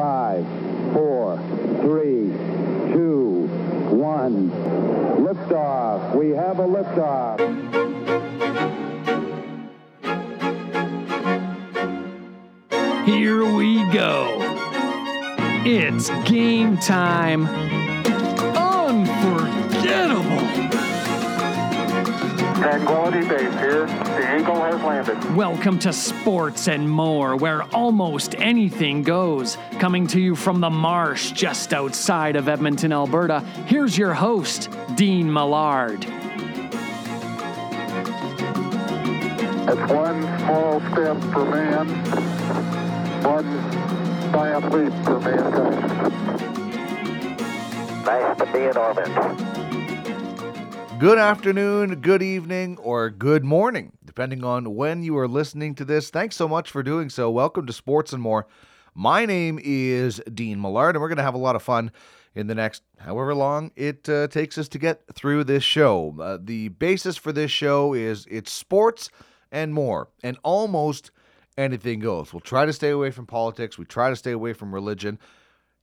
[0.00, 0.46] Five,
[0.94, 1.36] four,
[1.82, 2.32] three,
[2.94, 3.46] two,
[3.90, 4.50] one.
[5.20, 6.16] Liftoff.
[6.16, 7.38] We have a liftoff.
[13.04, 14.38] Here we go.
[15.66, 17.99] It's game time.
[22.80, 23.86] Tranquility Base here.
[23.86, 25.36] The Eagle has landed.
[25.36, 29.58] Welcome to Sports and More, where almost anything goes.
[29.78, 35.30] Coming to you from the marsh just outside of Edmonton, Alberta, here's your host, Dean
[35.30, 36.06] Millard.
[39.68, 41.86] It's one small step for man,
[43.22, 43.44] one
[44.32, 46.14] giant leap for mankind.
[48.06, 49.49] Nice to be in orbit.
[51.00, 56.10] Good afternoon, good evening, or good morning, depending on when you are listening to this.
[56.10, 57.30] Thanks so much for doing so.
[57.30, 58.46] Welcome to Sports and More.
[58.94, 61.90] My name is Dean Millard, and we're going to have a lot of fun
[62.34, 66.14] in the next however long it uh, takes us to get through this show.
[66.20, 69.08] Uh, the basis for this show is it's sports
[69.50, 71.12] and more, and almost
[71.56, 72.34] anything goes.
[72.34, 75.18] We'll try to stay away from politics, we try to stay away from religion.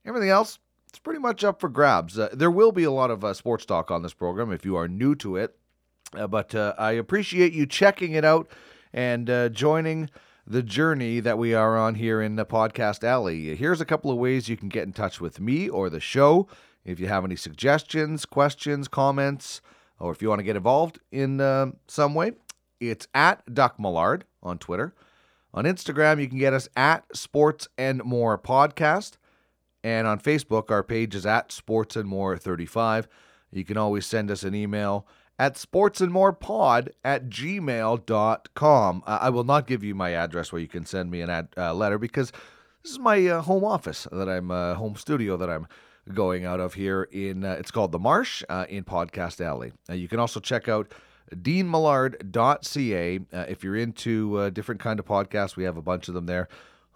[0.06, 0.60] Everything else,
[0.98, 2.18] it's pretty much up for grabs.
[2.18, 4.76] Uh, there will be a lot of uh, sports talk on this program if you
[4.76, 5.56] are new to it,
[6.16, 8.50] uh, but uh, I appreciate you checking it out
[8.92, 10.10] and uh, joining
[10.48, 13.56] the journey that we are on here in the podcast alley.
[13.56, 16.48] Here's a couple of ways you can get in touch with me or the show.
[16.84, 19.62] If you have any suggestions, questions, comments,
[20.00, 22.32] or if you want to get involved in uh, some way,
[22.80, 24.96] it's at Duck Millard on Twitter.
[25.54, 29.18] On Instagram, you can get us at Sports and More Podcast.
[29.88, 33.08] And on Facebook, our page is at Sports and More 35.
[33.52, 35.08] You can always send us an email
[35.40, 39.04] at sportsandmorepod at gmail.com.
[39.08, 41.74] I will not give you my address where you can send me an ad, uh,
[41.74, 42.34] letter because
[42.84, 45.68] this is my uh, home office that I'm, uh, home studio that I'm
[46.14, 49.72] going out of here in, uh, it's called The Marsh uh, in Podcast Alley.
[49.90, 50.94] You can also check out
[51.34, 53.20] deanmillard.ca.
[53.32, 56.50] If you're into different kind of podcasts, we have a bunch of them there.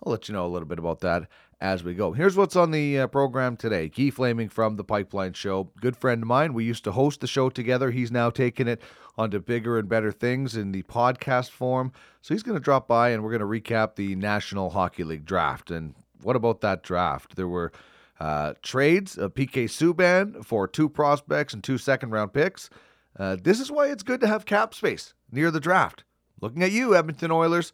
[0.03, 1.29] I'll let you know a little bit about that
[1.61, 2.11] as we go.
[2.11, 3.87] Here's what's on the uh, program today.
[3.87, 6.55] Keith Flaming from the Pipeline Show, good friend of mine.
[6.55, 7.91] We used to host the show together.
[7.91, 8.81] He's now taken it
[9.15, 11.93] onto bigger and better things in the podcast form.
[12.21, 15.23] So he's going to drop by and we're going to recap the National Hockey League
[15.23, 15.69] draft.
[15.69, 17.35] And what about that draft?
[17.35, 17.71] There were
[18.19, 22.71] uh, trades of PK Subban for two prospects and two second round picks.
[23.19, 26.05] Uh, this is why it's good to have cap space near the draft.
[26.41, 27.71] Looking at you, Edmonton Oilers.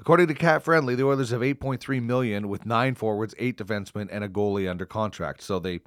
[0.00, 4.24] According to Cap Friendly, the Oilers have 8.3 million with nine forwards, eight defensemen, and
[4.24, 5.42] a goalie under contract.
[5.42, 5.80] So they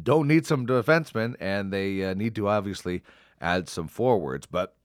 [0.00, 3.02] don't need some defensemen, and they uh, need to obviously
[3.40, 4.44] add some forwards.
[4.44, 4.76] But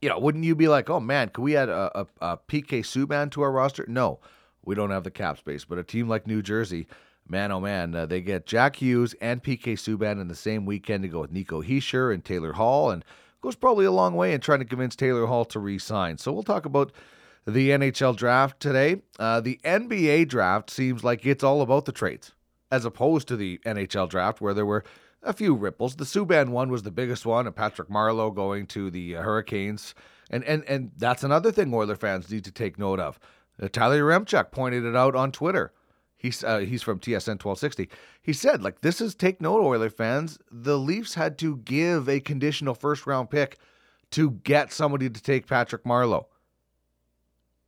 [0.00, 2.80] you know, wouldn't you be like, oh man, could we add a, a, a PK
[2.80, 3.84] Subban to our roster?
[3.86, 4.20] No,
[4.64, 5.66] we don't have the cap space.
[5.66, 6.86] But a team like New Jersey,
[7.28, 11.02] man, oh man, uh, they get Jack Hughes and PK Subban in the same weekend
[11.02, 13.04] to go with Nico Hischier and Taylor Hall, and
[13.42, 16.16] goes probably a long way in trying to convince Taylor Hall to re-sign.
[16.16, 16.90] So we'll talk about
[17.46, 19.02] the NHL draft today.
[19.18, 22.32] Uh, the NBA draft seems like it's all about the trades,
[22.70, 24.84] as opposed to the NHL draft where there were
[25.22, 25.96] a few ripples.
[25.96, 29.94] The Subban one was the biggest one, and Patrick Marleau going to the Hurricanes,
[30.30, 33.18] and and and that's another thing Oiler fans need to take note of.
[33.62, 35.72] Uh, Tyler Yaremchuk pointed it out on Twitter.
[36.16, 37.88] He's uh, he's from TSN 1260.
[38.22, 40.38] He said, like, this is take note, Oiler fans.
[40.50, 43.58] The Leafs had to give a conditional first round pick
[44.12, 46.26] to get somebody to take Patrick Marleau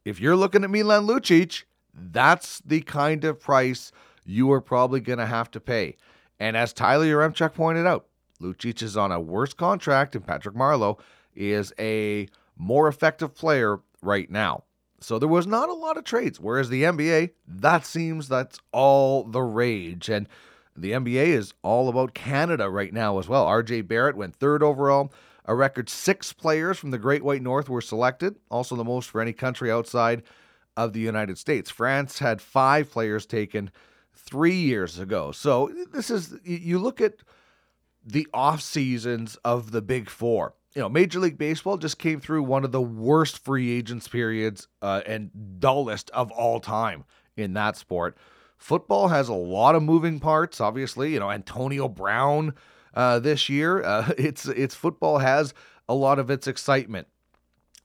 [0.05, 1.65] if you're looking at Milan Lucic,
[1.95, 3.93] that's the kind of price
[4.25, 5.97] you are probably going to have to pay.
[6.39, 8.07] And as Tyler Yaremchuk pointed out,
[8.41, 10.99] Lucic is on a worse contract, and Patrick Marleau
[11.35, 14.65] is a more effective player right now.
[15.01, 16.41] So there was not a lot of trades.
[16.41, 20.09] Whereas the NBA, that seems that's all the rage.
[20.09, 20.29] And
[20.77, 23.47] the NBA is all about Canada right now as well.
[23.47, 25.13] RJ Barrett went third overall.
[25.49, 29.23] A record six players from the Great White North were selected, also the most for
[29.23, 30.23] any country outside
[30.77, 31.71] of the United States.
[31.71, 33.71] France had five players taken
[34.15, 35.33] three years ago.
[35.33, 37.15] So this is, you look at
[38.05, 40.53] the off seasons of the Big Four.
[40.75, 44.69] You know, Major League Baseball just came through one of the worst free agents periods
[44.83, 47.05] uh, and dullest of all time
[47.39, 48.19] in that sport.
[48.59, 51.15] Football has a lot of moving parts, obviously.
[51.15, 52.53] You know, Antonio Brown
[52.95, 53.83] uh, this year.
[53.83, 55.55] Uh, it's it's football has
[55.89, 57.09] a lot of its excitement.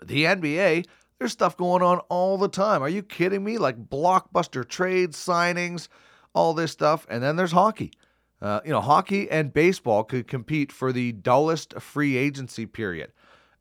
[0.04, 0.86] The NBA,
[1.20, 2.82] there's stuff going on all the time.
[2.82, 3.58] Are you kidding me?
[3.58, 5.88] Like blockbuster trades, signings,
[6.34, 7.92] all this stuff, and then there's hockey.
[8.42, 13.14] Uh, you know, hockey and baseball could compete for the dullest free agency period.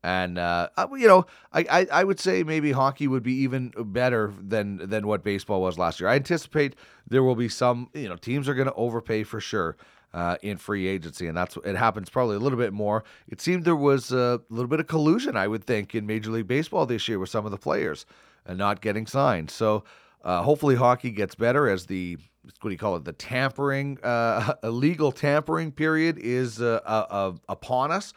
[0.03, 3.73] And uh, uh, you know, I, I, I would say maybe hockey would be even
[3.77, 6.09] better than than what baseball was last year.
[6.09, 6.75] I anticipate
[7.07, 9.77] there will be some you know teams are going to overpay for sure
[10.15, 13.05] uh, in free agency, and that's it happens probably a little bit more.
[13.29, 16.49] It seemed there was a little bit of collusion, I would think, in Major League
[16.49, 18.07] Baseball this year with some of the players
[18.47, 19.51] and not getting signed.
[19.51, 19.85] So
[20.25, 22.19] uh, hopefully hockey gets better as the
[22.61, 23.05] what do you call it?
[23.05, 28.13] The tampering, uh, illegal tampering period is uh, uh, upon us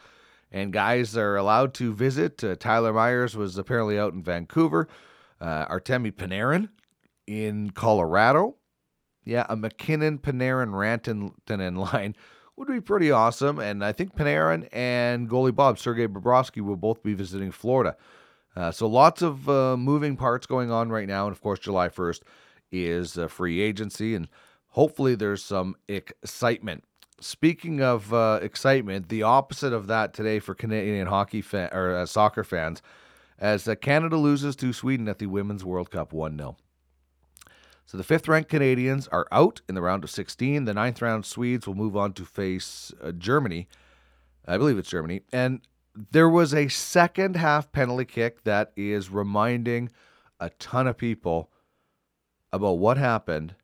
[0.52, 2.42] and guys are allowed to visit.
[2.42, 4.88] Uh, Tyler Myers was apparently out in Vancouver.
[5.40, 6.70] Uh, Artemi Panarin
[7.26, 8.56] in Colorado.
[9.26, 12.16] Yeah, a MacKinnon, Panarin, Rantanen line
[12.56, 13.58] would be pretty awesome.
[13.58, 17.96] And I think Panarin and goalie Bob, Sergei Bobrovsky, will both be visiting Florida.
[18.56, 21.26] Uh, so lots of uh, moving parts going on right now.
[21.26, 22.20] And of course, July 1st
[22.72, 24.14] is free agency.
[24.14, 24.28] And
[24.68, 26.84] hopefully there's some excitement
[27.20, 32.06] speaking of uh, excitement, the opposite of that today for Canadian hockey fan, or uh,
[32.06, 32.82] soccer fans,
[33.38, 36.56] as uh, Canada loses to Sweden at the Women's World Cup 1 0.
[37.86, 40.64] So the fifth ranked Canadians are out in the round of 16.
[40.64, 43.68] The ninth round Swedes will move on to face uh, Germany.
[44.46, 45.22] I believe it's Germany.
[45.32, 45.60] And
[46.10, 49.90] there was a second half penalty kick that is reminding
[50.40, 51.50] a ton of people
[52.52, 53.54] about what happened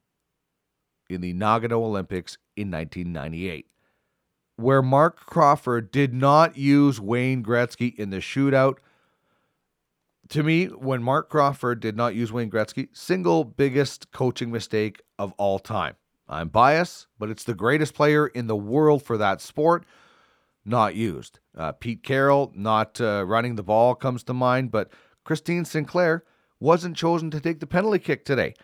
[1.11, 3.67] in the Nagano Olympics in 1998,
[4.57, 8.79] where Marc Crawford did not use Wayne Gretzky in the shootout.
[10.33, 15.35] To me, when Marc Crawford did not use Wayne Gretzky, single biggest coaching mistake of
[15.37, 15.97] all time.
[16.27, 19.85] I'm biased, but it's the greatest player in the world for that sport,
[20.65, 21.39] not used.
[21.55, 24.91] Uh, Pete Carroll not uh, running the ball comes to mind, but
[25.23, 26.25] Christine Sinclair
[26.59, 28.55] wasn't chosen to take the penalty kick today.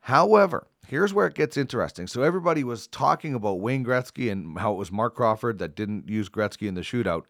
[0.00, 2.06] However, here's where it gets interesting.
[2.06, 6.10] So everybody was talking about Wayne Gretzky and how it was Marc Crawford that didn't
[6.10, 7.22] use Gretzky in the shootout.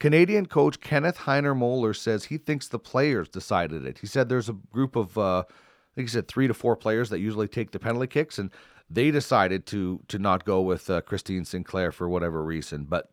[0.00, 3.98] Canadian coach Kenneth Heiner Moeller says he thinks the players decided it.
[3.98, 7.10] He said there's a group of, uh, I think he said three to four players
[7.10, 8.50] that usually take the penalty kicks, and
[8.88, 12.84] they decided to to not go with uh, Christine Sinclair for whatever reason.
[12.84, 13.10] But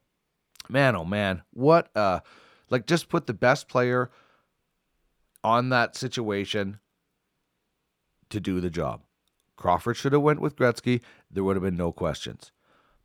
[0.69, 2.19] man, oh man, what uh,
[2.69, 4.11] like just put the best player
[5.43, 6.79] on that situation
[8.29, 9.01] to do the job.
[9.55, 11.01] Crawford should have went with Gretzky.
[11.31, 12.51] There would have been no questions.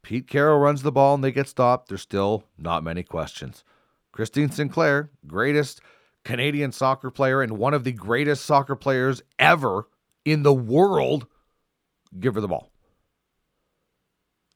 [0.03, 1.89] Pete Carroll runs the ball and they get stopped.
[1.89, 3.65] There's still not many questions.
[4.13, 5.81] Christine Sinclair, greatest
[6.25, 9.89] Canadian soccer player and one of the greatest soccer players ever
[10.25, 11.27] in the world,
[12.19, 12.71] give her the ball.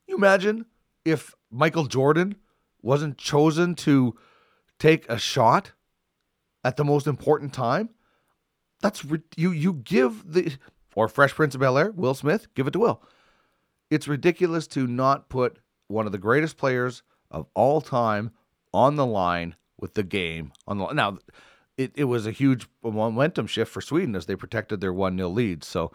[0.06, 0.66] You imagine
[1.04, 2.36] if Michael Jordan
[2.82, 4.14] wasn't chosen to
[4.78, 5.72] take a shot
[6.62, 7.90] at the most important time?
[8.82, 9.04] That's
[9.36, 10.56] you you give the
[10.94, 13.02] or Fresh Prince of Bel Air, Will Smith, give it to Will.
[13.94, 18.32] It's ridiculous to not put one of the greatest players of all time
[18.72, 20.96] on the line with the game on the line.
[20.96, 21.18] now.
[21.76, 25.28] It, it was a huge momentum shift for Sweden as they protected their 1 0
[25.28, 25.62] lead.
[25.62, 25.92] So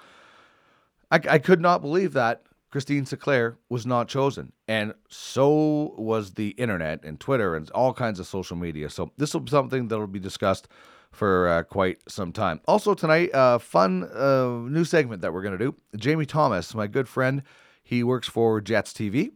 [1.11, 4.53] I, I could not believe that Christine Sinclair was not chosen.
[4.69, 8.89] And so was the internet and Twitter and all kinds of social media.
[8.89, 10.69] So this will be something that will be discussed
[11.11, 12.61] for uh, quite some time.
[12.65, 15.75] Also, tonight, a uh, fun uh, new segment that we're going to do.
[15.97, 17.43] Jamie Thomas, my good friend,
[17.83, 19.31] he works for Jets TV.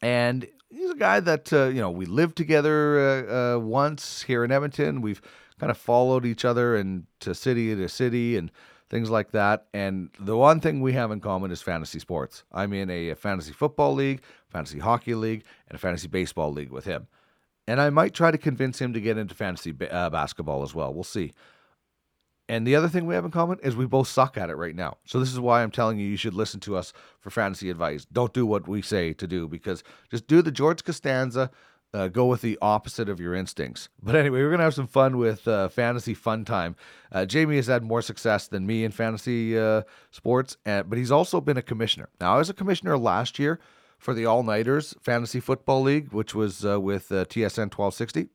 [0.00, 4.44] And he's a guy that, uh, you know, we lived together uh, uh, once here
[4.44, 5.00] in Edmonton.
[5.00, 5.22] We've
[5.58, 8.50] kind of followed each other and to city to city and
[8.90, 9.66] things like that.
[9.72, 12.44] And the one thing we have in common is fantasy sports.
[12.52, 16.84] I'm in a, fantasy football league, fantasy hockey league, and a fantasy baseball league with
[16.84, 17.06] him.
[17.66, 20.92] And I might try to convince him to get into fantasy uh, basketball as well.
[20.92, 21.32] We'll see.
[22.48, 24.74] And the other thing we have in common is we both suck at it right
[24.74, 24.98] now.
[25.04, 28.04] So this is why I'm telling you you should listen to us for fantasy advice.
[28.04, 31.50] Don't do what we say to do because just do the George Costanza.
[31.94, 33.90] Uh, go with the opposite of your instincts.
[34.02, 36.74] But anyway, we're gonna have some fun with uh, fantasy fun time.
[37.12, 41.12] Uh, Jamie has had more success than me in fantasy uh, sports, and, but he's
[41.12, 42.08] also been a commissioner.
[42.18, 43.60] Now, I was a commissioner last year
[43.98, 48.28] for the All Nighters Fantasy Football League, which was uh, with uh, TSN 1260.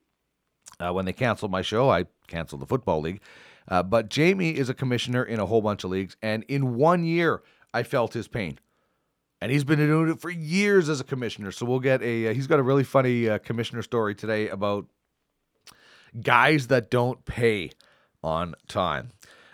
[0.80, 3.20] Uh, when they canceled my show, I canceled the football league.
[3.68, 7.04] Uh, but Jamie is a commissioner in a whole bunch of leagues, and in one
[7.04, 7.42] year,
[7.74, 8.58] I felt his pain.
[9.40, 11.52] And he's been doing it for years as a commissioner.
[11.52, 12.28] So we'll get a.
[12.28, 14.86] Uh, he's got a really funny uh, commissioner story today about
[16.20, 17.70] guys that don't pay
[18.22, 19.12] on time.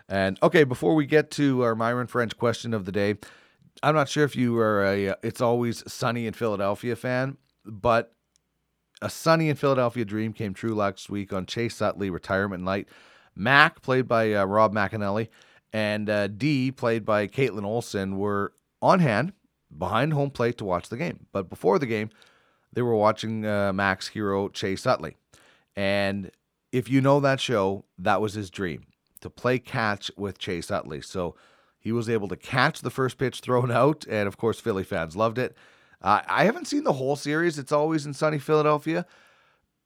[0.09, 3.17] And okay, before we get to our Myron French question of the day,
[3.83, 8.15] I'm not sure if you are a uh, It's Always Sunny in Philadelphia fan, but
[9.03, 12.89] a Sunny in Philadelphia dream came true last week on Chase Utley retirement night.
[13.37, 15.29] Mac, played by uh, Rob McElhenney,
[15.73, 19.33] and uh, D, played by Kaitlin Olson, were on hand
[19.77, 21.27] behind home plate to watch the game.
[21.33, 22.11] But before the game,
[22.73, 25.17] they were watching uh, Mac's hero Chase Utley.
[25.77, 26.31] And
[26.73, 28.87] if you know that show, that was his dream
[29.21, 31.01] to play catch with Chase Utley.
[31.01, 31.35] So
[31.79, 34.05] he was able to catch the first pitch thrown out.
[34.09, 35.57] And of course, Philly fans loved it.
[36.03, 37.59] Uh, I haven't seen the whole series.
[37.59, 39.07] It's always in sunny Philadelphia.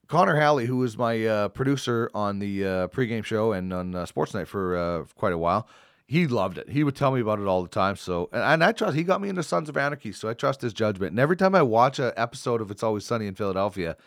[0.09, 4.07] Connor Halley, who was my uh, producer on the uh, pregame show and on uh,
[4.35, 5.69] Night for uh, quite a while,
[6.07, 6.71] he loved it.
[6.71, 7.95] He would tell me about it all the time.
[7.97, 10.62] So, and, and I trust he got me into Sons of Anarchy, so I trust
[10.62, 11.11] his judgment.
[11.11, 13.99] And every time I watch an episode of It's Always Sunny in Philadelphia,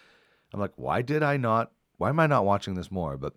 [0.51, 1.71] I'm like, why did I not?
[1.97, 3.15] Why am I not watching this more?
[3.15, 3.35] But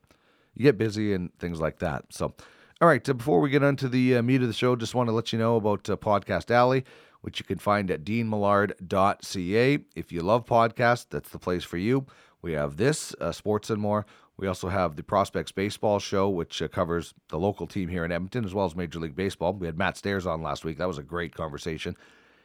[0.54, 2.06] you get busy and things like that.
[2.14, 2.32] So,
[2.80, 3.04] all right.
[3.04, 5.38] Before we get into the uh, meat of the show, just want to let you
[5.38, 6.86] know about uh, Podcast Alley,
[7.20, 9.78] which you can find at deanmillard.ca.
[9.94, 12.06] If you love podcasts, that's the place for you.
[12.44, 14.04] We have this, uh, sports and more.
[14.36, 18.12] We also have the Prospects Baseball Show, which uh, covers the local team here in
[18.12, 19.54] Edmonton as well as Major League Baseball.
[19.54, 20.76] We had Matt Stairs on last week.
[20.76, 21.96] That was a great conversation.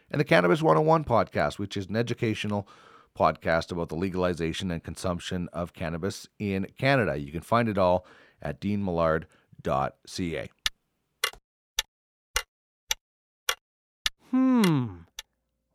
[0.09, 2.65] And the Cannabis 101 podcast, which is an educational
[3.13, 7.17] podcast about the legalization and consumption of cannabis in Canada.
[7.17, 8.05] You can find it all
[8.41, 10.49] at deanmillard.ca.
[14.31, 14.87] Hmm.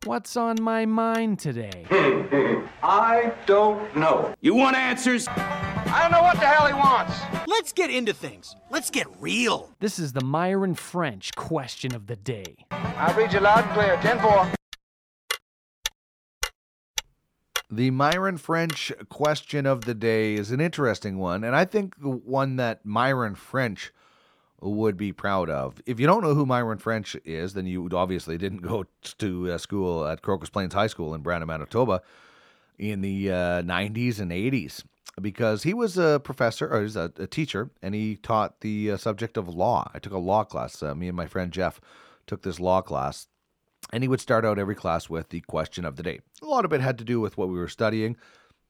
[0.05, 1.83] What's on my mind today?
[2.83, 4.35] I don't know.
[4.39, 5.27] You want answers?
[5.27, 7.19] I don't know what the hell he wants.
[7.47, 8.55] Let's get into things.
[8.69, 9.71] Let's get real.
[9.79, 12.55] This is the Myron French question of the day.
[12.69, 13.97] I'll read you loud and clear.
[14.03, 14.51] 10 4.
[17.71, 22.11] The Myron French question of the day is an interesting one, and I think the
[22.11, 23.91] one that Myron French
[24.71, 25.81] would be proud of.
[25.85, 28.85] If you don't know who Myron French is, then you obviously didn't go
[29.19, 32.01] to uh, school at Crocus Plains High School in Brandon, Manitoba
[32.77, 34.83] in the uh, 90s and 80s
[35.21, 38.97] because he was a professor or he's a, a teacher and he taught the uh,
[38.97, 39.89] subject of law.
[39.93, 40.81] I took a law class.
[40.83, 41.79] Uh, me and my friend Jeff
[42.27, 43.27] took this law class
[43.93, 46.19] and he would start out every class with the question of the day.
[46.41, 48.17] A lot of it had to do with what we were studying.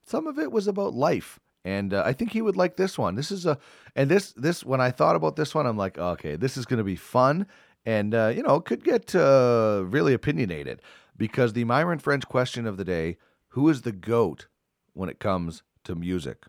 [0.06, 3.16] Some of it was about life and uh, I think he would like this one.
[3.16, 3.58] This is a
[3.96, 6.78] and this this when I thought about this one, I'm like, okay, this is going
[6.78, 7.48] to be fun,
[7.86, 10.82] and uh, you know, could get uh, really opinionated
[11.18, 13.18] because the Myron French question of the day:
[13.50, 14.48] Who is the goat
[14.94, 16.46] when it comes to music,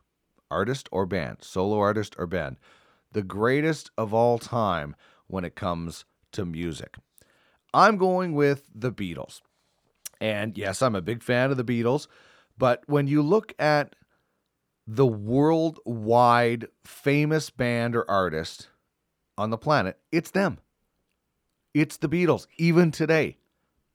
[0.50, 2.58] artist or band, solo artist or band,
[3.10, 4.94] the greatest of all time
[5.26, 6.96] when it comes to music?
[7.72, 9.40] I'm going with the Beatles,
[10.20, 12.06] and yes, I'm a big fan of the Beatles,
[12.58, 13.96] but when you look at
[14.86, 18.68] the worldwide famous band or artist
[19.36, 20.58] on the planet, it's them.
[21.74, 23.36] It's the Beatles, even today.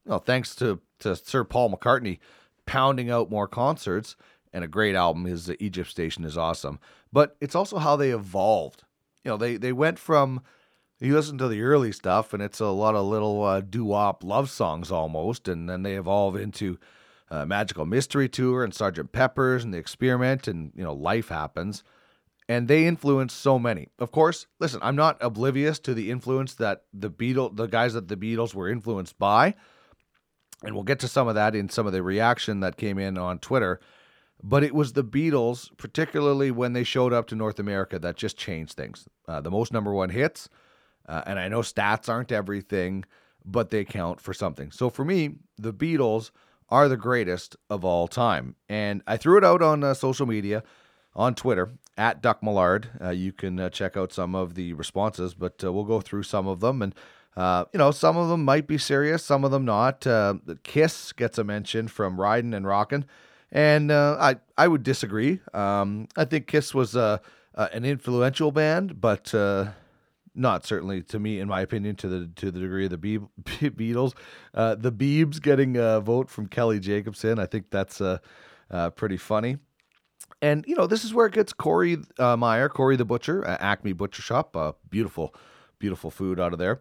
[0.05, 2.19] Well, thanks to, to Sir Paul McCartney
[2.65, 4.15] pounding out more concerts
[4.53, 5.25] and a great album.
[5.25, 6.79] His uh, Egypt Station is awesome.
[7.11, 8.83] But it's also how they evolved.
[9.23, 10.41] You know, they, they went from,
[10.99, 14.23] you listen to the early stuff, and it's a lot of little uh, doo wop
[14.23, 16.77] love songs almost, and then they evolve into
[17.31, 21.83] uh, Magical Mystery Tour and Sergeant Pepper's and The Experiment, and you know, life happens.
[22.49, 23.87] And they influence so many.
[23.97, 28.09] Of course, listen, I'm not oblivious to the influence that the Beatles, the guys that
[28.09, 29.55] the Beatles were influenced by,
[30.61, 33.17] and we'll get to some of that in some of the reaction that came in
[33.17, 33.79] on Twitter.
[34.43, 38.37] But it was the Beatles, particularly when they showed up to North America, that just
[38.37, 39.07] changed things.
[39.27, 40.49] Uh, the most number one hits,
[41.07, 43.05] uh, and I know stats aren't everything,
[43.45, 44.71] but they count for something.
[44.71, 46.31] So for me, the Beatles
[46.71, 48.55] are the greatest of all time.
[48.69, 50.63] And I threw it out on uh, social media,
[51.13, 52.89] on Twitter, at Duck Millard.
[52.99, 56.23] Uh, you can uh, check out some of the responses, but uh, we'll go through
[56.23, 56.81] some of them.
[56.81, 56.95] And,
[57.35, 60.07] uh, you know, some of them might be serious, some of them not.
[60.07, 63.05] Uh, Kiss gets a mention from Riding and Rockin'.
[63.51, 65.41] And I, I would disagree.
[65.53, 67.19] Um, I think Kiss was an
[67.83, 69.33] influential band, but
[70.33, 73.19] not certainly to me, in my opinion, to the to the degree of the Be-
[73.19, 74.13] Beatles.
[74.53, 78.19] Uh, the Beebs getting a vote from Kelly Jacobson, I think that's uh,
[78.69, 79.57] uh, pretty funny.
[80.41, 83.93] And you know, this is where it gets Corey uh, Meyer, Corey the Butcher, Acme
[83.93, 85.35] Butcher Shop, beautiful,
[85.79, 86.79] beautiful food out of there.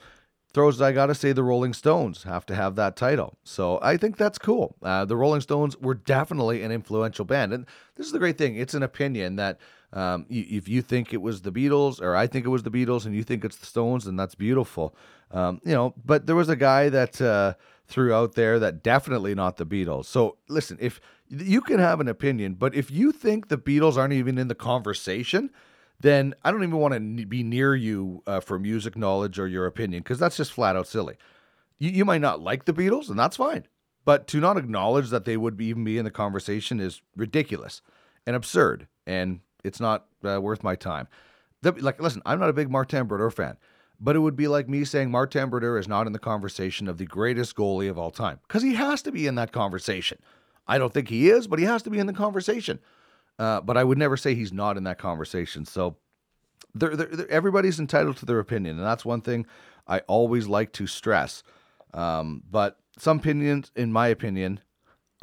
[0.52, 3.38] Throws, I gotta say, the Rolling Stones have to have that title.
[3.44, 4.74] So I think that's cool.
[4.82, 8.56] Uh, the Rolling Stones were definitely an influential band, and this is the great thing.
[8.56, 9.60] It's an opinion that
[9.92, 13.06] um, if you think it was the Beatles, or I think it was the Beatles,
[13.06, 14.94] and you think it's the Stones, then that's beautiful.
[15.32, 17.54] Um, you know, but there was a guy that uh,
[17.86, 20.06] threw out there that definitely not the Beatles.
[20.06, 24.12] So listen, if you can have an opinion, but if you think the Beatles aren't
[24.12, 25.50] even in the conversation,
[25.98, 29.66] then I don't even want to be near you uh, for music knowledge or your
[29.66, 31.16] opinion because that's just flat out silly.
[31.78, 33.66] You, you might not like the Beatles, and that's fine.
[34.04, 37.82] But to not acknowledge that they would be, even be in the conversation is ridiculous
[38.26, 38.88] and absurd.
[39.06, 41.08] And it's not uh, worth my time.
[41.62, 43.56] The, like, listen, I'm not a big Martin Brodeur fan,
[44.00, 46.96] but it would be like me saying Martin Brodeur is not in the conversation of
[46.98, 50.18] the greatest goalie of all time because he has to be in that conversation.
[50.66, 52.78] I don't think he is, but he has to be in the conversation.
[53.38, 55.64] uh, but I would never say he's not in that conversation.
[55.64, 55.96] So
[56.74, 59.46] they're, they're, they're- everybody's entitled to their opinion, and that's one thing
[59.88, 61.42] I always like to stress.
[61.92, 64.60] Um, but some opinions, in my opinion,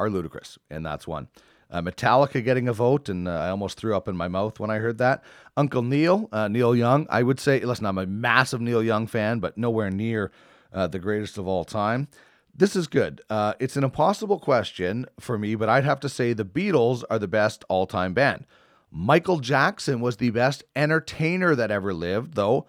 [0.00, 1.28] are ludicrous, and that's one.
[1.70, 4.70] Uh, Metallica getting a vote, and uh, I almost threw up in my mouth when
[4.70, 5.22] I heard that.
[5.56, 9.38] Uncle Neil, uh, Neil Young, I would say, listen, I'm a massive Neil Young fan,
[9.38, 10.30] but nowhere near
[10.72, 12.08] uh, the greatest of all time.
[12.54, 13.20] This is good.
[13.28, 17.18] Uh, it's an impossible question for me, but I'd have to say the Beatles are
[17.18, 18.46] the best all time band.
[18.90, 22.66] Michael Jackson was the best entertainer that ever lived, though,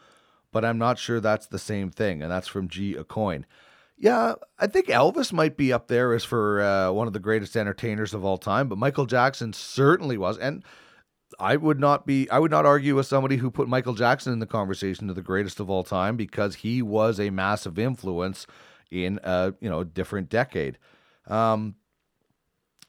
[0.51, 2.96] but I'm not sure that's the same thing, and that's from G.
[2.96, 3.46] A Coin.
[4.01, 7.58] Yeah, I think Elvis might be up there as for uh, one of the greatest
[7.58, 10.38] entertainers of all time, but Michael Jackson certainly was.
[10.38, 10.63] And
[11.38, 14.39] I would not be I would not argue with somebody who put Michael Jackson in
[14.39, 18.48] the conversation of the greatest of all time because he was a massive influence
[18.89, 20.77] in a you know different decade.
[21.27, 21.75] Um,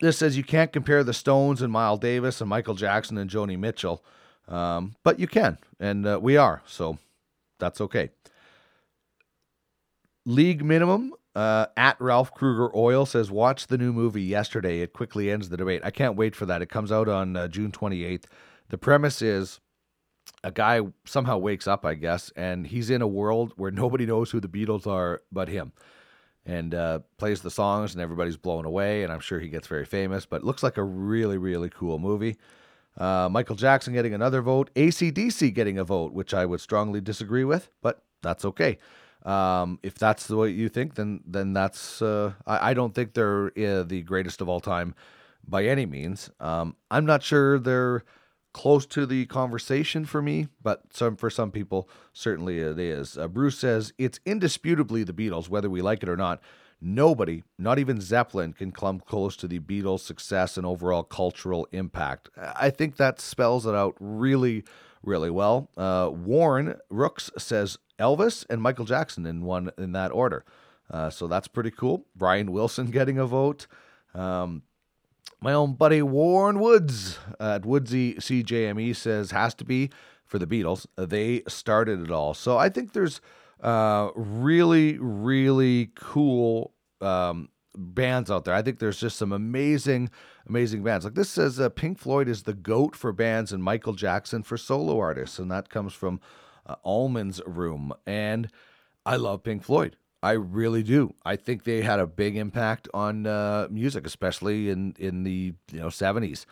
[0.00, 3.58] this says you can't compare the Stones and Miles Davis and Michael Jackson and Joni
[3.58, 4.02] Mitchell,
[4.48, 6.62] um, but you can, and uh, we are.
[6.66, 6.98] So
[7.58, 8.10] that's okay.
[10.26, 14.80] League minimum uh, at Ralph Kruger Oil says watch the new movie yesterday.
[14.80, 15.82] It quickly ends the debate.
[15.84, 16.62] I can't wait for that.
[16.62, 18.24] It comes out on uh, June 28th.
[18.68, 19.60] The premise is
[20.44, 24.30] a guy somehow wakes up, I guess, and he's in a world where nobody knows
[24.30, 25.72] who the Beatles are but him.
[26.46, 29.02] And uh, plays the songs, and everybody's blown away.
[29.02, 30.24] And I'm sure he gets very famous.
[30.24, 32.38] But looks like a really, really cool movie.
[32.96, 34.70] Uh, Michael Jackson getting another vote.
[34.74, 38.78] ACDC getting a vote, which I would strongly disagree with, but that's okay.
[39.24, 42.00] Um, if that's the way you think, then then that's.
[42.00, 44.94] Uh, I, I don't think they're uh, the greatest of all time
[45.46, 46.30] by any means.
[46.40, 48.04] Um, I'm not sure they're
[48.52, 53.16] close to the conversation for me, but some for some people certainly it is.
[53.16, 56.40] Uh, Bruce says it's indisputably the Beatles, whether we like it or not.
[56.82, 62.30] Nobody, not even Zeppelin, can come close to the Beatles' success and overall cultural impact.
[62.38, 64.64] I think that spells it out really,
[65.02, 65.70] really well.
[65.76, 70.44] Uh, Warren Rooks says Elvis and Michael Jackson in one in that order.
[70.90, 72.06] Uh, so that's pretty cool.
[72.16, 73.66] Brian Wilson getting a vote.
[74.14, 74.62] Um,
[75.40, 79.90] my own buddy Warren Woods at Woodsy CJME says has to be
[80.24, 80.86] for the Beatles.
[80.96, 82.34] They started it all.
[82.34, 83.20] So I think there's
[83.62, 88.54] uh, really, really cool um, bands out there.
[88.54, 90.10] I think there's just some amazing,
[90.48, 91.04] amazing bands.
[91.04, 94.56] Like this says uh, Pink Floyd is the GOAT for bands and Michael Jackson for
[94.56, 95.38] solo artists.
[95.38, 96.20] And that comes from
[96.66, 97.92] uh, Allman's Room.
[98.06, 98.50] And
[99.06, 99.96] I love Pink Floyd.
[100.22, 101.14] I really do.
[101.24, 105.80] I think they had a big impact on uh, music, especially in in the you
[105.80, 106.44] know 70s.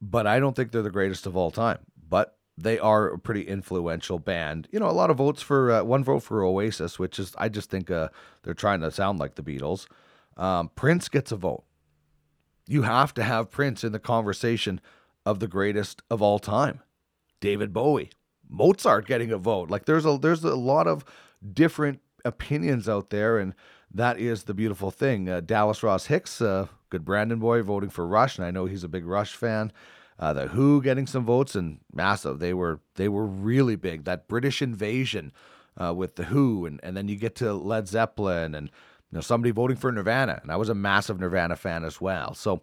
[0.00, 1.78] But I don't think they're the greatest of all time.
[2.08, 4.68] But they are a pretty influential band.
[4.70, 7.48] You know, a lot of votes for uh, one vote for Oasis, which is I
[7.48, 8.10] just think uh,
[8.42, 9.86] they're trying to sound like the Beatles.
[10.36, 11.64] Um, Prince gets a vote.
[12.66, 14.80] You have to have Prince in the conversation
[15.26, 16.80] of the greatest of all time.
[17.40, 18.10] David Bowie,
[18.48, 19.70] Mozart getting a vote.
[19.70, 21.04] Like there's a there's a lot of
[21.52, 23.54] different opinions out there, and
[23.92, 25.28] that is the beautiful thing.
[25.28, 28.84] Uh, Dallas Ross Hicks, uh, good Brandon boy, voting for Rush, and I know he's
[28.84, 29.72] a big Rush fan.
[30.18, 32.38] Uh, the Who getting some votes and massive.
[32.38, 34.04] They were they were really big.
[34.04, 35.32] That British invasion
[35.76, 38.70] uh, with the Who, and and then you get to Led Zeppelin, and
[39.14, 42.34] know somebody voting for Nirvana, and I was a massive Nirvana fan as well.
[42.34, 42.62] So.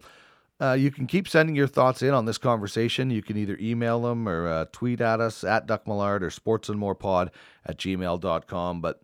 [0.59, 3.09] Uh, you can keep sending your thoughts in on this conversation.
[3.09, 7.29] You can either email them or uh, tweet at us at Duck Millard or sportsandmorepod
[7.65, 8.79] at gmail.com.
[8.79, 9.01] But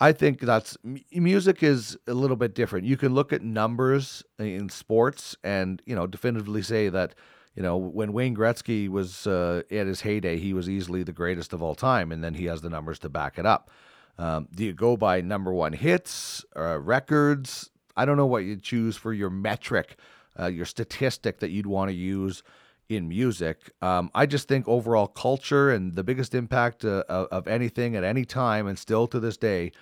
[0.00, 0.76] I think that's
[1.10, 2.86] music is a little bit different.
[2.86, 7.14] You can look at numbers in sports and, you know, definitively say that,
[7.54, 11.54] you know, when Wayne Gretzky was uh, at his heyday, he was easily the greatest
[11.54, 12.12] of all time.
[12.12, 13.70] And then he has the numbers to back it up.
[14.18, 17.70] Um, do you go by number one hits, uh, records?
[17.96, 19.96] I don't know what you choose for your metric
[20.38, 22.42] uh, your statistic that you'd want to use
[22.88, 23.70] in music.
[23.82, 28.04] Um, I just think overall culture and the biggest impact uh, of, of anything at
[28.04, 29.72] any time and still to this day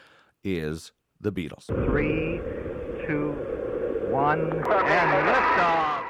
[0.42, 1.66] is the Beatles.
[1.66, 2.40] Three,
[3.06, 3.32] two,
[4.10, 6.04] one, and liftoff.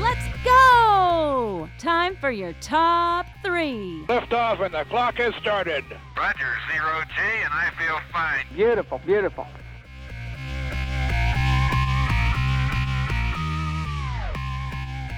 [0.00, 1.68] Let's go!
[1.78, 4.04] Time for your top three.
[4.08, 5.84] Lift off and the clock has started.
[6.16, 8.44] Roger, zero G, and I feel fine.
[8.54, 9.46] Beautiful, beautiful.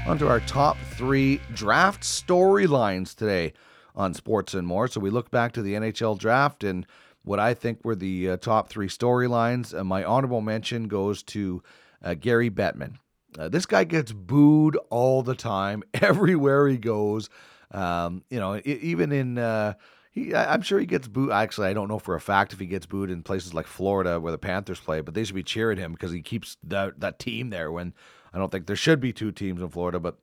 [0.07, 3.55] On to our top three draft storylines today
[3.97, 4.87] on Sports and More.
[4.89, 6.87] So we look back to the NHL draft and
[7.23, 9.77] what I think were the uh, top three storylines.
[9.77, 11.63] Uh, my honorable mention goes to
[12.03, 12.99] uh, Gary Bettman.
[13.39, 17.31] Uh, this guy gets booed all the time, everywhere he goes.
[17.71, 19.75] Um, you know, even in uh,
[20.11, 21.33] he, I'm sure he gets booed.
[21.33, 24.21] Actually, I don't know for a fact if he gets booed in places like Florida
[24.21, 27.19] where the Panthers play, but they should be cheering him because he keeps that that
[27.19, 27.73] team there.
[27.73, 27.95] When
[28.33, 30.19] I don't think there should be two teams in Florida, but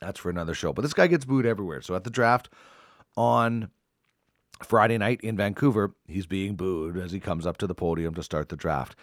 [0.00, 0.72] that's for another show.
[0.72, 1.80] But this guy gets booed everywhere.
[1.80, 2.50] So at the draft
[3.16, 3.70] on
[4.62, 8.22] Friday night in Vancouver, he's being booed as he comes up to the podium to
[8.22, 8.94] start the draft.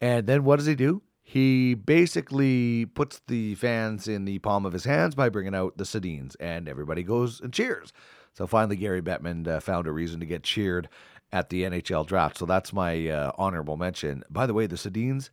[0.00, 1.02] And then what does he do?
[1.28, 5.82] He basically puts the fans in the palm of his hands by bringing out the
[5.82, 7.92] Sedins, and everybody goes and cheers.
[8.32, 10.88] So finally, Gary Bettman uh, found a reason to get cheered
[11.32, 12.38] at the NHL draft.
[12.38, 14.22] So that's my uh, honorable mention.
[14.30, 15.30] By the way, the Sedins,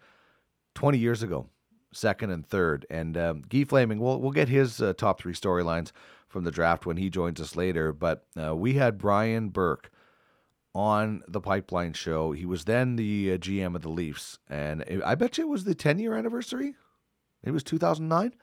[0.74, 1.46] 20 years ago,
[1.92, 2.88] second and third.
[2.90, 5.92] And um, Guy Flaming, we'll, we'll get his uh, top three storylines
[6.28, 7.94] from the draft when he joins us later.
[7.94, 9.92] But uh, we had Brian Burke
[10.76, 12.32] on the Pipeline Show.
[12.32, 14.40] He was then the uh, GM of the Leafs.
[14.50, 16.76] And I bet you it was the 10 year anniversary.
[17.44, 18.34] It was 2009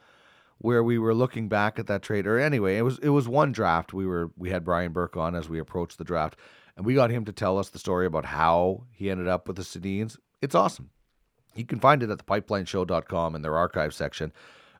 [0.58, 3.50] where we were looking back at that trade or anyway it was it was one
[3.50, 6.36] draft we were we had Brian Burke on as we approached the draft
[6.76, 9.56] and we got him to tell us the story about how he ended up with
[9.56, 10.90] the Sedins it's awesome
[11.54, 14.32] you can find it at thepipelineshow.com in their archive section.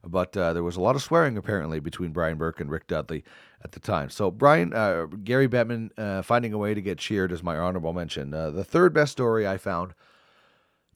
[0.05, 3.25] But uh, there was a lot of swearing apparently between Brian Burke and Rick Dudley
[3.63, 4.09] at the time.
[4.09, 7.93] So Brian, uh, Gary Bettman uh, finding a way to get cheered is my honorable
[7.93, 8.33] mention.
[8.33, 9.95] Uh, the third best story I found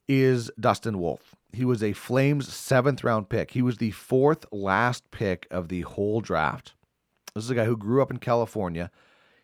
[0.07, 1.35] is Dustin Wolf.
[1.53, 3.51] He was a Flames seventh round pick.
[3.51, 6.73] He was the fourth last pick of the whole draft.
[7.33, 8.91] This is a guy who grew up in California.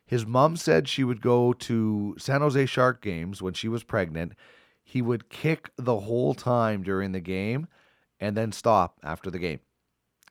[0.06, 4.34] His mom said she would go to San Jose Shark games when she was pregnant
[4.92, 7.68] he would kick the whole time during the game
[8.22, 9.60] and then stop after the game.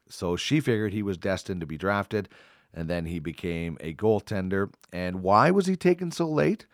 [0.08, 2.28] So she figured he was destined to be drafted,
[2.72, 4.72] and then he became a goaltender.
[4.92, 6.66] And why was he taken so late?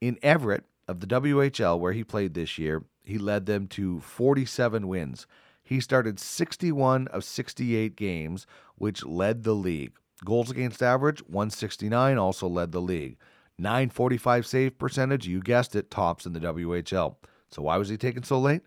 [0.00, 4.88] In Everett of the WHL, where he played this year, he led them to 47
[4.88, 5.26] wins.
[5.62, 9.92] He started 61 of 68 games, which led the league.
[10.24, 13.16] Goals against average, 169, also led the league.
[13.58, 17.16] 945 save percentage, you guessed it, tops in the WHL.
[17.50, 18.62] So why was he taken so late?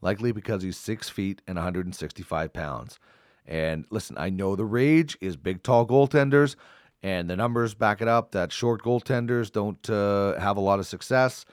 [0.00, 2.98] Likely because he's six feet and 165 pounds.
[3.46, 6.56] And listen, I know the rage is big, tall goaltenders,
[7.02, 10.86] and the numbers back it up that short goaltenders don't uh, have a lot of
[10.86, 11.44] success.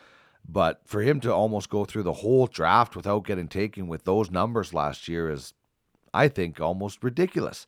[0.47, 4.31] But for him to almost go through the whole draft without getting taken with those
[4.31, 5.53] numbers last year is,
[6.13, 7.67] I think, almost ridiculous.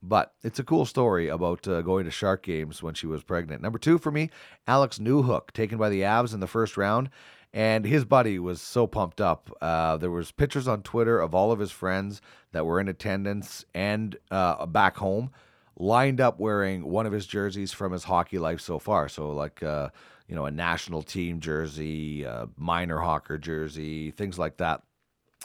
[0.00, 3.62] But it's a cool story about uh, going to Shark games when she was pregnant.
[3.62, 4.30] Number two for me,
[4.66, 7.08] Alex Newhook, taken by the Avs in the first round.
[7.54, 9.48] And his buddy was so pumped up.
[9.60, 13.64] Uh, there was pictures on Twitter of all of his friends that were in attendance
[13.72, 15.30] and uh, back home,
[15.78, 19.08] lined up wearing one of his jerseys from his hockey life so far.
[19.08, 19.90] So like uh,
[20.26, 24.82] you know a national team jersey, minor hawker jersey, things like that.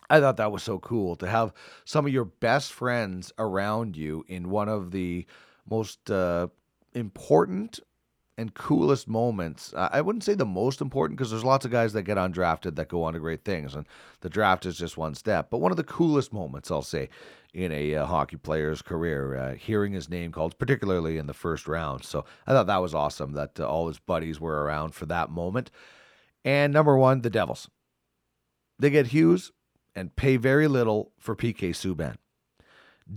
[0.10, 1.54] I thought that was so cool to have
[1.86, 5.28] some of your best friends around you in one of the
[5.70, 6.48] most uh,
[6.96, 7.80] important
[8.40, 9.74] and coolest moments.
[9.76, 12.88] I wouldn't say the most important because there's lots of guys that get undrafted that
[12.88, 13.86] go on to great things, and
[14.22, 15.50] the draft is just one step.
[15.50, 17.10] But one of the coolest moments, I'll say,
[17.54, 21.68] in a uh, hockey player's career, uh, hearing his name called, particularly in the first
[21.68, 22.06] round.
[22.06, 25.30] So I thought that was awesome that uh, all his buddies were around for that
[25.30, 25.70] moment.
[26.46, 27.70] And number one, the Devils.
[28.80, 29.52] They get Hughes,
[29.94, 32.16] and pay very little for PK Subban.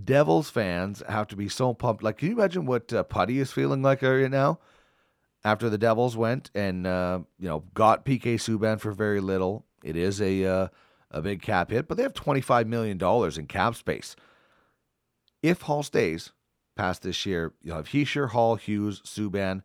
[0.03, 2.03] Devils fans have to be so pumped.
[2.03, 4.59] Like, can you imagine what uh, Putty is feeling like right now
[5.45, 9.65] after the Devils went and uh, you know got PK Subban for very little?
[9.83, 10.67] It is a uh,
[11.11, 14.15] a big cap hit, but they have twenty five million dollars in cap space.
[15.41, 16.31] If Hall stays
[16.75, 19.61] past this year, you'll have Hischier, Hall, Hughes, Subban,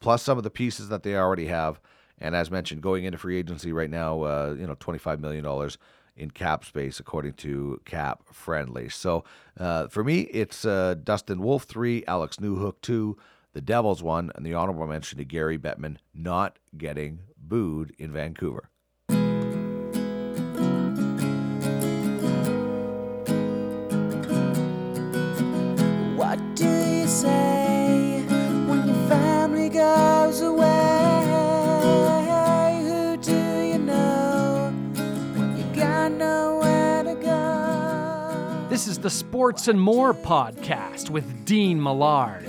[0.00, 1.80] plus some of the pieces that they already have.
[2.20, 5.44] And as mentioned, going into free agency right now, uh, you know, twenty five million
[5.44, 5.78] dollars
[6.18, 8.88] in cap space, according to Cap Friendly.
[8.88, 9.24] So
[9.58, 13.16] uh, for me, it's uh, Dustin Wolf 3, Alex Newhook 2,
[13.52, 18.70] the Devils 1, and the honorable mention to Gary Bettman not getting booed in Vancouver.
[39.02, 42.44] The Sports and More podcast with Dean Millard.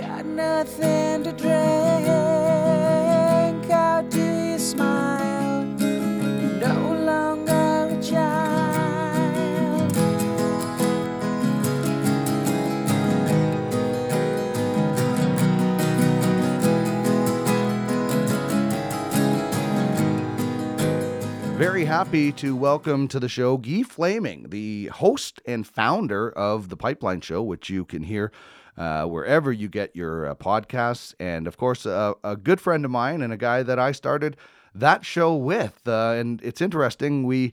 [21.60, 26.78] Very happy to welcome to the show Guy Flaming, the host and founder of the
[26.78, 28.32] Pipeline Show, which you can hear
[28.78, 31.13] uh, wherever you get your uh, podcasts.
[31.19, 34.38] And of course, uh, a good friend of mine and a guy that I started
[34.74, 35.86] that show with.
[35.86, 37.26] Uh, and it's interesting.
[37.26, 37.52] We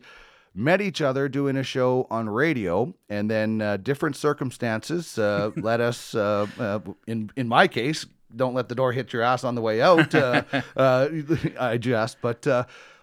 [0.54, 5.80] met each other doing a show on radio, and then uh, different circumstances uh, led
[5.80, 9.56] us, uh, uh, in in my case, don't let the door hit your ass on
[9.56, 10.14] the way out.
[10.14, 10.42] Uh,
[10.76, 11.08] uh,
[11.58, 12.46] I jest, but.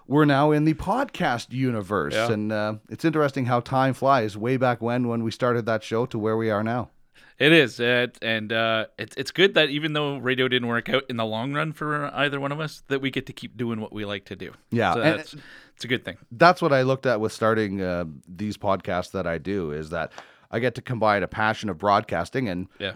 [0.08, 2.32] We're now in the podcast universe, Yeah.
[2.32, 4.36] and uh, it's interesting how time flies.
[4.38, 6.90] Way back when, when we started that show, to where we are now.
[7.40, 11.04] It is, it, and uh, it's it's good that even though radio didn't work out
[11.10, 13.82] in the long run for either one of us, that we get to keep doing
[13.82, 14.52] what we like to do.
[14.70, 15.36] Yeah, so that's
[15.76, 16.18] it's a good thing.
[16.32, 20.12] that's what I looked at with starting uh, these podcasts that I do is that
[20.52, 22.94] I get to combine a passion of broadcasting and Yeah.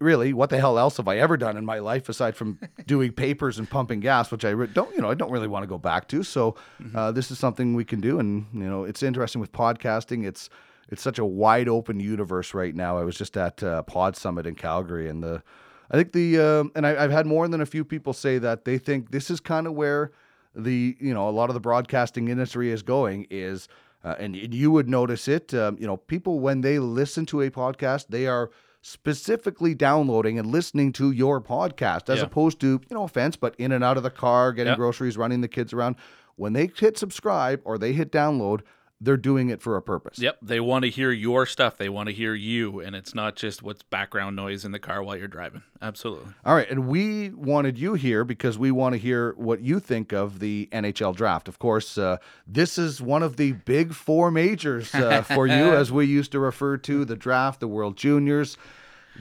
[0.00, 3.12] Really what the hell else have I ever done in my life aside from doing
[3.12, 5.66] papers and pumping gas, which I re- don't you know I don't really want to
[5.66, 6.22] go back to.
[6.22, 6.56] So
[6.94, 10.26] uh, this is something we can do, and you know it's interesting with podcasting.
[10.26, 10.48] It's
[10.88, 12.98] it's such a wide open universe right now.
[12.98, 15.42] I was just at uh, Pod Summit in Calgary, and the
[15.90, 18.64] I think the uh, and I, I've had more than a few people say that
[18.64, 20.12] they think this is kind of where
[20.54, 23.68] the you know a lot of the broadcasting industry is going is
[24.02, 27.42] uh, and, and you would notice it um, you know people when they listen to
[27.42, 28.50] a podcast they are
[28.82, 32.24] specifically downloading and listening to your podcast as Yeah.
[32.24, 34.76] opposed to you know offense but in and out of the car getting Yeah.
[34.76, 35.96] groceries running the kids around
[36.36, 38.60] when they hit subscribe or they hit download
[39.00, 41.76] they're doing it for a purpose Yep, they want to hear your stuff.
[41.76, 45.02] They want to hear you, and it's not just what's background noise in the car
[45.02, 45.62] while you're driving.
[45.82, 46.32] Absolutely.
[46.44, 50.12] All right, and we wanted you here because we want to hear what you think
[50.12, 51.48] of the NHL draft.
[51.48, 55.90] Of course, uh, this is one of the big four majors uh, for you, as
[55.90, 58.56] we used to refer to the draft, the World Juniors,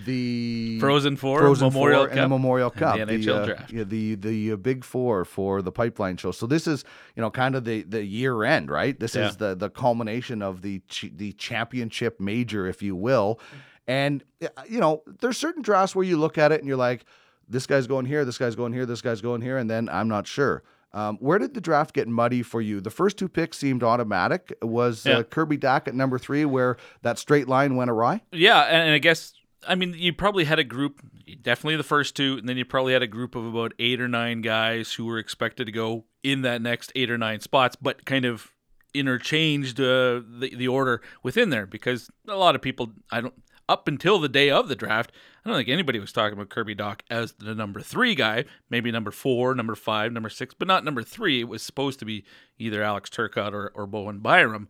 [0.05, 3.45] the Frozen Four, Frozen Memorial Four, and the Cup, Memorial and Cup, the NHL uh,
[3.45, 3.73] draft.
[3.73, 6.31] yeah, the the uh, big four for the Pipeline Show.
[6.31, 6.83] So this is
[7.15, 8.99] you know kind of the the year end, right?
[8.99, 9.27] This Yeah.
[9.29, 13.39] is the the culmination of the ch- the championship major, if you will.
[13.87, 17.05] And uh, you know, there's certain drafts where you look at it and you're like,
[17.47, 20.07] this guy's going here, this guy's going here, this guy's going here, and then I'm
[20.07, 20.63] not sure.
[20.91, 22.81] Um, where did the draft get muddy for you?
[22.81, 24.57] The first two picks seemed automatic.
[24.63, 25.19] Was Yeah.
[25.19, 28.21] uh, Kirby Dach at number three, where that straight line went awry?
[28.31, 29.33] Yeah, and and I guess
[29.67, 31.01] I mean you probably had a group,
[31.41, 34.07] definitely the first two, and then you probably had a group of about eight or
[34.07, 38.05] nine guys who were expected to go in that next eight or nine spots, but
[38.05, 38.51] kind of
[38.93, 43.35] interchanged uh, the the order within there because a lot of people I don't
[43.69, 45.11] up until the day of the draft,
[45.45, 48.45] I don't think anybody was talking about Kirby Dach as the number three guy.
[48.69, 51.41] Maybe number four, number five, number six, but not number three.
[51.41, 52.25] It was supposed to be
[52.57, 54.67] either Alex Turcotte or, or Bowen Byram.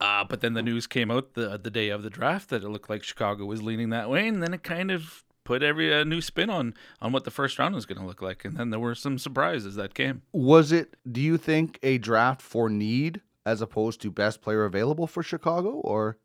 [0.00, 2.68] Uh, but then the news came out the the day of the draft that it
[2.68, 6.04] looked like Chicago was leaning that way, and then it kind of put every uh,
[6.04, 8.44] new spin on on what the first round was going to look like.
[8.44, 10.22] And then there were some surprises that came.
[10.32, 10.96] Was it?
[11.10, 15.70] Do you think a draft for need as opposed to best player available for Chicago,
[15.70, 16.18] or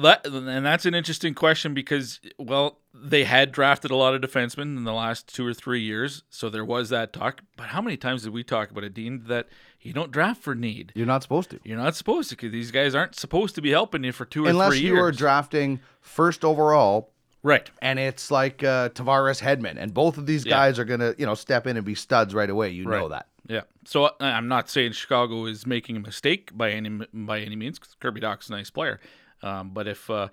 [0.00, 4.76] that and that's an interesting question because well, they had drafted a lot of defensemen
[4.76, 7.42] in the last two or three years, so there was that talk.
[7.56, 9.24] But how many times did we talk about it, Dean?
[9.26, 9.48] That
[9.82, 10.92] you don't draft for need.
[10.94, 11.60] you're not supposed to?
[11.64, 14.46] You're not supposed to because these guys aren't supposed to be helping you for two
[14.46, 17.10] or Unless three you are drafting first overall,
[17.42, 17.70] right.
[17.80, 19.76] and it's like uh, Tavares Hedman.
[19.78, 20.50] and both of these Yeah.
[20.52, 22.70] guys are gonna you know step in and be studs right away.
[22.70, 23.26] You know that.
[23.48, 23.62] Yeah.
[23.84, 27.78] So I- I'm not saying Chicago is making a mistake by any by any means.
[27.78, 29.00] 'cause Kirby Dach's a nice player,
[29.42, 30.28] um, but if uh,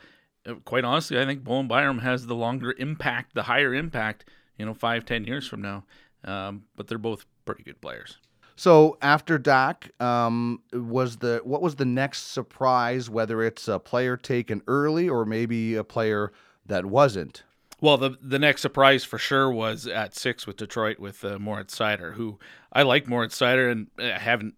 [0.65, 4.25] quite honestly, I think Bowen Byram has the longer impact, the higher impact.
[4.57, 5.85] You know, five ten years from now.
[6.23, 8.17] Um, but they're both pretty good players.
[8.57, 13.07] So after Dach, um, was the what was the next surprise?
[13.07, 16.33] Whether it's a player taken early or maybe a player
[16.65, 17.43] that wasn't.
[17.79, 21.77] Well, the the next surprise for sure was at six with Detroit with uh, Moritz
[21.77, 22.39] Seider, who
[22.73, 24.55] I like Moritz Seider and I haven't.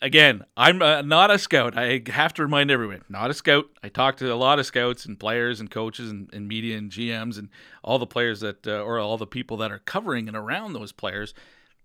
[0.00, 1.76] Again, I'm uh, not a scout.
[1.76, 3.66] I have to remind everyone, not a scout.
[3.82, 6.90] I talk to a lot of scouts and players and coaches and, and media and
[6.90, 7.48] GMs and
[7.82, 10.92] all the players that uh, or all the people that are covering and around those
[10.92, 11.34] players.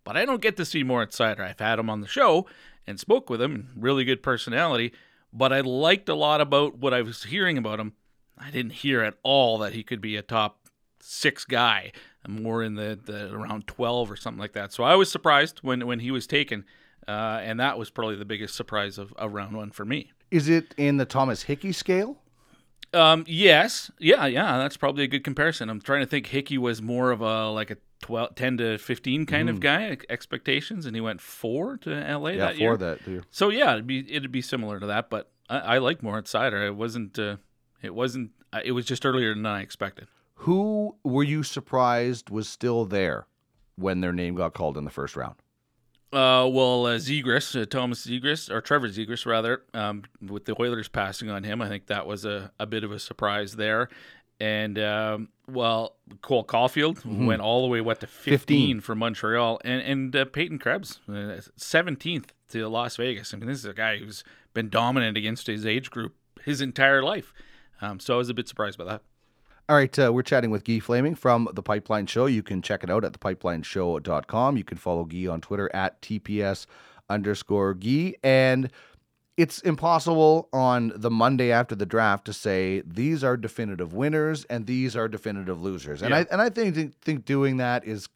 [0.08, 1.41] But I don't get to see Moritz Seider.
[1.41, 2.46] I've had him on the show
[2.88, 4.93] and spoke with him, really good personality.
[5.34, 7.91] But I liked a lot about what I was hearing about him.
[8.38, 10.70] I didn't hear at all that he could be a top
[11.02, 11.91] six guy,
[12.26, 14.72] more in the, the around twelve or something like that.
[14.72, 16.63] So I was surprised when when he was taken,
[17.06, 20.13] uh, and that was probably the biggest surprise of, of round one for me.
[20.32, 22.15] Is it in the Thomas Hickey scale?
[22.93, 25.70] Um, yes, yeah, yeah, that's probably a good comparison.
[25.70, 26.28] I'm trying to think.
[26.28, 30.86] Hickey was more of a like a 12, 10 to fifteen kind of guy expectations,
[30.86, 32.33] and he went four to L.A.
[32.33, 32.77] Yeah, that for year.
[32.77, 33.07] that.
[33.07, 33.23] year.
[33.31, 36.65] So yeah, it'd be it'd be similar to that, but I, I like Moritz Seider.
[36.65, 37.17] It wasn't.
[37.17, 37.38] Uh,
[37.81, 38.31] it wasn't.
[38.53, 40.07] Uh, it was just earlier than I expected.
[40.41, 43.25] Who were you surprised was still there
[43.75, 45.36] when their name got called in the first round?
[46.13, 50.88] Uh, well, uh, Zegras, uh, Thomas Zegras, or Trevor Zegras, rather, um, with the Oilers
[50.88, 53.89] passing on him, I think that was a, a bit of a surprise there.
[54.39, 57.26] And um, well, Cole Caufield Mhm.
[57.26, 58.82] went all the way what to 15, 15.
[58.82, 63.34] for Montreal, and and uh, Peyton Krebs uh, seventeenth to Las Vegas.
[63.34, 64.23] I mean, this is a guy who's
[64.54, 67.34] been dominant against his age group his entire life.
[67.82, 69.02] Um, so I was a bit surprised by that.
[69.69, 72.26] All right, uh, we're chatting with Guy Flaming from The Pipeline Show.
[72.28, 74.56] You can check it out at thepipelineshow.com.
[74.58, 76.65] You can follow Guy on Twitter at TPS
[77.10, 78.13] underscore Guy.
[78.23, 78.71] And
[79.38, 84.65] it's impossible on the Monday after the draft to say these are definitive winners and
[84.65, 86.02] these are definitive losers.
[86.02, 86.17] And Yeah.
[86.17, 88.10] I and I think think doing that is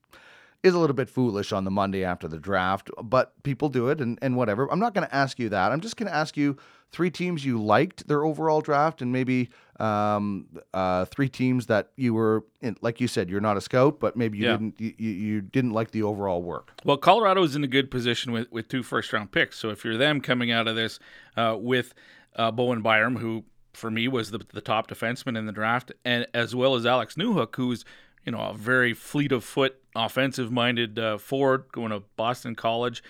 [0.63, 3.99] is a little bit foolish on the Monday after the draft, but people do it
[3.99, 4.71] and, and whatever.
[4.71, 5.71] I'm not going to ask you that.
[5.71, 6.57] I'm just going to ask you
[6.91, 9.49] three teams you liked their overall draft and maybe
[9.79, 13.99] um, uh, three teams that you were, in, like you said, you're not a scout,
[13.99, 14.51] but maybe you Yeah.
[14.57, 16.71] didn't you, you didn't like the overall work.
[16.85, 19.57] Well, Colorado's in a good position with, with two first round picks.
[19.57, 20.99] So if you're them coming out of this
[21.37, 21.93] uh, with
[22.35, 26.27] uh, Bowen Byram, who for me was the, the top defenseman in the draft, and
[26.33, 27.85] as well as Alex Newhook, who's
[28.25, 33.01] you know a very fleet of foot, offensive minded uh, forward going to Boston College.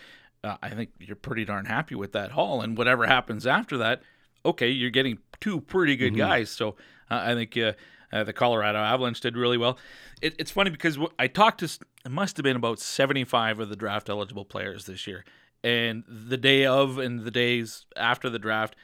[0.43, 4.01] Uh, I think you're pretty darn happy with that haul, and whatever happens after that,
[4.45, 6.17] okay, you're getting two pretty good Mhm.
[6.17, 6.49] guys.
[6.49, 6.69] So
[7.11, 7.73] uh, I think uh,
[8.11, 9.77] uh, the Colorado Avalanche did really well.
[10.21, 11.65] It, it's funny because I talked to
[12.05, 15.23] it must have been about 75 of the draft eligible players this year,
[15.63, 18.75] and the day of and the days after the draft,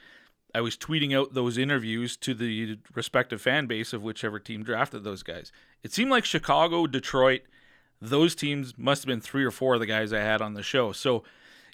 [0.54, 5.02] I was tweeting out those interviews to the respective fan base of whichever team drafted
[5.02, 5.50] those guys.
[5.82, 7.42] It seemed like Chicago, Detroit,
[8.00, 10.62] those teams must have been three or four of the guys I had on the
[10.62, 10.92] show.
[10.92, 11.24] So,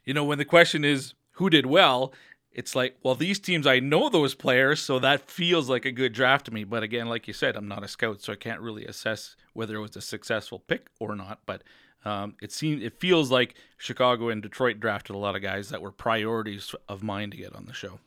[0.04, 2.12] you know, when the question is who did well,
[2.52, 6.12] it's like, well, these teams I know those players, so that feels like a good
[6.12, 6.64] draft to me.
[6.64, 9.76] But again, like you said, I'm not a scout, so I can't really assess whether
[9.76, 11.40] it was a successful pick or not.
[11.46, 11.62] But
[12.04, 15.82] um, it seems it feels like Chicago and Detroit drafted a lot of guys that
[15.82, 17.98] were priorities of mine to get on the show.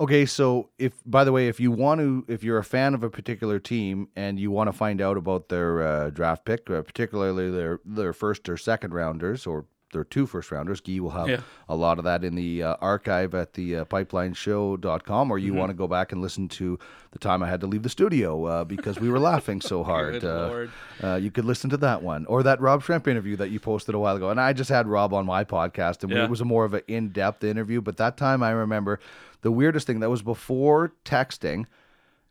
[0.00, 3.04] Okay, so if by the way, if you want to, if you're a fan of
[3.04, 6.82] a particular team and you want to find out about their uh, draft pick, uh,
[6.82, 11.28] particularly their their first or second rounders or their two first rounders, Guy will have
[11.28, 11.40] Yeah.
[11.68, 15.56] a lot of that in the uh, archive at the uh, pipelineshow.com, or you Mhm.
[15.56, 16.78] want to go back and listen to
[17.12, 20.22] the time I had to leave the studio uh, because we were laughing so hard.
[20.24, 20.66] Uh,
[21.02, 23.94] uh, you could listen to that one or that Rob Schremp interview that you posted
[23.94, 24.30] a while ago.
[24.30, 26.24] And I just had Rob on my podcast, and Yeah.
[26.24, 27.80] it was a more of an in depth interview.
[27.80, 29.00] But that time I remember
[29.42, 31.66] the weirdest thing that was before texting.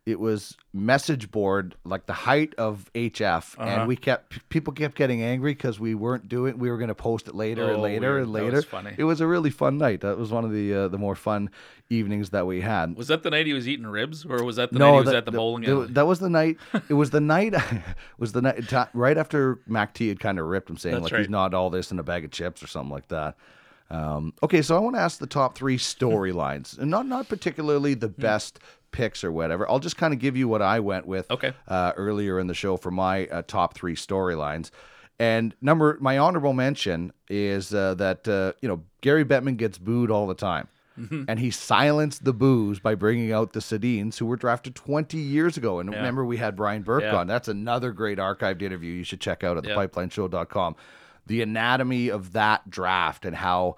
[0.05, 3.61] It was message board like the height of HF, Uh-huh.
[3.69, 6.57] and we kept people kept getting angry because we weren't doing.
[6.59, 8.23] We were going to post it later and Oh, later weird.
[8.23, 8.51] and later.
[8.57, 8.91] was funny.
[8.97, 10.01] It was a really fun night.
[10.01, 11.49] That was one of the uh, the more fun
[11.89, 12.97] evenings that we had.
[12.97, 15.05] Was that the night he was eating ribs, or was that the night he was
[15.05, 15.87] that- at the bowling that- alley?
[15.87, 16.57] That was the night.
[16.89, 17.53] It was the night.
[18.17, 21.03] was the night ti- right after Mac T had kind of ripped him, saying That's
[21.03, 21.19] like right.
[21.19, 23.37] he's not all this in a bag of chips or something like that.
[23.89, 27.93] Um, okay, so I want to ask the top three storylines, and not not particularly
[27.93, 27.99] Hmm.
[27.99, 28.59] the best
[28.93, 29.69] picks or whatever.
[29.69, 31.29] I'll just kind of give you what I went with.
[31.29, 31.51] Okay.
[31.67, 34.69] Uh, earlier in the show for my uh, top three storylines.
[35.19, 40.09] And number my honorable mention is uh, that uh, you know Gary Bettman gets booed
[40.09, 40.67] all the time,
[40.99, 41.25] Mhm.
[41.27, 45.55] and he silenced the boos by bringing out the Sedins who were drafted 20 years
[45.57, 45.79] ago.
[45.79, 45.97] And Yeah.
[45.97, 47.15] remember, we had Brian Burke Yeah.
[47.17, 47.27] on.
[47.27, 49.75] That's another great archived interview you should check out at Yeah.
[49.75, 50.75] thepipelineshow.com.
[51.27, 53.75] The anatomy of that draft and how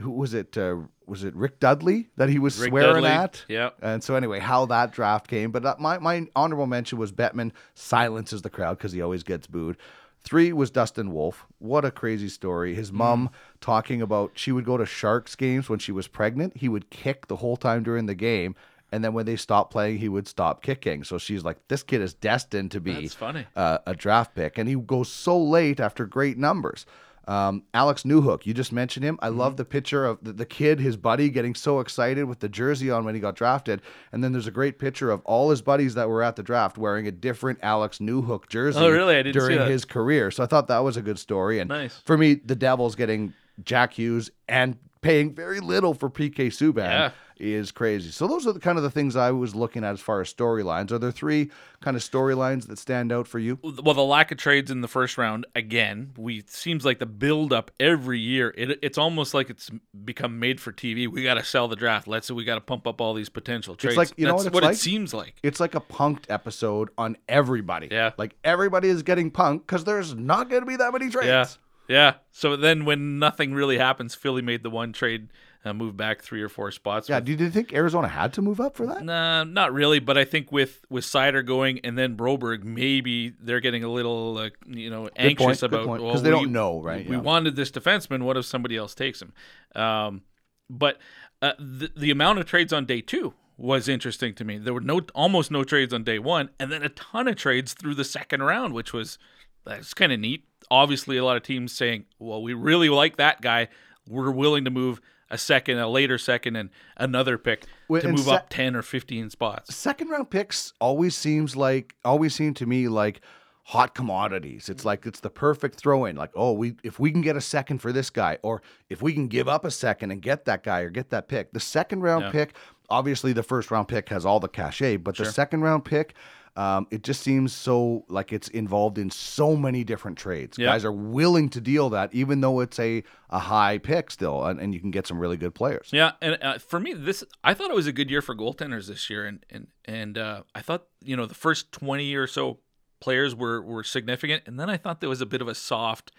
[0.00, 0.56] who was it?
[0.56, 0.76] Uh,
[1.06, 3.44] was it Rick Dudley that he was Rick swearing Dudley, at?
[3.48, 3.70] yeah.
[3.82, 5.50] And so anyway, how that draft came.
[5.50, 9.46] But uh, my my honorable mention was Bettman silences the crowd because he always gets
[9.46, 9.76] booed.
[10.22, 11.46] Three was Dustin Wolf.
[11.58, 12.74] What a crazy story.
[12.74, 13.28] His mom
[13.60, 16.56] talking about she would go to Sharks games when she was pregnant.
[16.56, 18.54] He would kick the whole time during the game.
[18.90, 21.04] And then when they stopped playing, he would stop kicking.
[21.04, 23.10] So she's like, this kid is destined to be
[23.56, 24.56] uh, a draft pick.
[24.56, 26.86] And he goes so late after great numbers.
[27.26, 29.18] Um, Alex Newhook, you just mentioned him.
[29.22, 32.48] I love the picture of the, the kid, his buddy, getting so excited with the
[32.48, 33.80] jersey on when he got drafted.
[34.12, 36.76] And then there's a great picture of all his buddies that were at the draft
[36.76, 39.16] wearing a different Alex Newhook jersey Oh, really?
[39.16, 40.30] I didn't during his career.
[40.30, 41.60] So I thought that was a good story.
[41.60, 41.98] And Nice.
[42.04, 43.32] for me, the Devils getting
[43.64, 47.10] Jack Hughes and paying very little for PK Subban Yeah.
[47.36, 48.10] is crazy.
[48.10, 50.32] So those are the kind of the things I was looking at as far as
[50.32, 50.90] storylines.
[50.92, 53.58] Are there three kind of storylines that stand out for you?
[53.62, 56.12] well, the lack of trades in the first round again.
[56.16, 58.54] We seems like the build up every year.
[58.56, 59.70] It, it's almost like it's
[60.06, 61.06] become made for TV.
[61.06, 62.08] We got to sell the draft.
[62.08, 63.92] Let's say we got to pump up all these potential trades.
[63.92, 64.74] It's like you know That's what it's like.
[64.76, 65.34] it seems like.
[65.42, 67.88] It's like a punked episode on everybody.
[67.90, 68.12] Yeah.
[68.16, 71.26] like everybody is getting punked because there's not going to be that many trades.
[71.26, 71.46] Yeah,
[71.88, 72.14] yeah.
[72.30, 75.28] So then when nothing really happens, Philly made the one trade,
[75.64, 77.08] uh, move back three or four spots.
[77.08, 77.16] Yeah.
[77.16, 79.02] with- Do you think Arizona had to move up for that?
[79.04, 83.60] Nah, not really, but I think with with Seider going and then Broberg, maybe they're
[83.60, 87.08] getting a little, uh, you know, anxious about because well, they we- don't know, right?
[87.08, 87.22] We Yeah.
[87.22, 88.22] wanted this defenseman.
[88.22, 89.32] What if somebody else takes him?
[89.74, 90.22] Um,
[90.70, 90.98] but
[91.42, 94.58] uh, the the amount of trades on day two was interesting to me.
[94.58, 97.72] There were no almost no trades on day one, and then a ton of trades
[97.72, 99.18] through the second round, which was
[99.64, 100.44] that's kind of neat.
[100.70, 103.68] Obviously, a lot of teams saying, "Well, we really like that guy.
[104.08, 105.00] We're willing to move
[105.30, 108.82] a second, a later second, and another pick Well, to move se- up ten or
[108.82, 113.20] fifteen spots." second round picks always seems like always seem to me like
[113.68, 114.68] hot commodities.
[114.68, 116.16] It's like it's the perfect throw in.
[116.16, 118.60] Like, oh, we if we can get a second for this guy, or
[118.90, 121.52] if we can give up a second and get that guy or get that pick.
[121.52, 122.30] The second round Yeah.
[122.30, 122.54] pick,
[122.90, 126.14] obviously the first round pick has all the cachet, but the second round pick.
[126.56, 130.56] Um, it just seems so like it's involved in so many different trades.
[130.56, 130.66] Yeah.
[130.66, 134.60] Guys are willing to deal that, even though it's a, a high pick still, and,
[134.60, 135.88] and you can get some really good players.
[135.90, 138.86] Yeah, and uh, for me, this I thought it was a good year for goaltenders
[138.86, 142.60] this year, and and and uh, I thought you know the first twenty or so
[143.00, 146.12] players were were significant, and then I thought there was a bit of a soft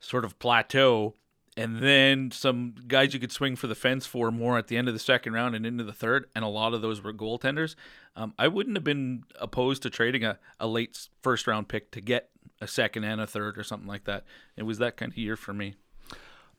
[0.00, 1.14] sort of plateau,
[1.58, 4.86] and then some guys you could swing for the fence for more at the end
[4.86, 7.74] of the second round and into the third, and a lot of those were goaltenders.
[8.14, 12.00] Um, I wouldn't have been opposed to trading a, a late first round pick to
[12.00, 12.30] get
[12.60, 14.24] a second and a third or something like that.
[14.56, 15.74] It was that kind of year for me.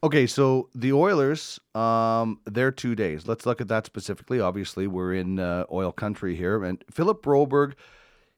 [0.03, 3.25] Okay, so the Oilers, um, their two days.
[3.25, 4.41] Let's look at that specifically.
[4.41, 7.73] Obviously, we're in uh, oil country here, and Philip Broberg,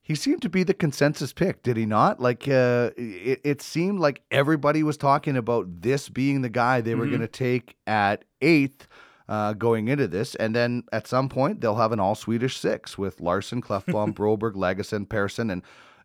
[0.02, 2.20] he seemed to be the consensus pick, did he not?
[2.20, 6.96] Like, uh, it, it seemed like everybody was talking about this being the guy they
[6.96, 8.88] were going to take at eighth.
[9.30, 12.98] Uh, going into this, and then at some point they'll have an all Swedish six
[12.98, 15.62] with Larsson, Klefbom, Broberg, Lagesson, Persson, and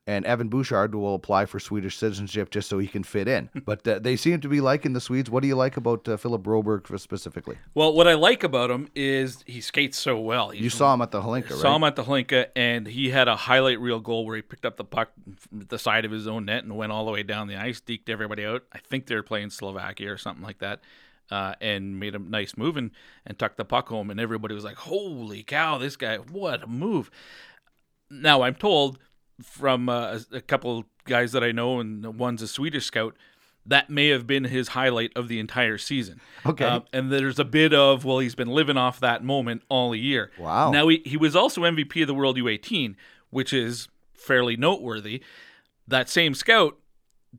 [0.07, 3.51] and Evan Bouchard will apply for Swedish citizenship just so he can fit in.
[3.67, 5.29] But uh, they seem to be liking the Swedes.
[5.29, 7.59] What do you like about uh, Philip Broberg specifically?
[7.75, 10.51] Well, what I like about him is he skates so well.
[10.51, 11.59] He's You saw him at the Holinka, right?
[11.59, 14.65] Saw him at the Hlinka, and he had a highlight reel goal where he picked
[14.65, 15.11] up the puck
[15.51, 18.09] the side of his own net and went all the way down the ice, deked
[18.09, 18.63] everybody out.
[18.73, 20.81] I think they were playing Slovakia or something like that,
[21.33, 22.93] uh, and made a nice move and,
[23.27, 24.11] and tucked the puck home.
[24.11, 26.19] And everybody was like, "Holy cow, this guy!
[26.19, 27.11] What a move!"
[28.09, 28.99] Now I'm told
[29.43, 33.17] from uh, a couple guys that I know, and one's a Swedish scout.
[33.65, 36.21] That may have been his highlight of the entire season.
[36.45, 36.65] Okay.
[36.65, 40.31] Um, and there's a bit of, well, he's been living off that moment all year.
[40.39, 40.71] Wow.
[40.71, 42.95] Now, he, he was also MVP of the World U18,
[43.31, 45.23] which is fairly noteworthy.
[45.89, 46.79] That same scout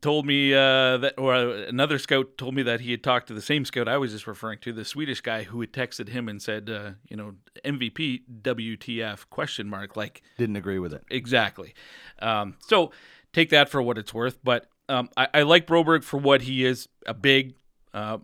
[0.00, 3.42] told me uh, that, or another scout told me that he had talked to the
[3.42, 6.40] same scout I was just referring to, the Swedish guy who had texted him and
[6.40, 7.34] said, uh, you know,
[7.64, 11.04] MVP, WTF, question mark, like, Didn't agree with it.
[11.10, 11.74] Exactly.
[12.20, 12.92] Um, so
[13.32, 14.38] take that for what it's worth.
[14.42, 17.54] But um, I, I like Broberg for what he is a big,
[17.94, 18.18] uh,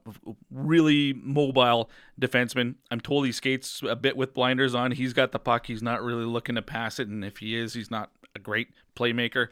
[0.51, 2.77] really mobile defenseman.
[2.91, 4.93] I'm told he skates a bit with blinders on.
[4.93, 5.66] He's got the puck.
[5.66, 7.09] He's not really looking to pass it.
[7.09, 9.49] And if he is, he's not a great playmaker.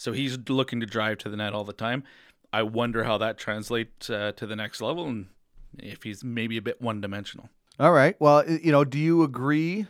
[0.00, 2.04] So he's looking to drive to the net all the time.
[2.54, 5.26] I wonder how that translates uh, to the next level and
[5.78, 7.50] if he's maybe a bit one dimensional.
[7.78, 8.16] All right.
[8.18, 9.86] Well, you know, do you agree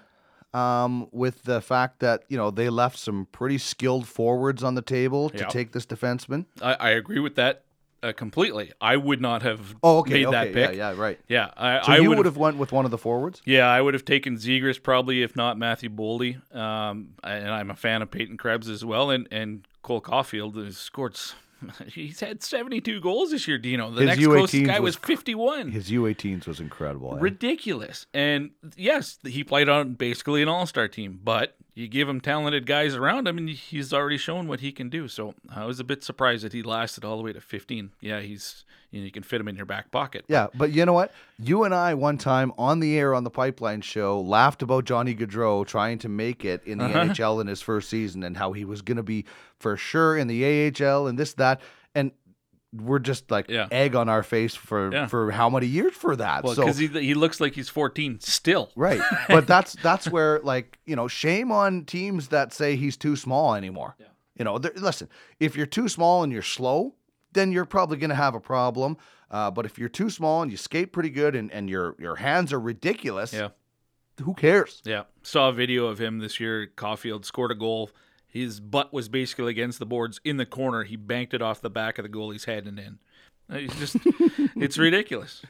[0.53, 4.83] um, with the fact that you know they left some pretty skilled forwards on the
[4.83, 5.47] table to Yeah.
[5.47, 6.47] take this defenseman?
[6.61, 7.63] I, I agree with that
[8.03, 8.73] uh, completely.
[8.81, 10.15] I would not have Oh, okay.
[10.15, 10.33] made okay.
[10.33, 10.77] that pick.
[10.77, 11.21] Yeah, yeah, right.
[11.29, 13.43] Yeah, I, So I you would would have went with one of the forwards.
[13.45, 16.35] Yeah, I would have taken Zegras probably, if not Matthew Boldy.
[16.53, 20.76] Um, and I'm a fan of Peyton Krebs as well, and and Cole Caufield has
[20.78, 21.18] scored.
[21.87, 23.91] He's had 72 goals this year, Dino.
[23.91, 25.70] The His next closest U18s guy was was 51.
[25.72, 27.14] His U18s was incredible.
[27.16, 27.18] eh?
[27.20, 28.07] Ridiculous.
[28.14, 32.66] And yes, he played on basically an all star team, but you give him talented
[32.66, 35.09] guys around him, and he's already shown what he can do.
[35.09, 37.91] So I was a bit surprised that he lasted all the way to 15.
[38.01, 40.25] Yeah, he's you, know, you can fit him in your back pocket.
[40.29, 41.12] Yeah, but you know what?
[41.39, 45.14] You and I one time on the air on the Pipeline Show laughed about Johnny
[45.14, 47.05] Gaudreau trying to make it in the Uh-huh.
[47.05, 49.25] NHL in his first season and how he was going to be
[49.59, 51.61] for sure in the AHL and this that
[51.95, 52.11] and
[52.73, 53.66] we're just like Yeah.
[53.71, 55.07] egg on our face for Yeah.
[55.07, 56.45] for how many years for that.
[56.45, 58.71] Well, so because he, he looks like he's 14 still.
[58.77, 63.16] right, but that's that's where like you know shame on teams that say he's too
[63.16, 63.97] small anymore.
[64.39, 65.09] You know, listen,
[65.39, 66.95] if you're too small and you're slow,
[67.33, 68.97] then you're probably going to have a problem.
[69.31, 72.16] Uh, but if you're too small and you skate pretty good and, and your your
[72.16, 73.49] hands are ridiculous, Yeah.
[74.23, 74.81] who cares?
[74.85, 76.68] Yeah, saw a video of him this year.
[76.77, 77.91] Caufield scored a goal.
[78.31, 80.85] His butt was basically against the boards in the corner.
[80.85, 82.99] He banked it off the back of the goalie's head and in.
[83.49, 83.97] It's just,
[84.57, 85.43] it's ridiculous.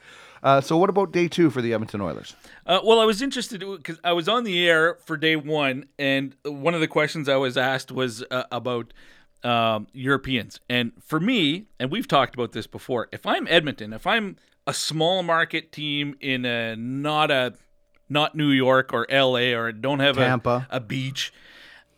[0.43, 2.35] Uh, so what about day two for the Edmonton Oilers?
[2.65, 6.35] Uh, well, I was interested because I was on the air for day one, and
[6.43, 8.91] one of the questions I was asked was uh, about
[9.43, 10.59] um, Europeans.
[10.67, 14.73] And for me, and we've talked about this before, if I'm Edmonton, if I'm a
[14.73, 17.53] small market team in a not a
[18.09, 19.53] not New York or L.A.
[19.53, 20.67] or don't have Tampa.
[20.69, 21.33] A, a beach,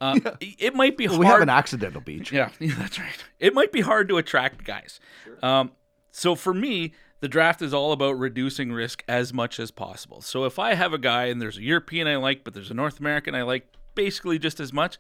[0.04, 1.20] uh, it might be hard.
[1.24, 2.32] We have an accidental beach.
[2.32, 3.24] Yeah, yeah, that's right.
[3.40, 5.00] It might be hard to attract guys.
[5.42, 5.72] Um,
[6.12, 10.22] so for me, the draft is all about reducing risk as much as possible.
[10.22, 12.74] So if I have a guy and there's a European I like, but there's a
[12.74, 14.98] North American I like basically just as much,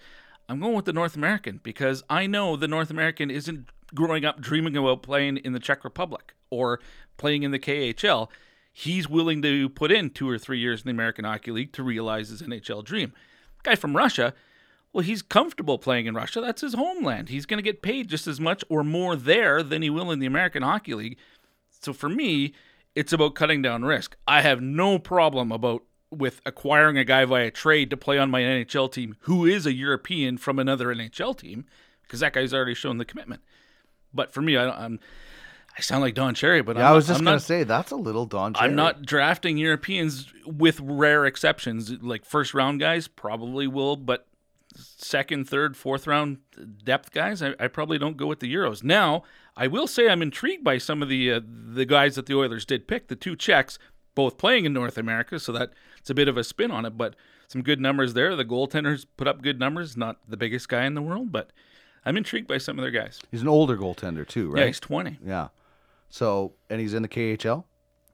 [0.48, 4.40] I'm going with the North American because I know the North American isn't growing up
[4.40, 6.80] dreaming about playing in the Czech Republic or
[7.18, 8.30] playing in the KHL.
[8.72, 11.84] He's willing to put in two or three years in the American Hockey League to
[11.84, 13.14] realize his NHL dream.
[13.64, 14.34] Guy from Russia,
[14.94, 16.40] well, he's comfortable playing in Russia.
[16.40, 17.30] That's his homeland.
[17.30, 20.20] He's going to get paid just as much or more there than he will in
[20.20, 21.18] the American Hockey League.
[21.82, 22.54] So for me,
[22.96, 24.16] it's about cutting down risk.
[24.28, 28.42] I have no problem about with acquiring a guy via trade to play on my
[28.42, 31.66] NHL team who is a European from another NHL team
[32.04, 33.42] because that guy's already shown the commitment.
[34.14, 35.00] But for me, I, am
[35.76, 37.64] I sound like Don Cherry, but yeah, I'm I was just I'm gonna not, say
[37.64, 38.54] that's a little Don.
[38.54, 38.70] Cherry.
[38.70, 41.92] I'm not drafting Europeans with rare exceptions.
[42.04, 44.28] Like first round guys probably will, but
[44.76, 46.38] second, third, fourth round
[46.84, 48.84] depth guys, I, I probably don't go with the Euros.
[48.84, 49.24] Now,
[49.56, 52.66] I will say I'm intrigued by some of the uh, the guys that the Oilers
[52.66, 53.78] did pick, the two Czechs,
[54.16, 56.98] both playing in North America, so that it's a bit of a spin on it,
[56.98, 57.16] but
[57.48, 58.36] some good numbers there.
[58.36, 61.52] The goaltenders put up good numbers, not the biggest guy in the world, but
[62.06, 63.20] I'm intrigued by some of their guys.
[63.32, 64.62] He's an older goaltender too, right?
[64.62, 65.20] Yeah, he's 20.
[65.26, 65.50] Yeah.
[66.10, 67.64] So, and he's in the KHL.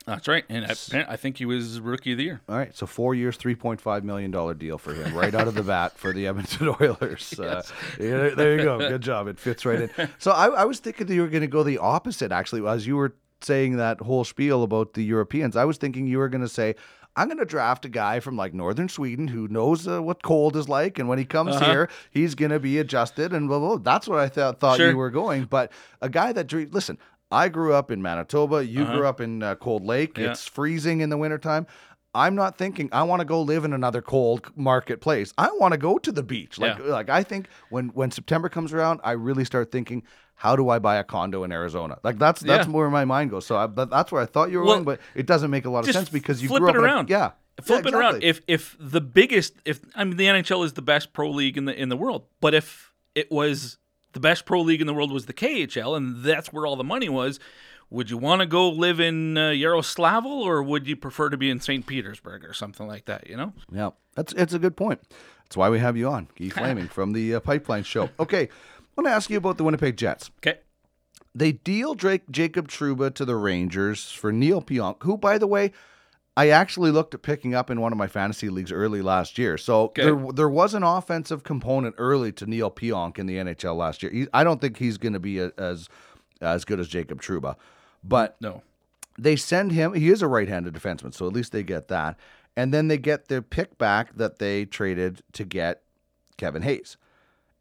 [0.10, 2.42] That's right, and I, I think he was rookie of the year.
[2.50, 5.48] All right, so four years, three point five million dollar deal for him, right out
[5.48, 7.34] of the bat for the Edmonton Oilers.
[7.40, 7.62] Uh,
[8.00, 9.28] yeah, there you go, good job.
[9.28, 10.10] It fits right in.
[10.20, 12.32] So I, I was thinking that you were going to go the opposite.
[12.32, 16.18] Actually, as you were saying that whole spiel about the Europeans, I was thinking you
[16.18, 16.76] were going to say.
[17.16, 20.56] I'm going to draft a guy from like northern Sweden who knows uh, what cold
[20.56, 21.66] is like, and when he comes Uh-huh.
[21.72, 23.78] here, he's going to be adjusted, and blah, blah, blah.
[23.78, 24.92] That's what I thought thought Sure.
[24.92, 25.46] you were going.
[25.46, 26.98] But a guy that listen,
[27.32, 28.66] I grew up in Manitoba.
[28.66, 28.96] You Uh-huh.
[28.98, 30.18] grew up in uh, Cold Lake.
[30.18, 30.32] Yeah.
[30.32, 31.68] It's freezing in the wintertime.
[32.16, 35.32] I'm not thinking I want to go live in another cold marketplace.
[35.38, 36.58] I want to go to the beach.
[36.58, 36.86] Like Yeah.
[36.86, 40.04] like I think when when September comes around, I really start thinking
[40.34, 42.00] how do I buy a condo in Arizona?
[42.04, 42.74] Like that's that's Yeah.
[42.74, 43.46] where my mind goes.
[43.46, 45.66] So I, that, that's where I thought you were Well, going, but it doesn't make
[45.66, 47.10] a lot of sense because you flip grew up it a- around.
[47.12, 48.24] yeah, flip yeah, it around.
[48.24, 51.66] If if the biggest, if I mean the NHL is the best pro league in
[51.66, 53.78] the in the world, but if it was
[54.14, 56.84] the best pro league in the world was the KHL, and that's where all the
[56.84, 57.40] money was.
[57.92, 61.50] Would you want to go live in uh, Yaroslavl, or would you prefer to be
[61.50, 61.88] in St.
[61.88, 63.28] Petersburg or something like that?
[63.28, 65.02] You know, Yeah, that's it's a good point.
[65.44, 68.10] That's why we have you on, Guy Flaming from the uh, Pipeline Show.
[68.20, 68.48] Okay, I
[68.96, 70.30] want to ask you about the Winnipeg Jets.
[70.40, 70.60] okay.
[71.36, 75.72] They deal Drake Jacob Trouba to the Rangers for Neal Pionk, who, by the way,
[76.38, 79.58] I actually looked at picking up in one of my fantasy leagues early last year.
[79.58, 80.04] So Okay.
[80.04, 84.12] there there was an offensive component early to Neal Pionk in the NHL last year.
[84.12, 85.90] He, I don't think he's going to be a, as
[86.42, 87.56] as good as Jacob Trouba,
[88.04, 88.62] but No,
[89.18, 89.94] they send him.
[89.94, 92.18] He is a right-handed defenseman, so at least they get that.
[92.56, 95.82] And then they get their pick back that they traded to get
[96.38, 96.96] Kevin Hayes,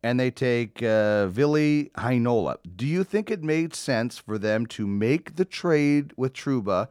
[0.05, 2.57] and they take uh, Vili Heinola.
[2.77, 6.87] Do you think it made sense for them to make the trade with Trouba,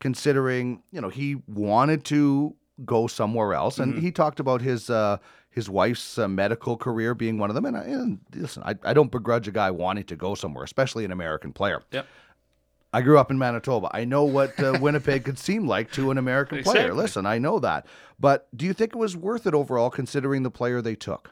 [0.00, 4.90] considering you know he wanted to go somewhere else, and he talked about his.
[4.90, 5.18] Uh,
[5.50, 8.94] his wife's uh, medical career being one of them, and, I, and listen, I, I
[8.94, 11.82] don't begrudge a guy wanting to go somewhere, especially an American player.
[11.90, 12.06] Yep.
[12.92, 13.90] I grew up in Manitoba.
[13.92, 16.76] I know what uh, Winnipeg could seem like to an American player.
[16.76, 17.02] Exactly.
[17.02, 17.86] Listen, I know that.
[18.18, 21.30] But do you think it was worth it overall considering the player they took?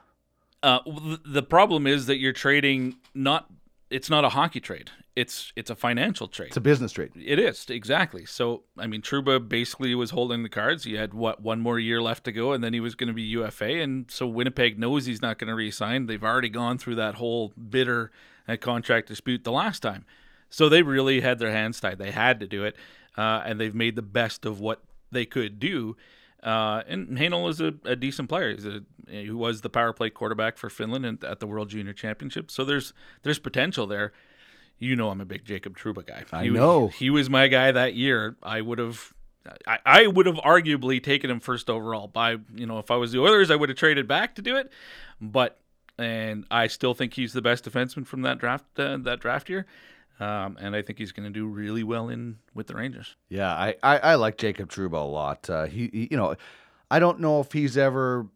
[0.63, 0.81] Uh,
[1.25, 3.47] the problem is that you're trading not.
[3.89, 4.91] It's not a hockey trade.
[5.15, 6.49] It's it's a financial trade.
[6.49, 7.13] It's a business trade.
[7.15, 8.27] It is exactly.
[8.27, 10.85] So I mean, Trouba basically was holding the cards.
[10.85, 13.15] He had what one more year left to go, and then he was going to
[13.15, 13.81] be UFA.
[13.81, 16.07] And so Winnipeg knows he's not going to re-sign.
[16.07, 18.11] They've already gone through that whole bitter
[18.49, 20.05] uh, contract dispute the last time,
[20.51, 21.99] so they really had their hands tied.
[21.99, 22.77] They had to do it,
[23.17, 25.97] uh, and they've made the best of what they could do.
[26.47, 28.53] Uh, and Hanel is a, a decent player.
[28.53, 31.93] He's a he was the power play quarterback for Finland at, at the World Junior
[31.93, 32.51] Championship.
[32.53, 32.93] So there's
[33.25, 34.13] there's potential there.
[34.79, 36.25] You know I'm a big Jacob Trouba guy.
[36.33, 36.89] I He- know.
[36.89, 38.37] he was my guy that year.
[38.43, 39.13] I would have,
[39.67, 42.07] I, I would have arguably taken him first overall.
[42.07, 44.57] By you know, if I was the Oilers, I would have traded back to do
[44.57, 44.71] it.
[45.21, 45.59] But
[45.99, 49.67] and I still think he's the best defenseman from that draft uh, that draft year.
[50.19, 53.17] Um, and I think he's going to do really well in with the Rangers.
[53.29, 55.49] Yeah, I, I, I like Jacob Trouba a lot.
[55.51, 56.35] Uh, he, he, you know,
[56.91, 58.27] I don't know if he's ever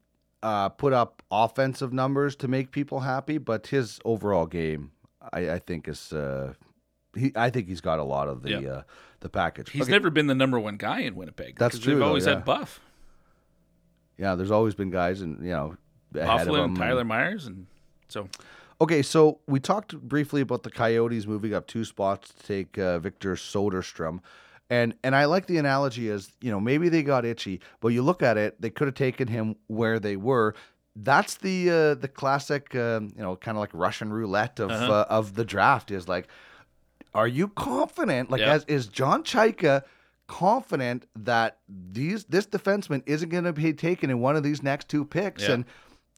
[0.43, 4.91] uh, put up offensive numbers to make people happy, but his overall game,
[5.33, 6.53] I, I think is, uh,
[7.17, 8.69] he, I think he's got a lot of the Yeah.
[8.71, 8.83] uh,
[9.21, 9.71] the package.
[9.71, 9.93] He's Okay.
[9.93, 11.59] never been the number one guy in Winnipeg.
[11.59, 12.35] That's true, They've though, always yeah.
[12.37, 12.81] had Buff,
[14.19, 15.77] Yeah, there's always been guys, and you know,
[16.13, 17.67] Buffalo, and Tyler Myers, and
[18.09, 18.29] so
[18.83, 22.99] Okay, so we talked briefly about the Coyotes moving up two spots to take uh,
[22.99, 24.21] Victor Soderstrom.
[24.71, 28.03] And and I like the analogy as, you know, maybe they got itchy, but you
[28.03, 30.55] look at it, they could have taken him where they were.
[30.97, 34.93] That's the uh, the classic, um, you know, kind of like Russian roulette of Uh-huh.
[34.93, 36.29] uh, of the draft is like
[37.15, 38.31] Are you confident?
[38.31, 38.53] Like, Yeah.
[38.55, 39.83] as is John Chayka
[40.29, 44.89] confident that these this defenseman isn't going to be taken in one of these next
[44.89, 45.43] two picks?
[45.43, 45.55] Yeah.
[45.55, 45.65] And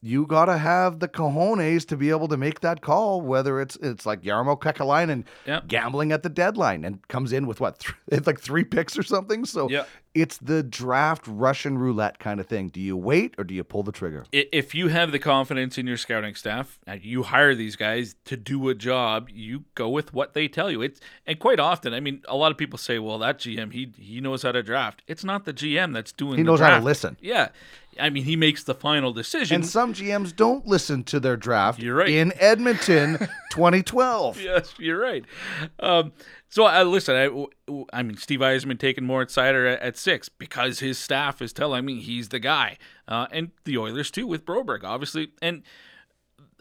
[0.05, 3.21] you got to have the cojones to be able to make that call.
[3.21, 5.61] Whether it's it's like Jarmo Kekalainen Yeah.
[5.65, 9.03] gambling at the deadline and comes in with what th- it's like three picks or
[9.03, 9.45] something.
[9.45, 9.85] So Yeah.
[10.13, 12.67] it's the draft Russian roulette kind of thing.
[12.67, 14.25] Do you wait or do you pull the trigger?
[14.33, 18.35] If you have the confidence in your scouting staff and you hire these guys to
[18.35, 20.81] do a job, you go with what they tell you.
[20.81, 23.93] It's and quite often, I mean, a lot of people say, "Well, that GM, he
[23.97, 26.37] he knows how to draft." It's not the GM that's doing.
[26.39, 27.15] He knows how to listen.
[27.21, 27.47] Yeah,
[27.99, 29.55] I mean, he makes the final decision.
[29.55, 32.09] And some GMs don't listen to their draft You're right.
[32.09, 33.17] in Edmonton
[33.51, 34.41] 2012.
[34.41, 35.25] yes, you're right.
[35.79, 36.11] Um,
[36.49, 37.15] so I listen.
[37.15, 41.51] I, I mean, Steve Yzerman taking Moritz Seider at, at six because his staff is
[41.53, 42.77] telling me he's the guy,
[43.07, 45.31] uh, and the Oilers too with Broberg, obviously.
[45.41, 45.63] And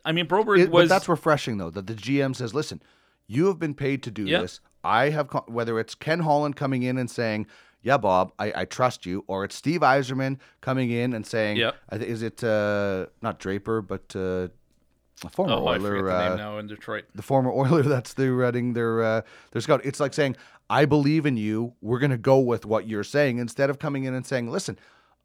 [0.04, 2.82] I mean, Broberg It- was but that's refreshing though that the GM says, "Listen,
[3.26, 4.40] you have been paid to do Yeah.
[4.42, 4.60] this.
[4.82, 7.46] I have whether it's Ken Holland coming in and saying."
[7.82, 9.24] Yeah, Bob, I, I trust you.
[9.26, 11.76] Or it's Steve Yzerman coming in and saying, Yep.
[11.90, 14.48] I is it uh, not Draper, but uh,
[15.24, 17.04] a former oh, I forget Oiler, the uh, name now in Detroit.
[17.14, 19.22] the former Oiler that's the running their uh,
[19.52, 19.80] their scout.
[19.84, 20.36] It's like saying,
[20.70, 21.74] "I believe in you.
[21.80, 24.78] We're going to go with what you're saying," instead of coming in and saying, "Listen,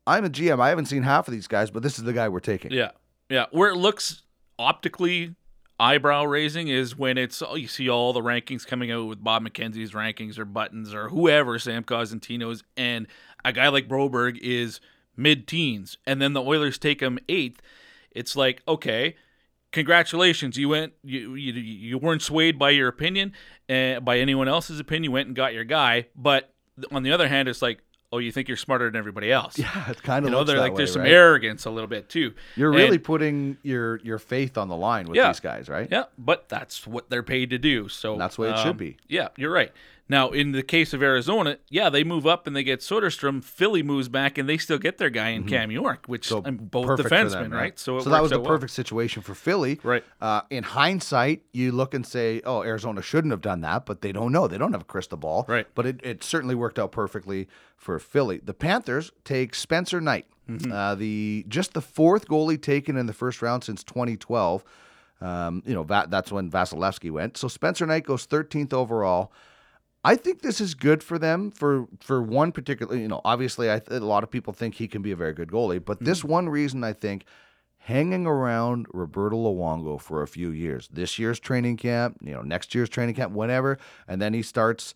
[0.05, 0.59] I'm a GM.
[0.59, 2.91] I haven't seen half of these guys, but this is the guy we're taking." Yeah,
[3.29, 3.45] yeah.
[3.51, 4.23] Where it looks
[4.59, 5.35] optically
[5.79, 9.43] eyebrow raising is when it's oh, you see all the rankings coming out with Bob
[9.43, 13.07] McKenzie's rankings or Buttons or whoever Sam Cosentino's, and
[13.45, 14.79] a guy like Broberg is
[15.15, 17.61] mid teens, and then the Oilers take him eighth.
[18.11, 19.15] It's like okay.
[19.73, 20.93] Congratulations, you went.
[21.03, 23.33] You you, you weren't swayed by your opinion,
[23.69, 25.03] uh, by anyone else's opinion.
[25.05, 26.07] You went and got your guy.
[26.15, 26.53] But
[26.91, 29.57] on the other hand, it's like, oh, you think you're smarter than everybody else.
[29.59, 30.31] Yeah, it kind of.
[30.31, 31.11] You know, like way, there's some right?
[31.11, 32.33] arrogance a little bit too.
[32.55, 35.27] You're And- really putting your your faith on the line with Yeah.
[35.27, 35.87] these guys, right?
[35.91, 37.89] Yeah, but that's what they're paid to do.
[37.89, 38.97] So That's the way it should um, be.
[39.07, 39.71] Yeah, you're right.
[40.09, 43.43] Now, in the case of Arizona, yeah, they move up and they get Soderstrom.
[43.43, 46.35] Philly moves back and they still get their guy in Cam York, which Mm-hmm.
[46.35, 47.77] So I'm both defensemen, them, right?
[47.77, 48.47] So, it that was the well.
[48.47, 49.79] perfect situation for Philly.
[49.83, 50.03] Right.
[50.21, 54.11] Uh, in hindsight, you look and say, "Oh, Arizona shouldn't have done that," but they
[54.11, 54.47] don't know.
[54.47, 55.45] They don't have a crystal ball.
[55.47, 55.67] Right.
[55.75, 58.39] But it, it certainly worked out perfectly for Philly.
[58.43, 60.71] The Panthers take Spencer Knight, Mm-hmm.
[60.71, 64.63] uh, the just the fourth goalie taken in the first round since 2012.
[65.19, 67.35] Um, you know, Va- that's when Vasilevskiy went.
[67.37, 69.31] So Spencer Knight goes 13th overall.
[70.07, 72.95] I think this is good for them for for one particular.
[72.95, 75.33] You know, obviously, I th- a lot of people think he can be a very
[75.33, 76.29] good goalie, but this mm-hmm.
[76.29, 77.25] one reason I think
[77.79, 82.73] hanging around Roberto Luongo for a few years, this year's training camp, you know, next
[82.73, 84.93] year's training camp, whenever, and then he starts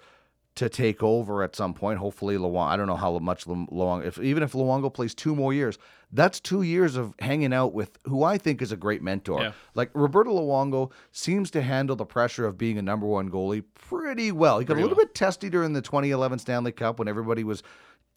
[0.62, 1.98] to take over at some point.
[1.98, 2.68] Hopefully, Luongo.
[2.68, 4.06] I don't know how much Luongo.
[4.06, 5.80] If even if Luongo plays two more years,
[6.12, 9.42] that's two years of hanging out with who I think is a great mentor.
[9.42, 9.52] Yeah.
[9.74, 14.32] Like Roberto Luongo seems to handle the pressure of being a number one goalie pretty
[14.32, 14.60] well.
[14.60, 15.08] He got Pretty a little well.
[15.08, 17.64] bit testy during the 2011 Stanley Cup when everybody was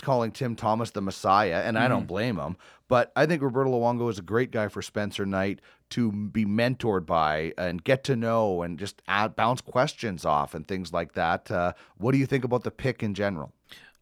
[0.02, 1.90] calling Tim Thomas the Messiah, and I Mm-hmm.
[1.90, 2.56] don't blame him.
[2.88, 7.06] But I think Roberto Luongo is a great guy for Spencer Knight to be mentored
[7.06, 11.50] by and get to know and just add, bounce questions off and things like that.
[11.50, 13.52] Uh, what do you think about the pick in general?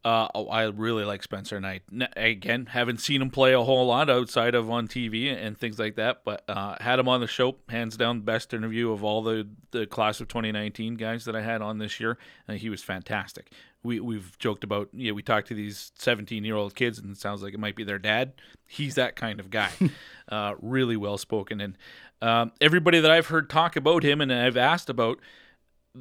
[0.05, 1.83] Uh, oh, I really like Spencer Knight.
[2.17, 5.95] Again, haven't seen him play a whole lot outside of on TV and things like
[5.95, 7.57] that, but uh, had him on the show.
[7.69, 11.63] Hands down, best interview of all the, the class of 2019 guys that I had
[11.63, 12.19] on this year.
[12.49, 13.53] And he was fantastic.
[13.85, 17.19] We we've joked about yeah we talked to these 17 year old kids and it
[17.19, 18.35] sounds like it might be their dad.
[18.67, 19.71] He's that kind of guy.
[20.29, 21.77] uh, really well spoken and
[22.23, 25.19] um, everybody that I've heard talk about him and I've asked about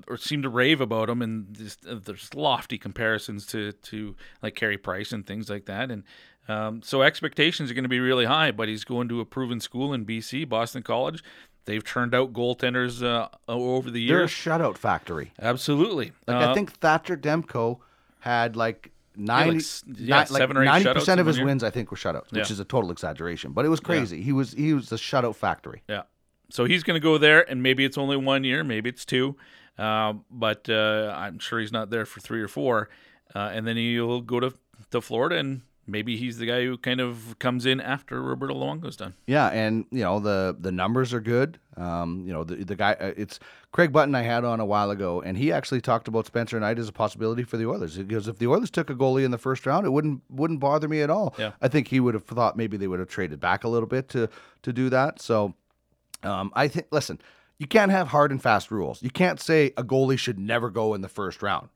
[0.08, 4.56] or seem to rave about him, and just, uh, there's lofty comparisons to to like
[4.56, 6.04] Carey Price and things like that, and
[6.48, 8.52] um, so expectations are going to be really high.
[8.52, 11.24] But he's going to a proven school in BC, Boston College.
[11.66, 14.10] They've turned out goaltenders uh, over the years.
[14.10, 14.24] They're
[14.56, 15.32] a shutout factory.
[15.40, 16.12] Absolutely.
[16.28, 17.80] Like Uh, I think Thatcher Demko
[18.20, 18.92] had like.
[19.18, 21.46] 90, s- yeah, seven or eight shutouts percent of his year.
[21.46, 22.54] wins, I think, were shutouts, which Yeah.
[22.54, 23.52] is a total exaggeration.
[23.52, 24.22] But it was crazy.
[24.22, 25.84] He was he was a shutout factory.
[25.90, 26.04] Yeah.
[26.50, 29.36] So he's going to go there, and maybe it's only one year, maybe it's two,
[29.78, 32.90] um, but uh, I'm sure he's not there for three or four.
[33.34, 34.54] Uh, and then he'll go to,
[34.92, 38.98] to Florida, and maybe he's the guy who kind of comes in after Roberto Luongo's
[38.98, 39.14] done.
[39.26, 41.60] Yeah, and you know the the numbers are good.
[41.78, 43.40] Um, you know the the guy uh, it's
[43.72, 46.78] Craig Button I had on a while ago, and he actually talked about Spencer Knight
[46.78, 49.38] as a possibility for the Oilers because if the Oilers took a goalie in the
[49.38, 51.36] first round, it wouldn't wouldn't bother me at all.
[51.38, 51.52] Yeah.
[51.62, 54.10] I think he would have thought maybe they would have traded back a little bit
[54.10, 54.30] to
[54.64, 55.22] to do that.
[55.22, 55.54] So
[56.24, 57.20] um, I think listen,
[57.62, 59.04] you can't have hard and fast rules.
[59.04, 61.70] You can't say a goalie should never go in the first round.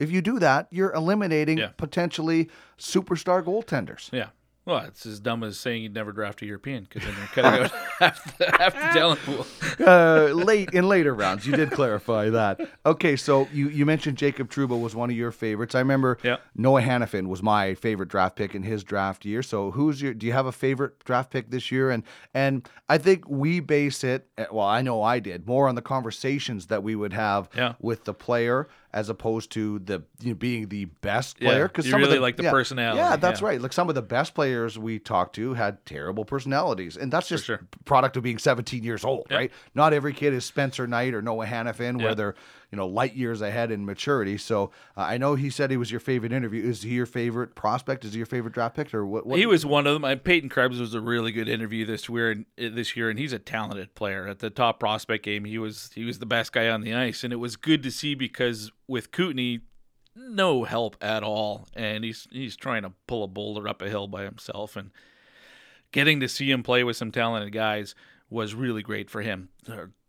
[0.00, 1.68] If you do that, you're eliminating Yeah.
[1.76, 4.10] potentially superstar goaltenders.
[4.12, 4.30] Yeah.
[4.64, 7.64] Well, it's as dumb as saying you'd never draft a European because then you're cutting
[7.64, 9.44] out half the, half the talent pool.
[9.84, 11.44] uh, late in later rounds.
[11.46, 12.60] You did clarify that.
[12.86, 15.74] Okay, so you, you mentioned Jacob Trouba was one of your favorites.
[15.74, 16.36] I remember Yeah.
[16.54, 19.42] Noah Hanifin was my favorite draft pick in his draft year.
[19.42, 20.14] So who's your?
[20.14, 21.90] Do you have a favorite draft pick this year?
[21.90, 24.28] And and I think we base it.
[24.38, 27.74] eh, Well, I know I did more on the conversations that we would have Yeah.
[27.80, 31.70] with the player as opposed to the you know, being the best Yeah, player.
[31.76, 33.46] you some of really the, like the yeah, personality, Yeah, that's yeah.
[33.46, 33.60] right.
[33.60, 37.44] Like some of the best players we talked to had terrible personalities, and that's just
[37.46, 37.60] sure.
[37.86, 39.36] product of being 17 years old, Yeah.
[39.38, 39.52] right?
[39.74, 42.04] Not every kid is Spencer Knight or Noah Hanifin, Yeah.
[42.04, 42.34] where they're
[42.72, 44.38] you know light years ahead in maturity.
[44.38, 46.64] So uh, I know he said he was your favorite interview.
[46.64, 48.04] Is he your favorite prospect?
[48.04, 49.26] Is he your favorite draft pick, or what?
[49.26, 50.04] what He was one of them.
[50.04, 53.34] And Peyton Krebs was a really good interview this year, and this year, and he's
[53.34, 54.26] a talented player.
[54.26, 57.22] At the top prospect game, he was he was the best guy on the ice,
[57.22, 59.60] and it was good to see because with Kootenay,
[60.16, 64.08] no help at all, and he's he's trying to pull a boulder up a hill
[64.08, 64.90] by himself, and
[65.92, 67.94] getting to see him play with some talented guys
[68.30, 69.50] was really great for him.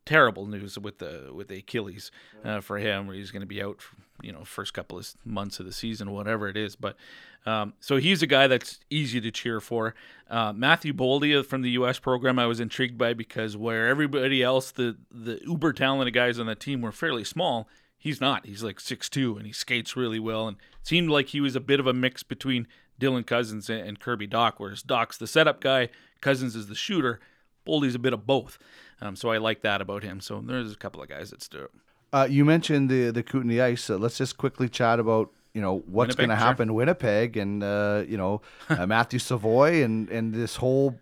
[0.05, 2.11] Terrible news with the with Achilles
[2.43, 5.13] uh, for him, where he's going to be out, for, you know, first couple of
[5.23, 6.75] months of the season, whatever it is.
[6.75, 6.97] But
[7.45, 9.95] um, so he's a guy that's easy to cheer for.
[10.29, 11.99] Uh, Matthew Boldy from the U.S.
[11.99, 16.47] program, I was intrigued by because where everybody else, the the uber talented guys on
[16.47, 17.67] the team were fairly small.
[17.97, 18.45] He's not.
[18.45, 20.49] He's like 6'2", and he skates really well.
[20.49, 22.67] And it seemed like he was a bit of a mix between
[22.99, 25.87] Dylan Cozens and, and Kirby Dach, whereas Dach's the setup guy,
[26.19, 27.21] Cozens is the shooter.
[27.65, 28.59] Boldy's a bit of both.
[29.03, 30.21] Um, so I like that about him.
[30.21, 31.67] So there's a couple of guys that stood.
[32.13, 33.89] Uh, you mentioned the the Kootenay Ice.
[33.89, 36.45] Uh, let's just quickly chat about you know what's going to sure.
[36.45, 40.99] happen in Winnipeg and uh, you know uh, Matthew Savoie and and this whole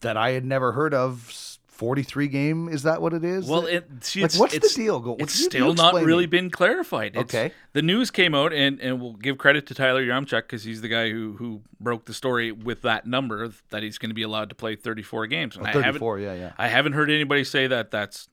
[0.00, 1.55] that I had never heard of.
[1.76, 4.98] 43 game is that what it is Well, it, see, like it's, what's the deal
[5.00, 6.26] go It's still not really me.
[6.26, 7.14] been clarified.
[7.16, 7.52] It's- Okay.
[7.74, 10.88] The news came out, and, and we'll give credit to Tyler Yaremchuk because he's the
[10.88, 14.48] guy who, who broke the story with that number that he's going to be allowed
[14.48, 15.56] to play 34 games.
[15.56, 18.28] And Oh, I haven't- 34 yeah yeah I haven't heard anybody say that that's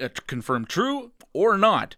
[0.00, 1.94] uh, confirmed true or not.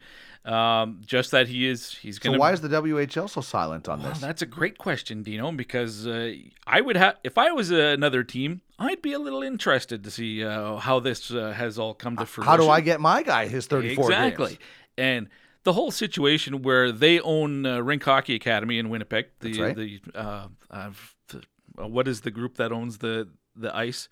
[0.49, 2.38] Um, just that he is he's so going to.
[2.40, 5.53] why is the WHL so silent on Well, this that's a great question, Dino.
[5.53, 6.32] Because uh,
[6.66, 10.11] I would have, if I was uh, another team, I'd be a little interested to
[10.11, 12.51] see uh, how this uh, has all come to fruition.
[12.51, 14.49] how do I get my guy his 34 exactly?
[14.49, 14.59] games?
[14.96, 15.28] And
[15.64, 19.26] the whole situation where they own uh, Rink Hockey Academy in Winnipeg.
[19.40, 19.76] The That's right.
[19.76, 20.90] the uh, uh,
[21.78, 24.09] uh, what is the group that owns the the ice?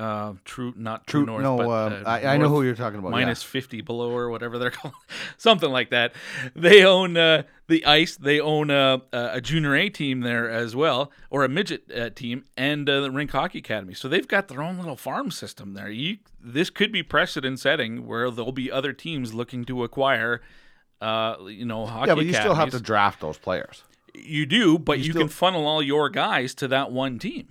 [0.00, 1.42] Uh, true, not True, True- North.
[1.42, 3.16] no, but, um, uh, I- I know who you're talking about, yeah.
[3.26, 4.94] Minus fifty below or whatever they're called,
[5.36, 6.14] something like that.
[6.54, 8.16] They own uh, the ice.
[8.16, 12.44] They own uh, a junior A team there as well, or a midget uh, team,
[12.56, 13.92] and uh, the Rink Hockey Academy.
[13.92, 15.90] So they've got their own little farm system there.
[15.90, 20.40] You, this could be precedent setting where there'll be other teams looking to acquire.
[21.02, 23.84] Uh, you know, hockey yeah but you still have to draft those players
[24.14, 27.48] You do, but you, You can funnel all your guys to that one team.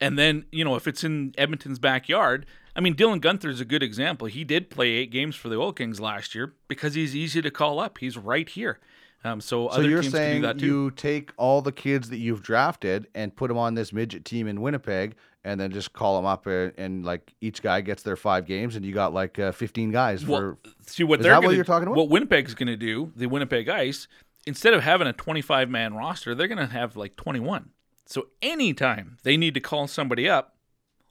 [0.00, 3.64] And then, you know, if it's in Edmonton's backyard, I mean, Dylan Guenther is a
[3.64, 4.28] good example.
[4.28, 7.50] He did play eight games for the Oil Kings last year because he's easy to
[7.50, 7.98] call up.
[7.98, 8.78] He's right here.
[9.22, 10.66] Um, so, So other you're teams can saying do that too.
[10.66, 14.46] you take all the kids that you've drafted and put them on this midget team
[14.48, 18.16] in Winnipeg, and then just call them up, and, and like each guy gets their
[18.16, 20.58] five games, and you got like uh, 15 guys well, for.
[20.86, 21.96] see what is they're that what gonna, you're talking about?
[21.96, 24.08] What Winnipeg's going to do, the Winnipeg Ice,
[24.46, 27.68] instead of having a 25 man roster, they're going to have like 21.
[28.06, 30.56] So anytime they need to call somebody up,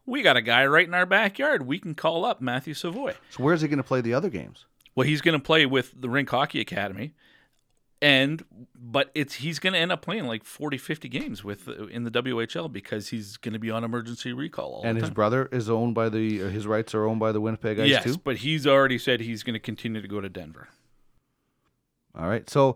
[0.05, 1.65] we got a guy right in our backyard.
[1.65, 3.13] We can call up Matthew Savoie.
[3.29, 4.65] So where's he going to play the other games?
[4.95, 7.13] Well, he's going to play with the Rink Hockey Academy,
[8.01, 8.43] and
[8.75, 12.03] but it's he's going to end up playing like 40, 50 games with uh, in
[12.03, 15.47] the WHL because he's going to be on emergency recall all and the his brother
[15.51, 16.43] is owned by the.
[16.43, 18.17] Uh, his rights are owned by the Winnipeg Ice yes, too.
[18.23, 20.67] but he's already said he's going to continue to go to Denver.
[22.15, 22.49] All right.
[22.49, 22.75] So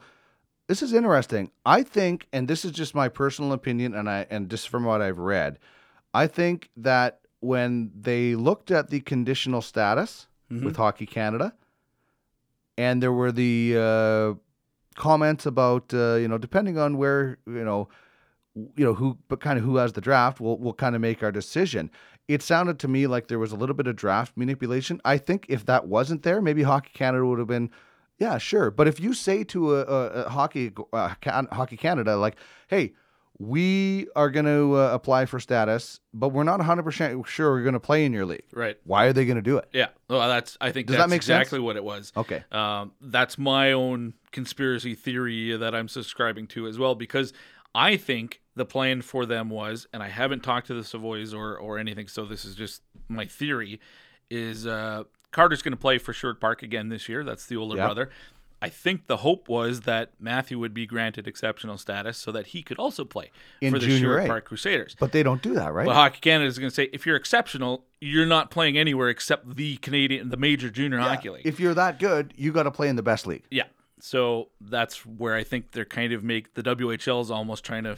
[0.67, 1.51] this is interesting.
[1.65, 5.01] I think, and this is just my personal opinion, and I and just from what
[5.01, 5.59] I've read,
[6.13, 10.65] I think that when they looked at the conditional status Mm-hmm.
[10.65, 11.53] with Hockey Canada,
[12.77, 14.33] and there were the uh,
[14.95, 17.87] comments about uh, you know depending on where you know
[18.75, 21.23] you know who but kind of who has the draft we'll we'll kind of make
[21.23, 21.89] our decision
[22.27, 25.45] it sounded to me like there was a little bit of draft manipulation i think
[25.49, 27.71] if that wasn't there maybe hockey canada would have been
[28.19, 32.15] yeah sure but if you say to a, a, a hockey uh, Can- hockey canada
[32.17, 32.35] like
[32.67, 32.93] hey
[33.39, 37.73] we are going to uh, apply for status but we're not 100% sure we're going
[37.73, 38.77] to play in your league Right.
[38.83, 39.87] why are they going to do it Yeah.
[40.07, 41.41] Well, that's I think Does that's that make sense?
[41.41, 42.11] exactly what it was.
[42.15, 42.43] Okay.
[42.51, 47.33] Um, that's my own conspiracy theory that I'm subscribing to as well because
[47.73, 51.57] I think the plan for them was, and I haven't talked to the Savoys or
[51.57, 53.79] or anything, so this is just my theory,
[54.29, 57.23] is uh, Carter's going to play for Sherwood Park again this year.
[57.23, 57.85] That's the older Yeah.
[57.87, 58.09] brother.
[58.61, 62.63] I think the hope was that Matthew would be granted exceptional status so that he
[62.63, 63.29] could also play
[63.59, 64.27] In for the Junior Sherwood A.
[64.27, 64.95] Park Crusaders.
[64.97, 65.85] But they don't do that, right?
[65.85, 69.57] Well, Hockey Canada is going to say if you're exceptional, you're not playing anywhere except
[69.57, 71.09] the Canadian, the major junior Yeah.
[71.09, 71.45] hockey league.
[71.45, 73.43] If you're that good, you got to play in the best league.
[73.51, 73.65] Yeah.
[73.99, 77.97] So that's where I think they're kind of make the WHL is almost trying to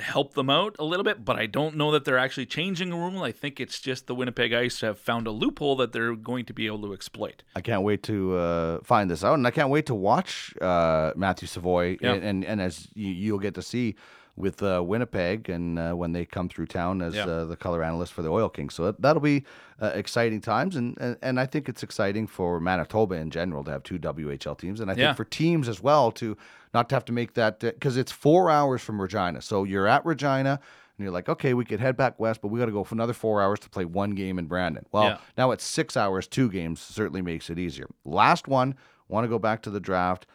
[0.00, 2.96] help them out a little bit, but I don't know that they're actually changing a
[2.96, 3.22] rule.
[3.22, 6.52] I think it's just the Winnipeg Ice have found a loophole that they're going to
[6.52, 7.42] be able to exploit.
[7.54, 11.12] I can't wait to uh, find this out, and I can't wait to watch uh,
[11.16, 12.12] Matthew Savoie, Yeah.
[12.14, 13.94] and, and and as you, you'll get to see
[14.38, 17.24] with uh, Winnipeg, and uh, when they come through town as Yeah.
[17.24, 19.44] uh, the color analyst for the Oil Kings, so that, that'll be
[19.80, 23.70] uh, exciting times, and, and and I think it's exciting for Manitoba in general to
[23.70, 25.14] have two WHL teams, and I think Yeah.
[25.14, 26.36] for teams as well to
[26.76, 30.04] not to have to make that because it's four hours from Regina, so you're at
[30.04, 30.60] Regina.
[30.98, 32.94] And you're like, okay, we could head back west, but we got to go for
[32.94, 34.84] another four hours to play one game in Brandon.
[34.92, 35.18] Well, Yeah.
[35.36, 37.86] now it's six hours, two games certainly makes it easier.
[38.06, 38.74] Last one,
[39.08, 40.26] want to go back to the draft.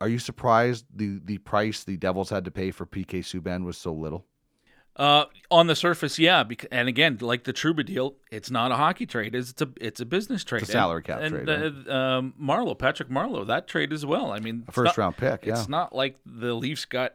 [0.00, 3.76] Are you surprised the the price the Devils had to pay for PK Subban was
[3.78, 4.26] so little?
[4.94, 6.42] Uh, on the surface, yeah.
[6.42, 9.34] Because, and again, like the Trouba deal, it's not a hockey trade.
[9.34, 10.62] It's a it's a business trade.
[10.62, 14.32] a salary cap and, trade, And uh, um, Marleau, Patrick Marleau, that trade as well.
[14.32, 15.58] I mean, it's first not- round pick, yeah.
[15.58, 17.14] It's not like the Leafs got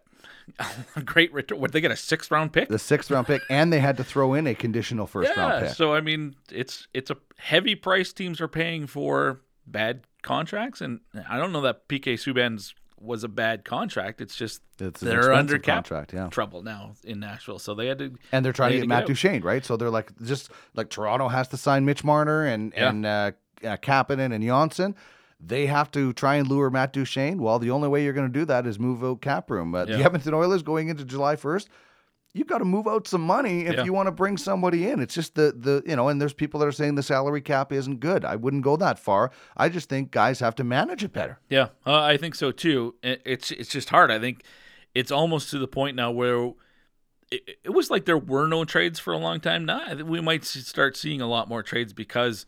[0.95, 1.59] a great return.
[1.59, 2.69] What they get a sixth round pick?
[2.69, 5.39] The sixth round pick, and they had to throw in a conditional first yeah.
[5.39, 5.75] round pick.
[5.75, 11.01] So I mean, it's it's a heavy price teams are paying for bad contracts, and
[11.30, 14.21] I don't know that PK Subban's was a bad contract.
[14.21, 16.27] It's just It's they're under cap contract, yeah.
[16.29, 19.07] trouble now in Nashville, so they had to and they're trying to get Matt out.
[19.07, 19.63] Duchene, right?
[19.65, 22.89] So they're like just like Toronto has to sign Mitch Marner and Yeah.
[22.89, 23.31] and uh,
[23.63, 24.95] uh, Kapanen and Janssen.
[25.39, 27.37] They have to try and lure Matt Duchene.
[27.39, 29.71] Well, the only way you're going to do that is move out cap room.
[29.71, 30.05] But the Yeah.
[30.05, 31.67] Edmonton Oilers going into July 1st,
[32.38, 33.83] you've got to move out some money if Yeah.
[33.83, 34.99] you want to bring somebody in.
[34.99, 37.71] It's just the the you know, and there's people that are saying the salary cap
[37.73, 38.23] isn't good.
[38.23, 39.31] I wouldn't go that far.
[39.55, 41.39] I just think guys have to manage it better.
[41.49, 42.95] Yeah, uh, I think so too.
[43.03, 44.11] It's it's just hard.
[44.11, 44.43] I think
[44.95, 46.51] it's almost to the point now where
[47.31, 49.65] it, it was like there were no trades for a long time.
[49.65, 52.45] Now I think we might start seeing a lot more trades because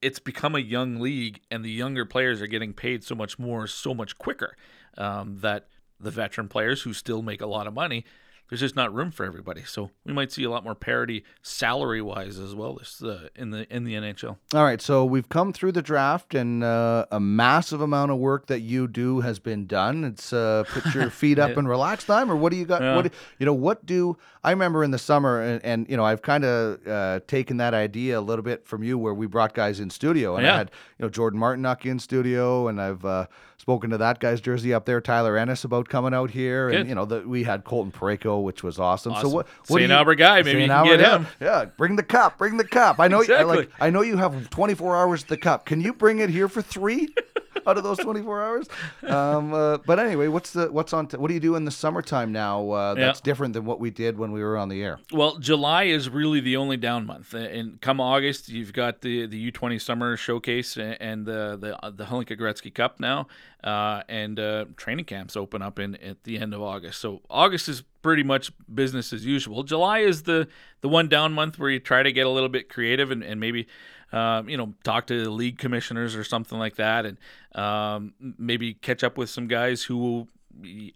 [0.00, 3.66] it's become a young league, and the younger players are getting paid so much more,
[3.68, 4.56] so much quicker.
[4.98, 5.68] Um, that
[5.98, 8.04] the veteran players who still make a lot of money,
[8.48, 9.62] there's just not room for everybody.
[9.64, 13.50] So we might see a lot more parity salary wise as well this uh, in
[13.50, 14.36] the in the NHL.
[14.54, 18.46] All right, so we've come through the draft, and uh, a massive amount of work
[18.48, 20.04] that you do has been done.
[20.04, 22.82] It's uh, put your feet up and relax time, or what do you got?
[22.82, 22.96] Yeah.
[22.96, 23.54] What do- you know?
[23.54, 25.40] What do I remember in the summer?
[25.40, 28.82] And, and you know, I've kind of uh, taken that idea a little bit from
[28.82, 31.98] you, where we brought guys in studio, and I had you know Jordan Martinook in
[31.98, 33.26] studio, and I've uh,
[33.56, 36.94] spoken to that guy's jersey up there, Tyler Ennis, about coming out here, and you
[36.94, 39.14] know that we had Colton Parayko, which was awesome.
[39.20, 39.46] So what?
[39.68, 39.92] what St.
[39.92, 40.60] Albert guy, maybe St.
[40.60, 41.26] you can Albert, get him.
[41.40, 42.38] Yeah, bring the cup.
[42.38, 42.98] Bring the cup.
[42.98, 43.22] I know.
[43.28, 43.70] I like.
[43.80, 45.66] I know you have 24 hours the cup.
[45.66, 47.14] Can you bring it here for three
[47.66, 48.66] out of those 24 hours?
[49.02, 51.06] Um, uh, but anyway, what's the what's on?
[51.06, 52.70] T- what do you do in the summertime now?
[52.70, 53.06] Uh, Yeah.
[53.06, 54.98] that's different than what we did when we were on the air.
[55.12, 59.50] Well, July is really the only down month, and come August, you've got the the
[59.52, 63.26] U20 Summer Showcase and the the the Hlinka Gretzky Cup now,
[63.64, 67.00] uh, and uh, training camps open up in at the end of August.
[67.00, 69.62] So August is pretty much business as usual.
[69.62, 70.48] July is the
[70.80, 73.38] the one down month where you try to get a little bit creative and, and
[73.40, 73.66] maybe.
[74.12, 77.18] Um, you know, talk to the league commissioners or something like that, and
[77.60, 80.28] um, maybe catch up with some guys who will
[80.62, 80.92] you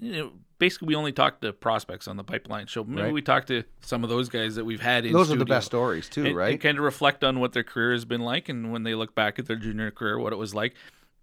[0.00, 2.82] know, basically we only talk to prospects on the pipeline show.
[2.82, 3.12] Maybe Right.
[3.12, 5.66] we talk to some of those guys that we've had in Those are the best
[5.66, 6.52] stories too, and, right?
[6.52, 9.14] And kind of reflect on what their career has been like, and when they look
[9.14, 10.74] back at their junior career, what it was like.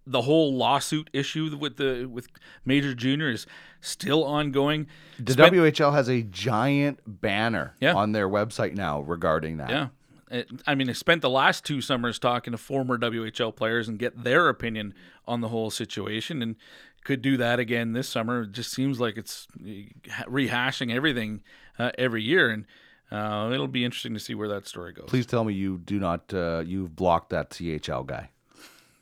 [0.08, 2.28] The whole lawsuit issue with the with
[2.64, 3.44] Major Junior is
[3.80, 4.86] still ongoing.
[5.18, 7.92] the Spent- WHL has a giant banner Yeah.
[7.94, 9.68] on their website now regarding that.
[9.68, 9.88] Yeah.
[10.30, 13.98] It- I mean, I spent the last two summers talking to former WHL players and
[13.98, 14.94] get their opinion
[15.26, 16.56] on the whole situation, and
[17.04, 18.42] could do that again this summer.
[18.42, 21.42] It just seems like it's uh, rehashing everything
[21.78, 22.64] uh, every year, and
[23.12, 25.06] uh, it'll be interesting to see where that story goes.
[25.08, 26.32] Please tell me you do not.
[26.34, 28.30] Uh, you've blocked that CHL guy.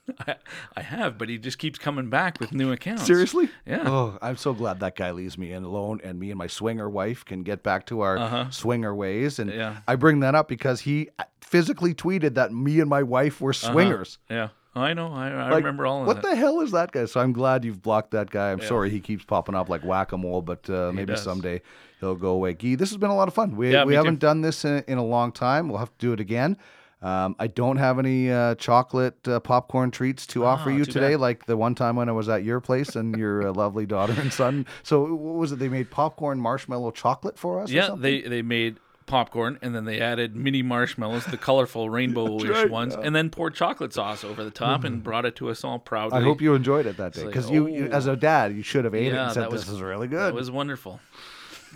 [0.26, 0.34] I,
[0.76, 3.04] I have, but he just keeps coming back with new accounts.
[3.06, 3.48] Seriously?
[3.66, 3.84] Yeah.
[3.86, 6.88] Oh, I'm so glad that guy leaves me in alone, and me and my swinger
[6.90, 8.50] wife can get back to our Uh-huh.
[8.50, 9.38] swinger ways.
[9.38, 9.78] And Yeah.
[9.88, 11.08] I bring that up because he
[11.40, 14.18] physically tweeted that me and my wife were swingers.
[14.28, 15.12] Yeah, I know.
[15.12, 16.30] I, I Like, remember all of what that.
[16.30, 17.04] the hell is that guy?
[17.06, 18.50] So I'm glad you've blocked that guy.
[18.52, 21.22] I'm sorry he keeps popping up like whack a mole, but uh, maybe does.
[21.22, 21.62] someday
[22.00, 22.54] he'll go away.
[22.54, 23.56] Gee, this has been a lot of fun.
[23.56, 25.68] We, Yeah, we haven't done this in, in a long time.
[25.68, 26.56] We'll have to do it again.
[27.04, 31.20] Um, I don't have any uh, chocolate uh, popcorn treats to offer you today, bad.
[31.20, 34.14] like the one time when I was at your place and your uh, lovely daughter
[34.18, 34.64] and son.
[34.82, 35.58] So what was it?
[35.58, 37.70] They made popcorn marshmallow chocolate for us.
[37.70, 42.70] yeah, they they made popcorn, and then they added mini marshmallows, the colorful rainbow-ish right,
[42.70, 45.78] ones, and then poured chocolate sauce over the top and brought it to us all
[45.78, 46.18] proudly.
[46.18, 48.12] I hope you enjoyed it that day like, because you, you, as oh.
[48.12, 50.08] a dad, you should have ate it Yeah, and said that this was- is really
[50.08, 51.00] good." It was wonderful.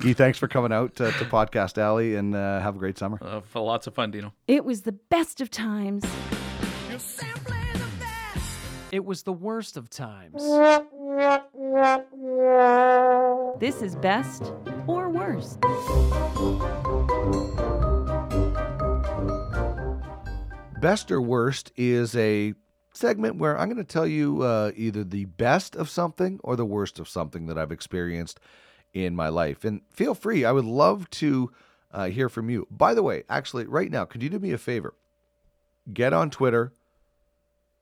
[0.01, 3.19] Gee, thanks for coming out uh, to Podcast Alley and uh, have a great summer.
[3.21, 4.33] Uh, lots of fun, Dino.
[4.47, 6.05] It was the best of times.
[8.93, 10.41] It was the worst of times.
[13.59, 14.53] This is best
[14.87, 15.61] or worst.
[20.81, 22.55] Best or worst is a
[22.93, 26.65] segment where I'm going to tell you uh, either the best of something or the
[26.65, 28.39] worst of something that I've experienced
[28.95, 29.65] in my life.
[29.65, 31.51] And feel free, I would love to
[31.93, 32.67] uh, hear from you.
[32.71, 34.95] By the way, actually, right now, could you do me a favor?
[35.93, 36.73] Get on Twitter,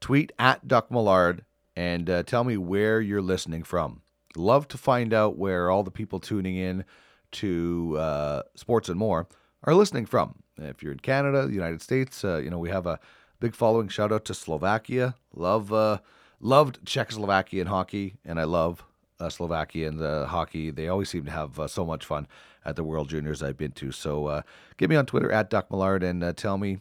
[0.01, 1.45] tweet at Duck Millard,
[1.75, 4.03] and uh, tell me where you're listening from.
[4.37, 6.85] Love to find out where all the people tuning in
[7.33, 9.27] to uh, Sports and More
[9.65, 10.37] are listening from.
[10.59, 13.01] If you're in Canada, the United States, uh, you know we have a
[13.41, 13.89] big following.
[13.89, 15.15] Shout out to Slovakia.
[15.35, 15.99] Love, uh,
[16.41, 18.85] loved Czechoslovakian hockey, and I love
[19.21, 19.31] uh,
[19.75, 20.71] and uh, hockey.
[20.71, 22.27] They always seem to have uh, so much fun
[22.65, 23.93] at the World Juniors I've been to.
[23.93, 24.43] So uh,
[24.77, 26.79] get me on Twitter at Duck Millard and uh, tell me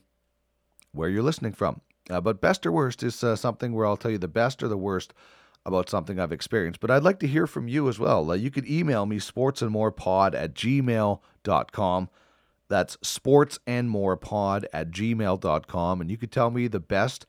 [0.92, 1.82] where you're listening from.
[2.10, 4.78] Uh, but best or worst is something where I'll tell you the best or the
[4.78, 5.14] worst
[5.66, 6.80] about something I've experienced.
[6.80, 8.36] But I'd like to hear from you as well.
[8.36, 12.10] You could email me sportsandmorepod at gmail.com.
[12.68, 16.02] That's sportsandmorepod at gmail.com.
[16.02, 17.26] And you could tell me the best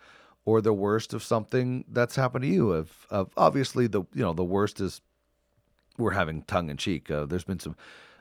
[0.47, 2.72] or the worst of something that's happened to you.
[2.72, 5.03] Of, of obviously the you know the worst is
[5.99, 7.11] we're having tongue in cheek.
[7.11, 7.76] Uh, there's been some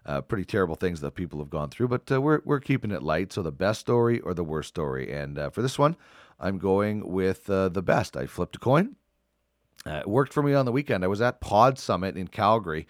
[0.05, 3.01] uh, pretty terrible things that people have gone through, but uh, we're we're keeping it
[3.01, 3.31] light.
[3.31, 5.95] So the best story or the worst story, and uh, for this one,
[6.39, 8.17] I'm going with uh, the best.
[8.17, 8.95] I flipped a coin.
[9.85, 11.03] Uh, it worked for me on the weekend.
[11.03, 12.87] I was at Pod Summit in Calgary,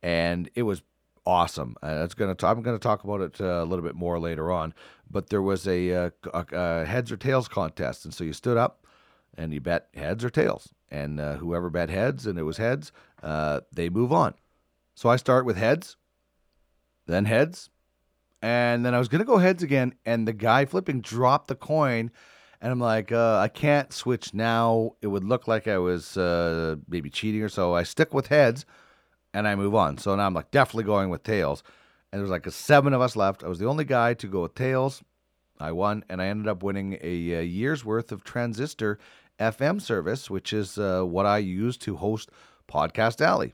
[0.00, 0.82] and it was
[1.26, 1.76] awesome.
[1.82, 4.18] Uh, it's gonna t- I'm going to talk about it uh, a little bit more
[4.18, 4.72] later on.
[5.10, 8.56] But there was a, uh, a, a heads or tails contest, and so you stood
[8.56, 8.86] up
[9.36, 12.90] and you bet heads or tails, and uh, whoever bet heads and it was heads,
[13.22, 14.34] uh, they move on.
[14.94, 15.96] So I start with heads,
[17.06, 17.70] then heads,
[18.40, 21.54] and then I was going to go heads again, and the guy flipping dropped the
[21.54, 22.10] coin.
[22.60, 24.92] And I'm like, uh, I can't switch now.
[25.02, 27.74] It would look like I was uh, maybe cheating or so.
[27.74, 28.64] I stick with heads
[29.36, 29.98] and I move on.
[29.98, 31.62] So now I'm like definitely going with tails.
[32.10, 33.44] And there's like a seven of us left.
[33.44, 35.02] I was the only guy to go with tails.
[35.60, 38.98] I won, and I ended up winning a, a year's worth of Transistor
[39.38, 42.30] FM service, which is uh, what I use to host
[42.66, 43.52] Podcast Alley.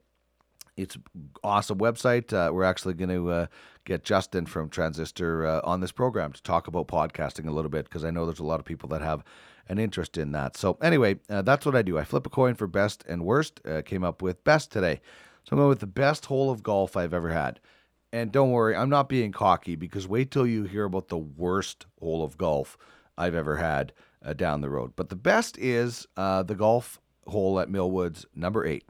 [0.76, 0.96] It's
[1.42, 2.32] awesome website.
[2.32, 3.46] Uh, we're actually going to uh,
[3.84, 7.86] get Justin from Transistor uh, on this program to talk about podcasting a little bit
[7.86, 9.24] because I know there's a lot of people that have
[9.68, 10.56] an interest in that.
[10.56, 11.98] So anyway, uh, that's what I do.
[11.98, 13.60] I flip a coin for best and worst.
[13.66, 15.00] Uh, came up with best today.
[15.44, 17.60] So I'm going with the best hole of golf I've ever had.
[18.12, 21.86] And don't worry, I'm not being cocky because wait till you hear about the worst
[21.98, 22.76] hole of golf
[23.16, 23.92] I've ever had
[24.24, 24.92] uh, down the road.
[24.96, 28.84] But the best is uh, the golf hole at Millwoods, number eight.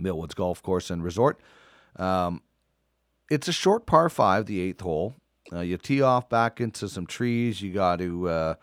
[0.00, 1.40] Millwoods Golf Course and Resort.
[1.96, 2.42] Um,
[3.30, 5.14] it's a short par five, the eighth hole.
[5.52, 7.60] Uh, you tee off back into some trees.
[7.60, 8.54] You got to, uh,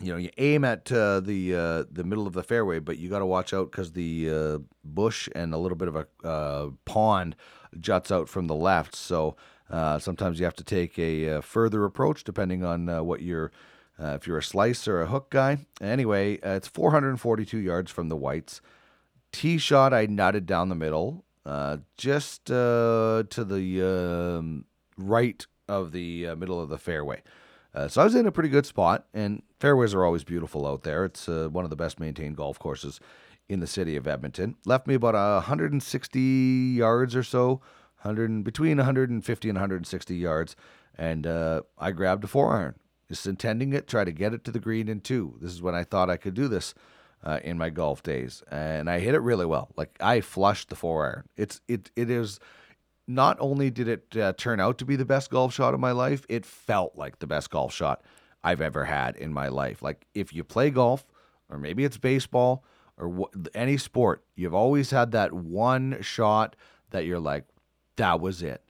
[0.00, 3.08] you know, you aim at uh, the uh, the middle of the fairway, but you
[3.08, 6.70] got to watch out because the uh, bush and a little bit of a uh,
[6.84, 7.36] pond
[7.78, 8.96] juts out from the left.
[8.96, 9.36] So
[9.68, 13.52] uh, sometimes you have to take a, uh further approach depending on what you're.
[14.02, 15.58] If you're a slice or a hook guy.
[15.78, 18.62] Anyway, it's 442 yards from the whites.
[19.30, 21.26] Tee shot, I nutted down the middle,
[21.98, 24.64] just to the um,
[24.96, 27.22] right of the middle of the fairway.
[27.74, 30.82] Uh, so I was in a pretty good spot, and fairways are always beautiful out
[30.82, 31.04] there.
[31.04, 33.00] It's uh, one of the best maintained golf courses
[33.48, 34.56] in the city of Edmonton.
[34.64, 37.60] Left me about 160 yards or so,
[38.02, 40.56] 100 between 150 and 160 yards,
[40.96, 42.74] and uh, I grabbed a four iron,
[43.08, 45.36] just intending it, try to get it to the green in two.
[45.40, 46.74] This is when I thought I could do this
[47.22, 49.70] uh, in my golf days, and I hit it really well.
[49.76, 51.28] Like I flushed the four iron.
[51.36, 52.40] It's it it is.
[53.14, 55.90] Not only did it uh, turn out to be the best golf shot of my
[55.90, 58.02] life, it felt like the best golf shot
[58.44, 59.82] I've ever had in my life.
[59.82, 61.04] Like if you play golf,
[61.48, 62.64] or maybe it's baseball,
[62.96, 66.54] or wh- any sport, you've always had that one shot
[66.90, 67.46] that you're like,
[67.96, 68.62] that was it.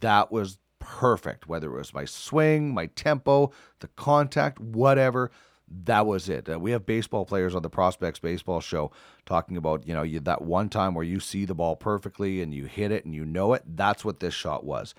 [0.00, 1.48] That was perfect.
[1.48, 5.30] Whether it was my swing, my tempo, the contact, whatever
[5.68, 6.48] that was it.
[6.48, 8.92] Uh, we have baseball players on the Prospects Baseball Show
[9.24, 12.54] talking about, you know, you, that one time where you see the ball perfectly and
[12.54, 13.62] you hit it and you know it.
[13.66, 14.94] That's what this shot was.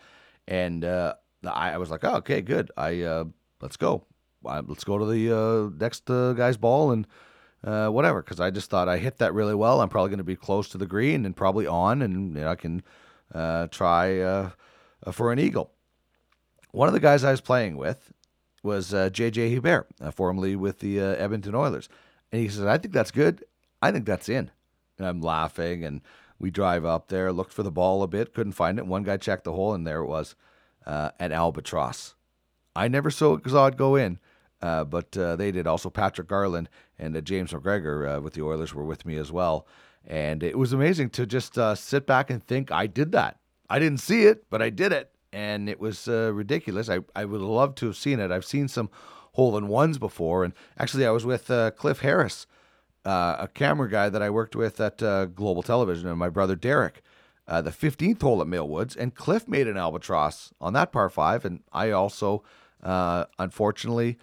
[0.47, 1.15] And uh,
[1.45, 2.71] I, I was like, oh, okay, good.
[2.75, 3.25] I uh,
[3.61, 4.05] let's go.
[4.45, 7.07] Uh, let's go to the uh, next uh, guy's ball and
[7.63, 8.21] uh, whatever.
[8.21, 9.81] Because I just thought I hit that really well.
[9.81, 12.49] I'm probably going to be close to the green and probably on, and you know,
[12.49, 12.83] I can
[13.71, 14.51] try
[15.11, 15.71] for an eagle.
[16.71, 18.11] one of the guys I was playing with
[18.67, 21.87] was uh, JJ Hubert, uh, formerly with the uh, Edmonton Oilers.
[22.31, 23.45] And he says, I think that's good.
[23.81, 24.51] I think that's in.
[24.99, 26.01] And I'm laughing, and
[26.37, 28.85] we drive up there, looked for the ball a bit, couldn't find it.
[28.85, 30.35] One guy checked the hole, and there it was
[30.85, 32.15] uh, an albatross.
[32.75, 34.19] I never saw it go in,
[34.61, 35.65] uh, but uh, they did.
[35.65, 39.31] Also, Patrick Garland and uh, James McGregor uh, with the Oilers were with me as
[39.31, 39.65] well.
[40.05, 43.39] And it was amazing to just uh, sit back and think, I did that.
[43.69, 45.11] I didn't see it, but I did it.
[45.33, 46.89] And it was ridiculous.
[46.89, 48.31] I, I would love to have seen it.
[48.31, 48.89] I've seen some
[49.33, 50.43] hole in ones before.
[50.43, 52.47] And actually, I was with Cliff Harris,
[53.05, 54.97] a camera guy that I worked with at
[55.35, 57.01] Global Television, and my brother Derek
[57.47, 61.45] uh, the 15th hole at Millwoods, and Cliff made an albatross on that par five,
[61.45, 62.43] and I also,
[62.83, 64.17] uh, unfortunately,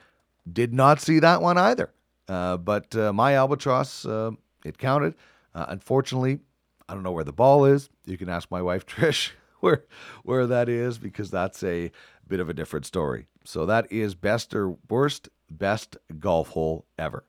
[0.51, 1.91] did not see that one either.
[2.29, 4.33] Uh, but uh, my albatross, uh,
[4.65, 5.15] it counted.
[5.55, 6.41] Uh, unfortunately,
[6.89, 7.89] I don't know where the ball is.
[8.05, 9.31] You can ask my wife Trish
[9.65, 9.85] where
[10.23, 11.91] where that is because that's a
[12.29, 13.27] bit of a different story.
[13.45, 17.25] So that is best or worst best golf hole ever.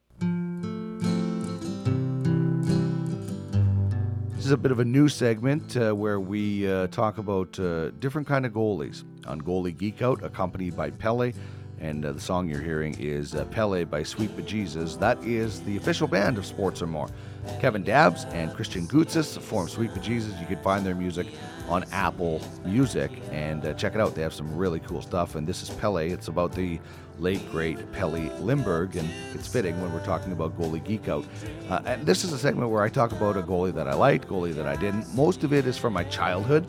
[4.36, 7.92] This is a bit of a new segment uh, where we uh, talk about uh,
[8.00, 11.34] different kind of goalies on Goalie Geek Out, accompanied by Pele.
[11.80, 14.98] And uh, the song you're hearing is uh, Pele by Sweet Bejesus.
[15.00, 17.10] That is the official band of Sports or More.
[17.60, 20.40] Kevin Dabbs and Christian Gutzis form Sweet Bejesus.
[20.40, 21.28] You can find their music
[21.68, 24.16] on Apple Music and uh, check it out.
[24.16, 25.36] They have some really cool stuff.
[25.36, 26.10] And this is Pele.
[26.10, 26.80] It's about the
[27.20, 31.26] late great Pelle Lindbergh, and it's fitting when we're talking about goalie geek out.
[31.70, 34.28] Uh, and this is a segment where I talk about a goalie that I liked,
[34.28, 35.14] goalie that I didn't.
[35.16, 36.66] Most of it is from my childhood.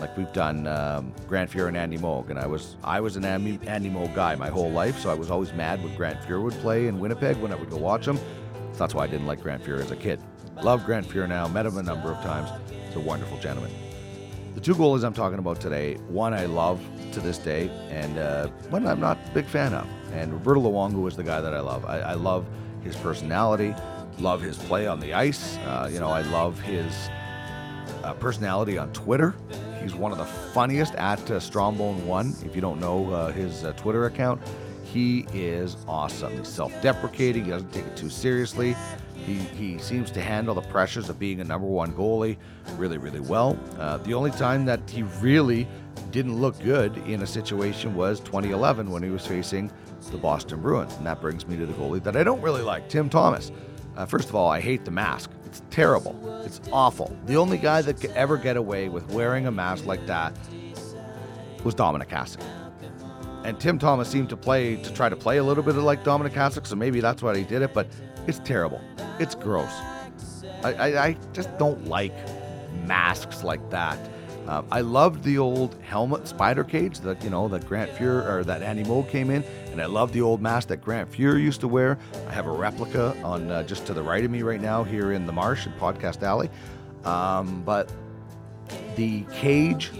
[0.00, 3.24] Like we've done um, Grant Fuhr and Andy Moog, and I was I was an
[3.24, 6.42] Andy, Andy Moog guy my whole life, so I was always mad when Grant Fuhr
[6.42, 8.16] would play in Winnipeg when I would go watch him.
[8.16, 10.20] So that's why I didn't like Grant Fuhr as a kid.
[10.62, 12.48] Love Grant Fuhr now, met him a number of times.
[12.86, 13.72] He's a wonderful gentleman.
[14.54, 16.80] The two goalies I'm talking about today, one I love
[17.12, 19.86] to this day, and uh, one I'm not a big fan of.
[20.12, 21.84] And Roberto Luongo is the guy that I love.
[21.84, 22.46] I, I love
[22.82, 23.74] his personality,
[24.18, 25.56] love his play on the ice.
[25.58, 26.92] Uh, you know, I love his
[28.02, 29.34] uh, personality on Twitter.
[29.82, 32.44] He's one of the funniest at uh, Strombone1.
[32.44, 34.40] If you don't know uh, his uh, Twitter account,
[34.82, 36.36] he is awesome.
[36.36, 38.74] He's self deprecating, he doesn't take it too seriously.
[39.14, 42.38] He, he seems to handle the pressures of being a number one goalie
[42.76, 43.58] really, really well.
[43.78, 45.68] Uh, the only time that he really
[46.10, 49.70] didn't look good in a situation was 2011 when he was facing
[50.10, 50.94] the Boston Bruins.
[50.94, 53.52] And that brings me to the goalie that I don't really like, Tim Thomas.
[53.96, 55.30] Uh, first of all, I hate the mask.
[55.48, 56.42] It's terrible.
[56.44, 57.16] It's awful.
[57.24, 60.36] The only guy that could ever get away with wearing a mask like that
[61.64, 62.42] was Dominik Hasek.
[63.44, 66.04] And Tim Thomas seemed to play to try to play a little bit of like
[66.04, 67.72] Dominik Hasek, so maybe that's why he did it.
[67.72, 67.86] But
[68.26, 68.78] it's terrible.
[69.18, 69.72] It's gross.
[70.62, 72.12] I, I, I just don't like
[72.84, 73.98] masks like that.
[74.48, 78.42] Uh, I loved the old helmet spider cage that you know that Grant Fuhr or
[78.44, 81.60] that Andy Moog came in, and I love the old mask that Grant Fuhr used
[81.60, 81.98] to wear.
[82.26, 85.12] I have a replica on uh, just to the right of me right now here
[85.12, 86.48] in the Marsh in Podcast Alley.
[87.04, 87.92] Um, but
[88.96, 89.92] the cage,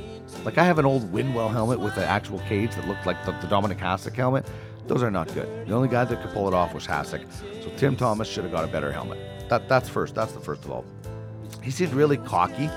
[0.44, 3.32] like I have an old Winwell helmet with an actual cage that looked like the,
[3.32, 4.46] the Dominik Hasek helmet.
[4.86, 5.66] Those are not good.
[5.66, 7.30] The only guy that could pull it off was Hasek.
[7.62, 9.18] So Tim Thomas should have got a better helmet.
[9.50, 10.14] That that's first.
[10.14, 10.86] That's the first of all.
[11.62, 12.70] He seemed really cocky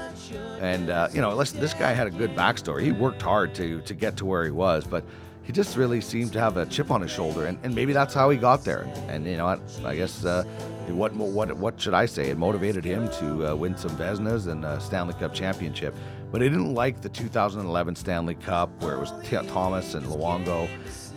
[0.60, 2.84] and uh, you know, listen, this guy had a good backstory.
[2.84, 5.04] He worked hard to to get to where he was, but
[5.44, 8.14] he just really seemed to have a chip on his shoulder, and, and maybe that's
[8.14, 8.88] how he got there.
[9.08, 10.44] And, you know, I, I guess uh,
[10.88, 12.30] what what what should I say?
[12.30, 15.96] It motivated him to uh, win some Vezinas and a Stanley Cup championship.
[16.32, 19.12] But I didn't like the 2011 Stanley Cup where it was
[19.48, 20.70] Thomas and Luongo,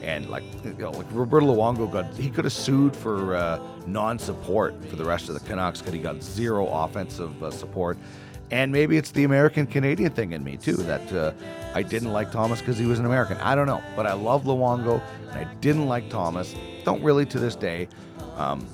[0.03, 4.85] and like you know, like Roberto Luongo got he could have sued for uh, non-support
[4.87, 7.99] for the rest of the Canucks because he got zero offensive uh, support.
[8.55, 11.33] And maybe it's the American Canadian thing in me too that uh,
[11.75, 13.37] I didn't like Thomas because he was an American.
[13.39, 15.03] I don't know, but I love Luongo
[15.33, 16.55] and I didn't like Thomas.
[16.85, 17.89] Don't really to this day.
[18.37, 18.65] Um,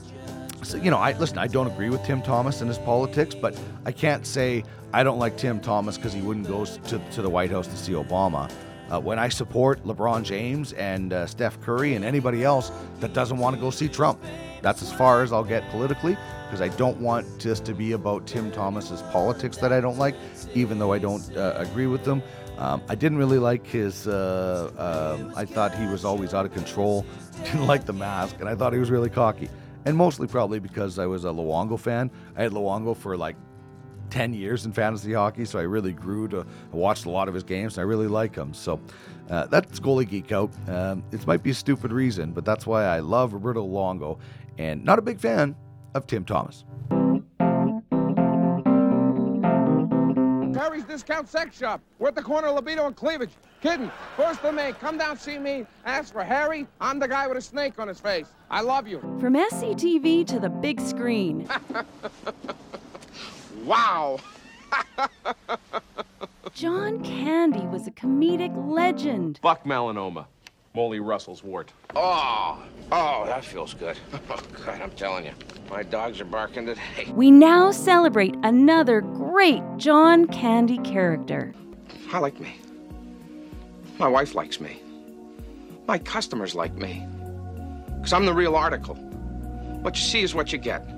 [0.63, 1.39] so, you know, I listen.
[1.39, 5.19] I don't agree with Tim Thomas and his politics, but I can't say I don't
[5.19, 8.53] like Tim Thomas because he wouldn't go to, to the White House to see Obama.
[8.91, 13.39] Uh, when I support LeBron James and uh, Steph Curry and anybody else that doesn't
[13.39, 14.23] want to go see Trump,
[14.63, 18.27] that's as far as I'll get politically because I don't want this to be about
[18.27, 20.17] Tim Thomas's politics that I don't like,
[20.55, 22.23] even though I don't uh, agree with them.
[22.59, 24.07] Um, I didn't really like his.
[24.07, 27.07] Uh, uh, I thought he was always out of control.
[27.45, 29.49] Didn't like the mask, and I thought he was really cocky.
[29.87, 32.11] And mostly probably because I was a Luongo fan.
[32.37, 33.37] I had Luongo for like
[34.11, 37.35] 10 years in fantasy hockey, so I really grew to I watched a lot of
[37.35, 37.79] his games.
[37.79, 38.53] I really like him.
[38.53, 38.79] So
[39.31, 40.51] uh, that's goalie geek out.
[40.69, 44.19] Um, it might be a stupid reason, but that's why I love Roberto Luongo,
[44.59, 45.55] and not a big fan
[45.95, 46.65] of Tim Thomas.
[50.61, 51.81] Harry's discount sex shop.
[51.99, 53.31] We're at the corner of Libido and Cleavage.
[53.63, 53.91] Kidding.
[54.17, 55.67] First of May, come down, see me.
[55.85, 56.67] Ask for Harry.
[56.81, 58.27] I'm the guy with a snake on his face.
[58.51, 59.01] I love you.
[59.21, 61.49] From SCTV to the big screen.
[63.65, 64.19] wow.
[66.55, 69.41] John Candy was a comedic legend.
[69.43, 70.27] Buck melanoma.
[70.73, 71.73] Molly Russell's wart.
[71.97, 73.99] Oh, oh, that feels good.
[74.31, 75.33] Oh, God, I'm telling you,
[75.69, 77.11] my dogs are barking today.
[77.13, 81.53] We now celebrate another great John Candy character.
[82.13, 82.57] I like me.
[83.99, 84.81] My wife likes me.
[85.89, 87.05] My customers like me.
[87.97, 88.95] Because I'm the real article.
[89.83, 90.89] What you see is what you get.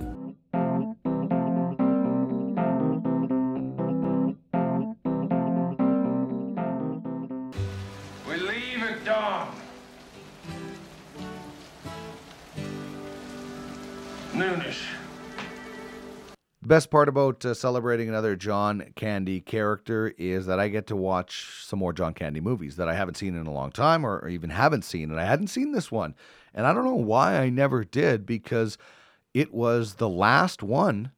[16.73, 21.63] Best part about uh, celebrating another John Candy character is that I get to watch
[21.63, 24.49] some more John Candy movies that I haven't seen in a long time or, even
[24.49, 25.11] haven't seen.
[25.11, 26.15] And I hadn't seen this one.
[26.55, 28.79] And I don't know why I never did because
[29.35, 31.13] it was the last one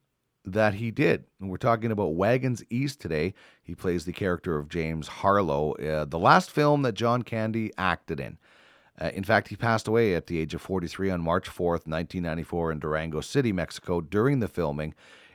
[0.45, 1.23] that he did.
[1.41, 3.33] And we're talking about Wagons East today.
[3.63, 8.19] He plays the character of James Harlow, uh, the last film that John Candy acted
[8.19, 8.39] in.
[9.01, 12.73] Uh, in fact, he passed away at the age of 43 on March 4th, 1994,
[12.73, 14.95] in Durango City, Mexico, during the filming.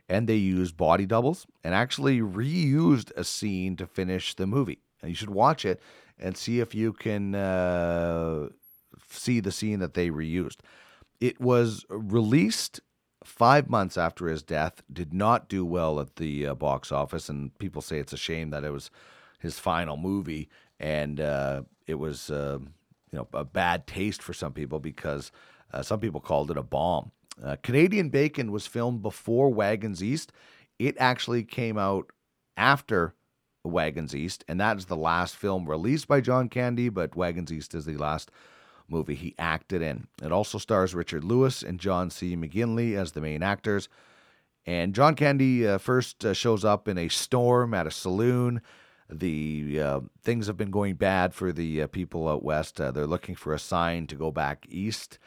[0.10, 4.80] And they used body doubles and actually reused a scene to finish the movie.
[5.02, 5.80] And you should watch it
[6.18, 8.49] and see if you can uh,
[9.10, 10.57] see the scene that they reused.
[11.22, 12.81] It was released
[13.23, 17.57] five months after his death, did not do well at the uh, box office, and
[17.60, 18.90] people say it's a shame that it was
[19.40, 20.49] his final movie,
[20.80, 22.60] and uh, it was uh,
[23.11, 25.31] you know a bad taste for some people because
[25.73, 27.11] uh, some people called it a bomb.
[27.43, 30.31] Uh, Canadian Bacon was filmed before Wagons East.
[30.77, 32.11] It actually came out
[32.57, 33.13] after
[33.63, 37.75] Wagons East, and that is the last film released by John Candy, but Wagons East
[37.75, 38.31] is the last
[38.87, 40.07] movie he acted in.
[40.21, 42.35] It also stars Richard Lewis and John C.
[42.35, 43.87] McGinley as the main actors.
[44.65, 48.61] And John Candy uh, first uh, shows up in a storm at a saloon.
[49.09, 52.79] The uh, things have been going bad for the uh, people out west.
[52.79, 55.17] Uh, they're looking for a sign to go back east,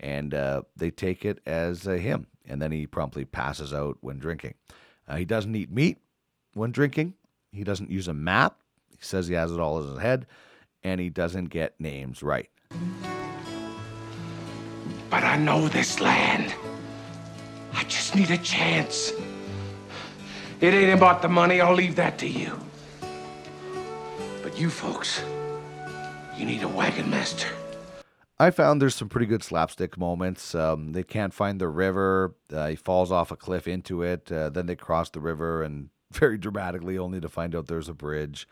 [0.00, 2.26] and uh, they take it as him.
[2.46, 4.54] And then he promptly passes out when drinking.
[5.16, 5.98] he doesn't eat meat
[6.54, 7.14] when drinking.
[7.52, 8.58] He doesn't use a map.
[8.90, 10.26] He says he has it all in his head,
[10.82, 12.48] and he doesn't get names right.
[15.10, 16.54] But I know this land.
[17.74, 19.12] I just need a chance.
[20.60, 22.58] It ain't about the money, I'll leave that to you.
[24.42, 25.22] But you folks,
[26.36, 27.48] you need a wagon master.
[28.42, 30.52] I found there's some pretty good slapstick moments.
[30.52, 32.34] Um, they can't find the river.
[32.52, 34.32] Uh, he falls off a cliff into it.
[34.32, 37.94] Uh, then they cross the river and very dramatically, only to find out there's a
[37.94, 38.48] bridge.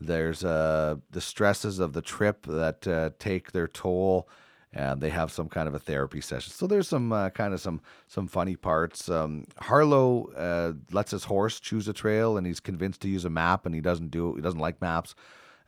[0.00, 4.26] There's uh, the stresses of the trip that uh, take their toll,
[4.72, 6.54] and they have some kind of a therapy session.
[6.54, 9.10] So there's some uh, kind of some some funny parts.
[9.10, 13.30] Um, Harlow uh, lets his horse choose a trail, and he's convinced to use a
[13.30, 14.34] map, and he doesn't do.
[14.34, 15.14] He doesn't like maps,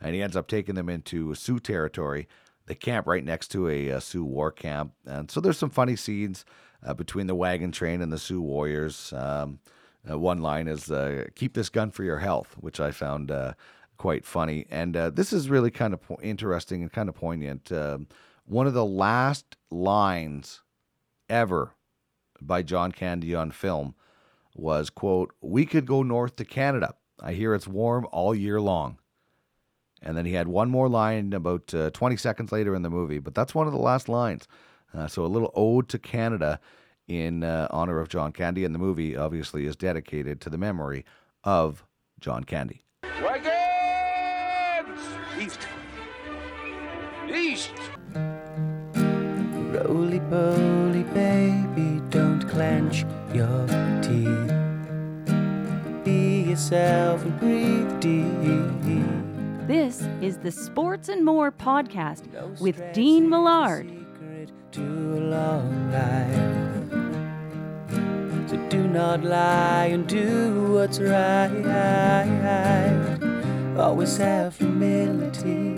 [0.01, 2.29] and he ends up taking them into Sioux territory.
[2.66, 5.97] They camp right next to a, a Sioux war camp, and so there's some funny
[5.97, 6.44] scenes
[6.86, 9.12] uh, between the wagon train and the Sioux warriors.
[9.12, 9.59] Um,
[10.09, 10.90] uh, one line is
[11.34, 13.32] "Keep this gun for your health," which I found
[14.02, 14.66] quite funny.
[14.68, 17.70] And uh, this is really kind of po- interesting and kind of poignant.
[17.70, 17.98] Uh,
[18.44, 20.62] one of the last lines
[21.28, 21.74] ever
[22.40, 23.94] by John Candy on film
[24.56, 26.94] was, quote, we could go north to Canada.
[27.20, 28.98] I hear it's warm all year long.
[30.03, 33.19] And then he had one more line about uh, 20 seconds later in the movie,
[33.19, 34.49] but that's one of the last lines.
[34.93, 36.61] Uh, so a little ode to Canada
[37.09, 38.65] in uh, honor of John Candy.
[38.65, 41.05] And the movie obviously is dedicated to the memory
[41.45, 41.85] of
[42.20, 42.85] John Candy.
[43.23, 45.01] Wagons!
[45.41, 45.66] East.
[47.33, 47.73] East.
[49.73, 53.66] Roly poly, baby, don't clench your
[54.03, 54.53] teeth.
[56.05, 58.31] Be yourself and breathe deep.
[59.73, 62.28] This is the Sports and More podcast
[62.61, 63.90] with Dean Millard.
[64.73, 66.90] To long life.
[68.51, 71.49] So do not lie and do what's right.
[73.78, 75.77] Always have humility.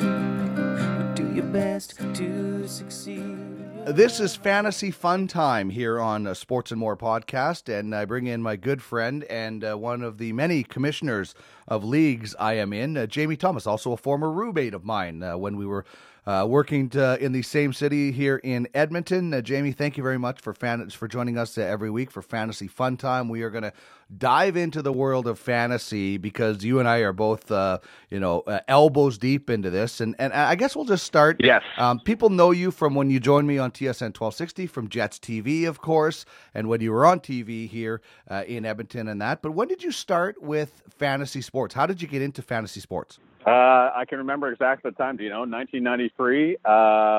[1.14, 3.53] Do your best to succeed.
[3.86, 8.26] This is Fantasy Fun Time here on uh, Sports and More podcast, and I bring
[8.26, 11.34] in my good friend and uh, one of the many commissioners
[11.68, 12.96] of leagues I am in.
[12.96, 15.84] Uh, Jamie Thomas, also a former roommate of mine uh, when we were
[16.26, 19.32] uh, working to, in the same city here in Edmonton.
[19.34, 22.22] Uh, Jamie, thank you very much for fan- for joining us uh, every week for
[22.22, 23.28] Fantasy Fun Time.
[23.28, 23.72] We are going to
[24.16, 27.78] dive into the world of fantasy because you and I are both, uh,
[28.10, 30.00] you know, uh, elbows deep into this.
[30.00, 31.36] And and I guess we'll just start.
[31.40, 31.62] Yes.
[31.76, 35.66] Um, people know you from when you joined me on TSN 1260 from Jets TV,
[35.66, 36.24] of course,
[36.54, 39.42] and when you were on TV here uh, in Edmonton and that.
[39.42, 41.74] But when did you start with fantasy sports?
[41.74, 43.18] How did you get into fantasy sports?
[43.46, 45.16] Uh, I can remember exactly the time.
[45.16, 45.40] Do you know?
[45.40, 46.56] 1993.
[46.56, 46.58] Uh,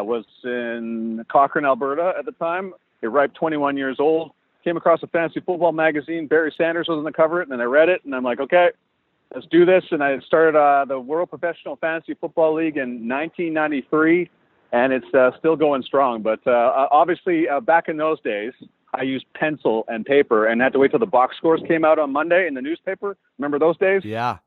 [0.04, 2.74] was in Cochrane, Alberta at the time.
[3.04, 4.32] A ripe 21 years old.
[4.64, 6.26] Came across a fantasy football magazine.
[6.26, 8.70] Barry Sanders was on the cover, and then I read it, and I'm like, okay,
[9.34, 9.84] let's do this.
[9.92, 14.28] And I started uh, the World Professional Fantasy Football League in 1993,
[14.72, 16.24] and it's uh, still going strong.
[16.24, 18.54] But uh, obviously, uh, back in those days,
[18.96, 22.00] I used pencil and paper, and had to wait till the box scores came out
[22.00, 23.16] on Monday in the newspaper.
[23.38, 24.02] Remember those days?
[24.04, 24.38] Yeah.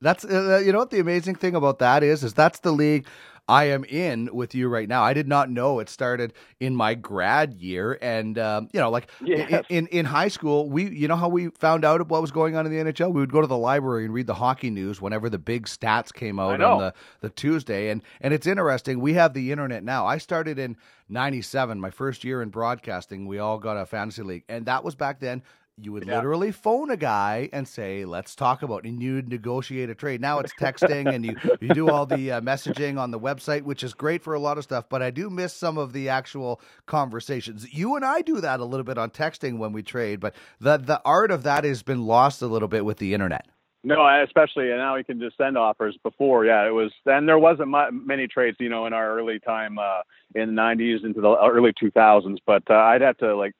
[0.00, 3.06] That's uh, you know what the amazing thing about that is is that's the league
[3.48, 5.02] I am in with you right now.
[5.02, 9.08] I did not know it started in my grad year, and um, you know, like
[9.22, 9.64] yes.
[9.68, 12.56] in, in, in high school, we you know how we found out what was going
[12.56, 13.12] on in the NHL.
[13.12, 16.12] We would go to the library and read the hockey news whenever the big stats
[16.12, 19.00] came out on the, the Tuesday, and and it's interesting.
[19.00, 20.06] We have the internet now.
[20.06, 20.76] I started in
[21.08, 23.26] '97, my first year in broadcasting.
[23.26, 25.42] We all got a fantasy league, and that was back then
[25.78, 26.16] you would yeah.
[26.16, 28.88] literally phone a guy and say, "Let's talk about," it.
[28.88, 30.20] and you'd negotiate a trade.
[30.20, 33.82] Now it's texting, and you you do all the uh, messaging on the website, which
[33.82, 34.88] is great for a lot of stuff.
[34.88, 37.72] But I do miss some of the actual conversations.
[37.72, 40.78] You and I do that a little bit on texting when we trade, but the
[40.78, 43.46] the art of that has been lost a little bit with the internet.
[43.84, 45.96] No, especially and now we can just send offers.
[46.02, 46.90] Before, yeah, it was.
[47.04, 50.00] And there wasn't many trades, you know, in our early time uh,
[50.34, 52.38] in the '90s into the early 2000s.
[52.46, 53.52] But uh, I'd have to like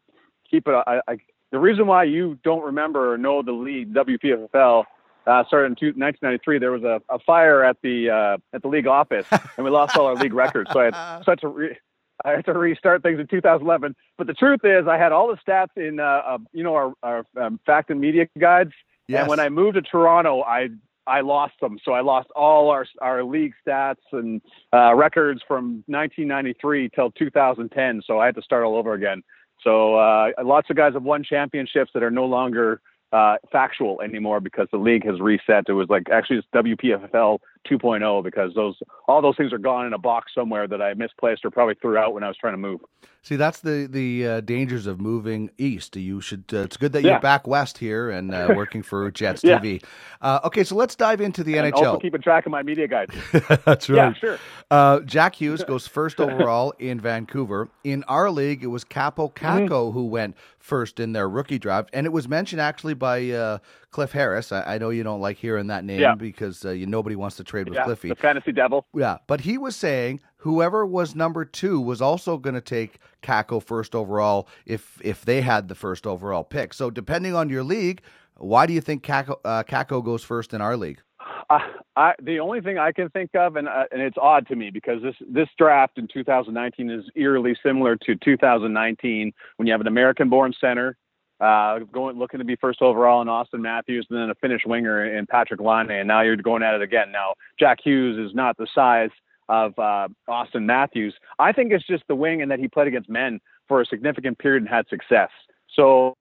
[0.51, 0.75] keep it.
[0.87, 1.19] I, I
[1.53, 4.85] the reason why you don't remember or know the league WPFL
[5.27, 6.59] uh, started in two, 1993.
[6.59, 9.97] There was a, a fire at the uh, at the league office, and we lost
[9.97, 10.71] all our league records.
[10.73, 11.79] So I had, so I had to re-
[12.25, 13.95] I had to restart things in 2011.
[14.17, 16.93] But the truth is, I had all the stats in uh, uh you know our,
[17.03, 18.73] our um, fact and media guides.
[19.09, 19.21] Yes.
[19.21, 20.69] And when I moved to Toronto, I
[21.07, 21.79] I lost them.
[21.85, 24.41] So I lost all our our league stats and
[24.73, 28.03] uh, records from 1993 till 2010.
[28.07, 29.23] So I had to start all over again.
[29.63, 32.81] So uh, lots of guys have won championships that are no longer
[33.13, 35.65] uh, factual anymore because the league has reset.
[35.69, 38.77] It was like actually it's WPFL 2.0 because those
[39.09, 41.97] all those things are gone in a box somewhere that I misplaced or probably threw
[41.99, 42.81] out when I was trying to move.
[43.23, 45.97] See, that's the the uh, dangers of moving east.
[45.97, 46.45] You should.
[46.53, 47.13] Uh, it's good that Yeah.
[47.13, 49.59] you're back west here and uh, working for Jets Yeah.
[49.59, 49.83] TV.
[50.21, 51.77] Uh, okay, so let's dive into the and NHL.
[51.87, 53.11] also keeping track of my media guide.
[53.65, 53.97] That's right.
[53.97, 54.39] Yeah, sure.
[54.71, 57.69] Uh, Jack Hughes goes first overall in Vancouver.
[57.85, 59.45] In our league, it was Kaapo Mm-hmm.
[59.67, 63.59] Kakko who went first in their rookie draft, and it was mentioned actually by uh,
[63.97, 64.53] Cliff Harris.
[64.53, 66.15] I, I know you don't like hearing that name Yeah.
[66.15, 68.11] because uh, you, nobody wants to trade with Yeah, Cliffy.
[68.11, 68.87] the fantasy devil.
[68.95, 73.63] Yeah, but he was saying whoever was number two was also going to take Kakko
[73.63, 76.75] first overall if if they had the first overall pick.
[76.75, 78.03] So depending on your league,
[78.37, 81.01] why do you think Kakko, uh, Kakko goes first in our league?
[81.49, 81.59] Uh,
[81.97, 84.69] I, the only thing I can think of, and uh, and it's odd to me
[84.69, 89.87] because this this draft in 2019 is eerily similar to 2019 when you have an
[89.87, 90.99] American-born center
[91.41, 95.17] uh, going looking to be first overall in Auston Matthews, and then a Finnish winger
[95.17, 95.91] in Patrik Laine.
[95.91, 97.13] and now you're going at it again.
[97.13, 99.11] Now Jack Hughes is not the size
[99.49, 101.15] of uh, Auston Matthews.
[101.39, 104.39] I think it's just the wing and that he played against men for a significant
[104.39, 105.31] period and had success.
[105.75, 106.17] So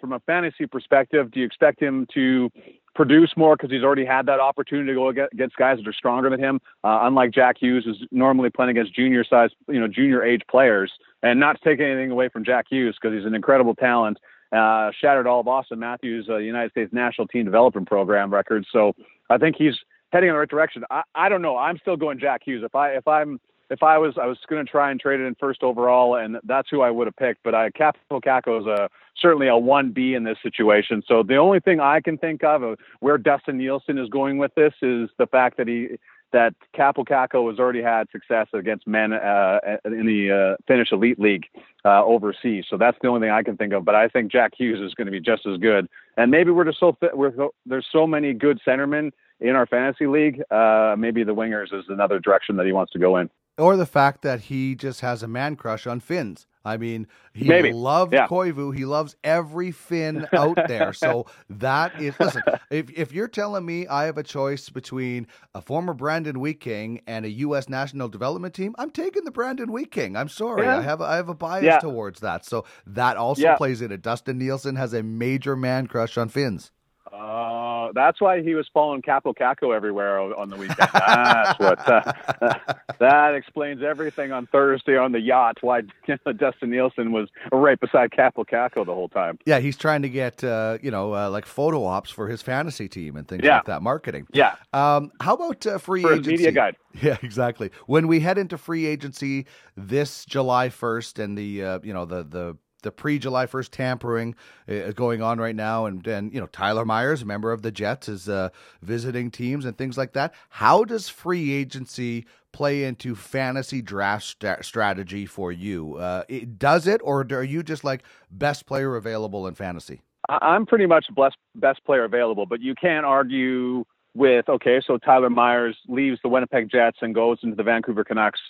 [0.00, 2.50] from a fantasy perspective, do you expect him to
[2.94, 6.30] produce more because he's already had that opportunity to go against guys that are stronger
[6.30, 6.60] than him?
[6.82, 10.92] Uh, unlike Jack Hughes, who's normally playing against junior size, you know, junior age players,
[11.22, 14.18] and not to take anything away from Jack Hughes because he's an incredible talent.
[14.54, 18.66] Uh, shattered all of Auston Matthews' uh, United States National Team Development Program records.
[18.72, 18.92] So
[19.28, 19.74] I think he's
[20.12, 20.84] heading in the right direction.
[20.90, 21.56] I, I don't know.
[21.56, 22.62] I'm still going Jack Hughes.
[22.64, 23.40] If I if I'm
[23.70, 26.36] if I was I was going to try and trade it in first overall, and
[26.44, 27.42] that's who I would have picked.
[27.42, 28.88] But I Kaapo Kakko is a
[29.20, 31.02] certainly a one B in this situation.
[31.06, 34.54] So the only thing I can think of of where Dustin Nielsen is going with
[34.54, 35.98] this is the fact that he
[36.34, 41.18] that Kaapo Kakko has already had success against men uh, in the uh, Finnish Elite
[41.18, 41.46] League
[41.84, 42.64] uh, overseas.
[42.68, 43.84] So that's the only thing I can think of.
[43.84, 45.88] But I think Jack Hughes is going to be just as good.
[46.16, 50.08] And maybe we're just so we're so, there's so many good centermen in our fantasy
[50.08, 50.42] league.
[50.50, 53.30] Uh, maybe the wingers is another direction that he wants to go in.
[53.56, 56.46] Or the fact that he just has a man crush on Finns.
[56.66, 57.72] I mean, he Maybe.
[57.72, 58.26] loves Yeah.
[58.26, 58.74] Koivu.
[58.74, 60.92] He loves every Finn out there.
[60.94, 62.42] So that is listen.
[62.70, 67.02] If if you're telling me I have a choice between a former Brandon Wheat King
[67.06, 67.68] and a U.S.
[67.68, 70.16] national development team, I'm taking the Brandon Wheat King.
[70.16, 70.78] I'm sorry, Yeah.
[70.78, 71.78] I have I have a bias Yeah.
[71.80, 72.44] towards that.
[72.46, 74.00] So that also plays in it.
[74.02, 76.70] Dustin Nielsen has a major man crush on Finns.
[77.12, 80.88] Uh, that's why he was following Kaapo Kakko everywhere on the weekend.
[80.92, 81.88] That's what.
[81.88, 82.58] Uh,
[82.98, 85.58] that explains everything on Thursday on the yacht.
[85.60, 85.82] Why
[86.36, 89.38] Dustin Nielsen was right beside Kaapo Kakko the whole time.
[89.44, 92.88] Yeah, he's trying to get uh, you know uh, like photo ops for his fantasy
[92.88, 93.56] team and things Yeah.
[93.56, 94.26] like that, marketing.
[94.32, 94.54] Yeah.
[94.72, 96.30] Um, how about uh, free For agency?
[96.32, 96.76] media guide.
[97.02, 97.72] Yeah, exactly.
[97.86, 102.22] When we head into free agency this July first, and the uh, you know the
[102.22, 104.36] the the pre July first tampering
[104.68, 107.62] uh, is going on right now, and and you know Tyler Myers, a member of
[107.62, 108.50] the Jets, is uh,
[108.80, 110.32] visiting teams and things like that.
[110.50, 115.96] How does free agency play into fantasy draft sta- strategy for you?
[115.96, 120.02] Uh, it, does it, or are you just like best player available in fantasy?
[120.28, 123.84] I'm pretty much best best player available, but you can't argue
[124.14, 124.80] with okay.
[124.86, 128.40] So Tyler Myers leaves the Winnipeg Jets and goes into the Vancouver Canucks.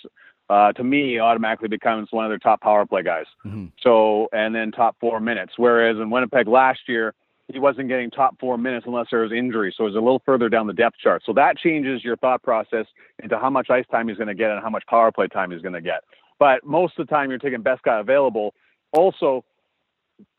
[0.49, 3.25] Uh, to me, automatically becomes one of their top power play guys.
[3.81, 5.53] So and then top four minutes.
[5.57, 7.13] Whereas in Winnipeg last year,
[7.51, 9.73] he wasn't getting top four minutes unless there was injury.
[9.75, 11.23] So it was a little further down the depth chart.
[11.25, 12.85] So that changes your thought process
[13.21, 15.51] into how much ice time he's going to get and how much power play time
[15.51, 16.01] he's going to get.
[16.39, 18.53] But most of the time, you're taking best guy available.
[18.93, 19.43] Also,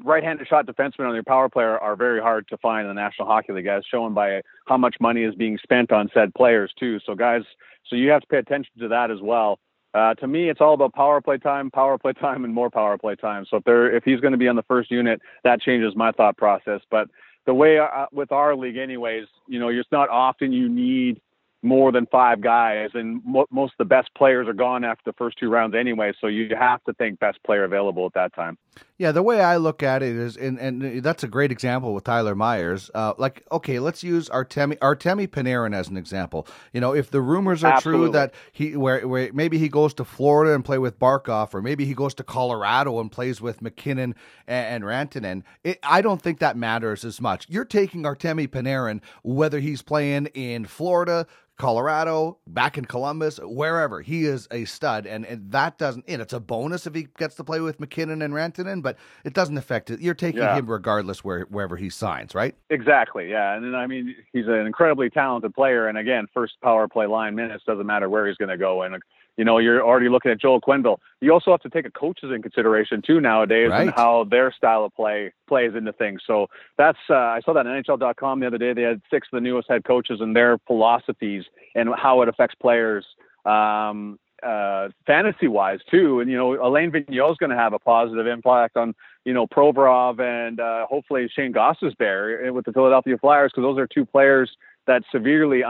[0.03, 3.01] right-handed shot defensemen on your power play are, are very hard to find in the
[3.01, 6.73] National Hockey League, as shown by how much money is being spent on said players
[6.79, 6.99] too.
[7.07, 7.43] So guys,
[7.89, 9.59] so you have to pay attention to that as well.
[9.97, 12.99] Uh, to me, it's all about power play time, power play time, and more power
[12.99, 13.47] play time.
[13.49, 16.13] So if they're if he's going to be on the first unit, that changes my
[16.13, 16.83] thought process.
[16.91, 17.09] But
[17.47, 21.19] the way uh, with our league, anyways, you know, it's not often you need
[21.63, 25.13] more than five guys, and mo- most of the best players are gone after the
[25.15, 26.13] first two rounds anyway.
[26.21, 28.59] So you have to think best player available at that time.
[28.99, 32.05] Yeah, the way I look at it is, and, and that's a great example with
[32.05, 32.91] Tyler Myers.
[32.95, 36.47] Uh, like, okay, let's use Artemi Artemi Panarin as an example.
[36.73, 40.05] You know, if the rumors are true that he, where, where maybe he goes to
[40.05, 44.15] Florida and play with Barkov, or maybe he goes to Colorado and plays with MacKinnon
[44.47, 47.47] and, and Rantanen, it, I don't think that matters as much.
[47.49, 51.27] You're taking Artemi Panarin whether he's playing in Florida.
[51.57, 56.05] Colorado, back in Columbus, wherever he is a stud, and, and that doesn't.
[56.07, 59.33] And it's a bonus if he gets to play with MacKinnon and Rantanen, but it
[59.33, 60.01] doesn't affect it.
[60.01, 60.55] You're taking Yeah.
[60.57, 62.55] him regardless where wherever he signs, right?
[62.69, 63.55] Exactly, yeah.
[63.55, 67.35] And then I mean, he's an incredibly talented player, and again, first power play line
[67.35, 68.83] minutes doesn't matter where he's going to go.
[68.83, 68.97] And
[69.37, 70.99] you know, you're already looking at Joel Quenneville.
[71.21, 74.85] You also have to take a coaches in consideration too nowadays, and how their style
[74.85, 76.23] of play plays into things.
[76.27, 76.47] So
[76.79, 78.73] that's uh, I saw that on NHL.com the other day.
[78.73, 81.45] They had six of the newest head coaches and their philosophies
[81.75, 83.05] and how it affects players.
[83.45, 87.79] Um, uh, fantasy wise too, and you know Alain Vigneault is going to have a
[87.79, 88.95] positive impact on
[89.25, 93.87] you know Provorov and uh, hopefully Shayne Gostisbehere with the Philadelphia Flyers because those are
[93.87, 94.51] two players
[94.87, 95.65] that severely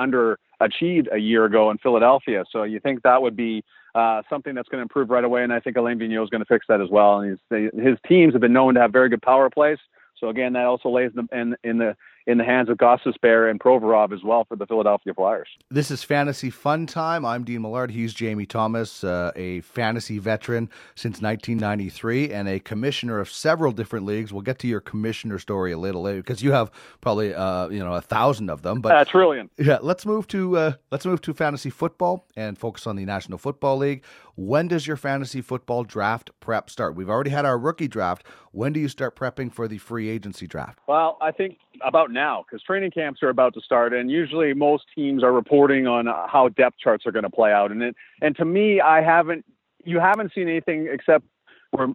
[0.60, 2.44] underachieved a year ago in Philadelphia.
[2.50, 3.64] So you think that would be
[3.94, 6.42] uh, something that's going to improve right away, and I think Alain Vigneault is going
[6.42, 7.20] to fix that as well.
[7.20, 9.78] And his teams have been known to have very good power plays.
[10.18, 11.96] So again, that also lays in in, in the
[12.26, 15.48] in the hands of Gostisbehere and Provorov as well for the Philadelphia Flyers.
[15.70, 17.24] This is Fantasy Fun Time.
[17.24, 17.92] I'm Dean Millard.
[17.92, 24.06] He's Jamie Thomas, uh, a fantasy veteran since 1993 and a commissioner of several different
[24.06, 24.32] leagues.
[24.32, 26.70] We'll get to your commissioner story a little later because you have
[27.00, 28.80] probably uh, you know a thousand of them.
[28.80, 29.48] But a trillion.
[29.56, 33.38] Yeah, let's move to uh, let's move to fantasy football and focus on the National
[33.38, 34.04] Football League.
[34.34, 36.94] When does your fantasy football draft prep start?
[36.94, 38.26] We've already had our rookie draft.
[38.52, 40.78] When do you start prepping for the free agency draft?
[40.86, 44.84] Well, I think about now because training camps are about to start, and usually most
[44.94, 47.70] teams are reporting on how depth charts are going to play out.
[47.70, 49.44] And it, and to me, I haven't
[49.84, 51.24] you haven't seen anything except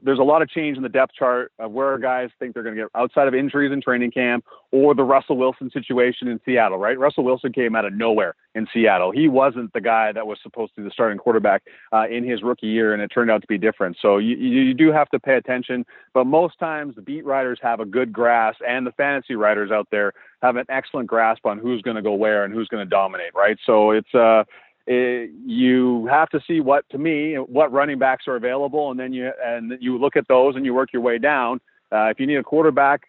[0.04, 2.76] there's a lot of change in the depth chart of where guys think they're going
[2.76, 6.78] to get outside of injuries in training camp or the Russell Wilson situation in Seattle.
[6.78, 9.12] Right, Russell Wilson came out of nowhere in Seattle.
[9.12, 12.44] He wasn't the guy that was supposed to be the starting quarterback uh, in his
[12.44, 13.98] rookie year, and it turned out to be different.
[14.02, 15.86] So you, you you do have to pay attention.
[16.14, 19.88] But most times the beat writers have a good grasp, and the fantasy writers out
[19.92, 22.90] there have an excellent grasp on who's going to go where and who's going to
[22.90, 23.34] dominate.
[23.36, 23.58] Right.
[23.66, 24.44] So it's uh
[24.92, 29.14] it, you have to see what to me what running backs are available, and then
[29.14, 31.62] you and you look at those and you work your way down.
[31.92, 33.04] Uh, if you need a quarterback,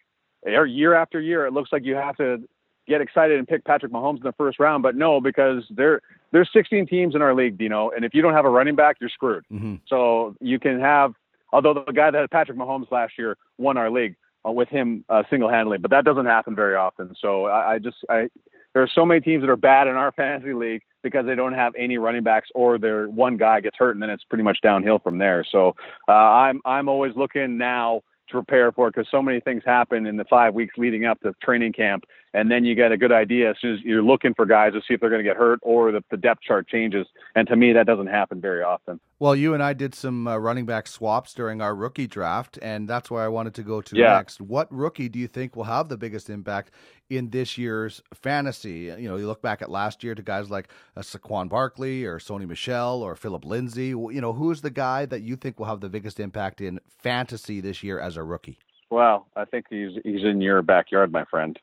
[0.47, 2.41] er, year after year, it looks like you have to
[2.87, 6.01] get excited and pick Patrick Mahomes in the first round, but no, because there
[6.31, 8.75] there's 16 teams in our league, you know, and if you don't have a running
[8.75, 9.43] back, you're screwed.
[9.51, 9.75] Mm-hmm.
[9.87, 11.13] So you can have,
[11.51, 14.15] although the guy that had Patrick Mahomes last year won our league
[14.47, 17.13] uh, with him uh, single-handedly, but that doesn't happen very often.
[17.19, 18.29] So I, I just I
[18.73, 21.53] there are so many teams that are bad in our fantasy league because they don't
[21.53, 24.59] have any running backs or their one guy gets hurt and then it's pretty much
[24.61, 25.45] downhill from there.
[25.51, 25.75] So
[26.07, 30.07] uh, I'm I'm always looking now to prepare for it because so many things happen
[30.07, 33.11] in the five weeks leading up to training camp and then you get a good
[33.11, 35.37] idea as soon as you're looking for guys to see if they're going to get
[35.37, 37.05] hurt or the, the depth chart changes.
[37.35, 38.99] And to me, that doesn't happen very often.
[39.19, 42.87] Well, you and I did some uh, running back swaps during our rookie draft, and
[42.87, 44.13] that's where I wanted to go to Yeah.
[44.13, 44.41] next.
[44.41, 46.71] What rookie do you think will have the biggest impact
[47.09, 48.91] in this year's fantasy?
[48.97, 52.17] You know, you look back at last year to guys like uh, Saquon Barkley or
[52.19, 53.87] Sony Michel or Phillip Lindsay.
[53.89, 57.61] You know, who's the guy that you think will have the biggest impact in fantasy
[57.61, 58.57] this year as a rookie?
[58.89, 61.57] Well, I think he's he's in your backyard, my friend.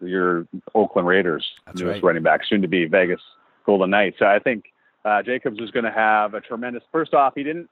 [0.00, 2.04] Your Oakland Raiders, That's newest right.
[2.04, 3.20] running back, soon to be Vegas
[3.66, 4.18] Golden Knights.
[4.18, 4.66] So I think
[5.04, 6.82] uh, Jacobs is going to have a tremendous.
[6.92, 7.68] First off, he didn't.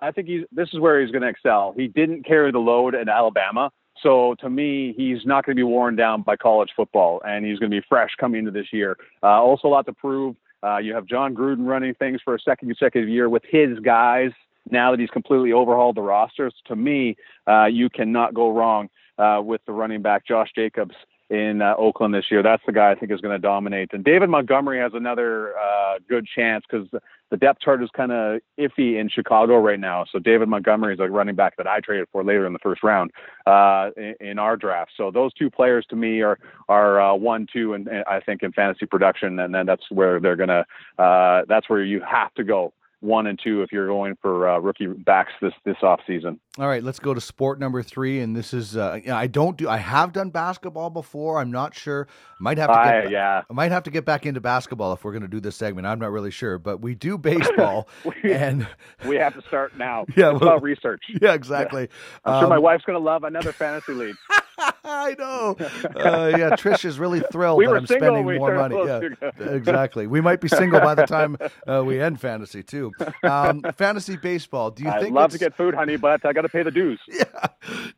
[0.00, 0.44] I think he's.
[0.52, 1.74] This is where he's going to excel.
[1.76, 3.70] He didn't carry the load in Alabama,
[4.02, 7.58] so to me, he's not going to be worn down by college football, and he's
[7.58, 8.96] going to be fresh coming into this year.
[9.22, 10.36] Uh, also, a lot to prove.
[10.62, 14.30] Uh, you have Jon Gruden running things for a second consecutive year with his guys.
[14.70, 19.40] Now that he's completely overhauled the rosters, to me, uh, you cannot go wrong uh,
[19.42, 20.94] with the running back Josh Jacobs
[21.30, 22.42] in uh, Oakland this year.
[22.42, 23.90] That's the guy I think is going to dominate.
[23.92, 26.88] And David Montgomery has another uh, good chance because
[27.30, 30.06] the depth chart is kind of iffy in Chicago right now.
[30.10, 32.82] So David Montgomery is a running back that I traded for later in the first
[32.82, 33.10] round
[33.46, 34.92] uh, in, in our draft.
[34.96, 36.38] So those two players to me are
[36.68, 40.36] are uh, one, two, and, I think in fantasy production, and then that's where they're
[40.36, 40.64] gonna.
[40.98, 44.58] Uh, that's where you have to go one and two if you're going for uh,
[44.58, 46.40] rookie backs this this off season.
[46.58, 49.68] All right, let's go to sport number three, and this is uh, I don't do
[49.68, 51.38] I have done basketball before.
[51.40, 52.08] I'm not sure.
[52.40, 53.42] Might have to get I- yeah.
[53.48, 55.86] I might have to get back into basketball if we're going to do this segment.
[55.86, 57.88] I'm not really sure, but we do baseball,
[58.24, 58.66] and
[59.06, 60.04] we have to start now.
[60.16, 61.02] Yeah, well- research.
[61.22, 61.88] yeah, exactly.
[62.24, 64.16] I'm sure my Um, wife's going to love another fantasy league.
[64.84, 65.56] I know.
[65.58, 68.76] Uh, yeah, Trish is really thrilled We that I'm single spending we more money.
[68.76, 70.06] Yeah, exactly.
[70.06, 71.36] We might be single by the time
[71.66, 72.92] uh, we end fantasy too.
[73.22, 74.70] Um, fantasy baseball.
[74.70, 76.62] Do you I'd think love it's, to get food, honey, but I got to pay
[76.62, 77.00] the dues.
[77.08, 77.24] Yeah.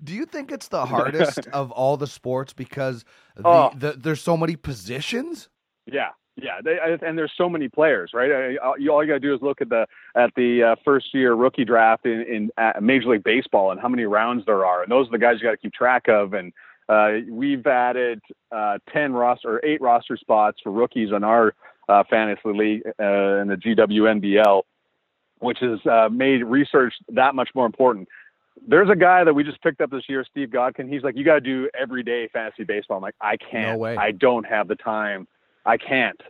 [0.02, 3.04] Do you think it's the hardest of all the sports because
[3.36, 3.70] the, Oh.
[3.74, 5.48] the, there's so many positions?
[5.86, 6.10] Yeah,
[6.42, 8.58] yeah, they, and there's so many players, right?
[8.58, 9.86] All you, got to do is look at the
[10.16, 13.88] at the uh, first year rookie draft in, in uh, Major League Baseball and how
[13.88, 16.34] many rounds there are, and those are the guys you got to keep track of.
[16.34, 16.52] And
[16.88, 18.20] uh, we've added
[18.52, 21.54] uh, ten roster or eight roster spots for rookies on our
[21.88, 24.62] uh, fantasy league uh, in the GWNBL,
[25.40, 28.08] which has uh, made research that much more important.
[28.66, 30.92] There's a guy that we just picked up this year, Steve Godkin.
[30.92, 32.98] He's like, you got to do everyday fantasy baseball.
[32.98, 33.80] I'm like, I can't.
[33.80, 33.84] No.
[33.86, 35.26] I don't have the time.
[35.66, 36.20] I can't.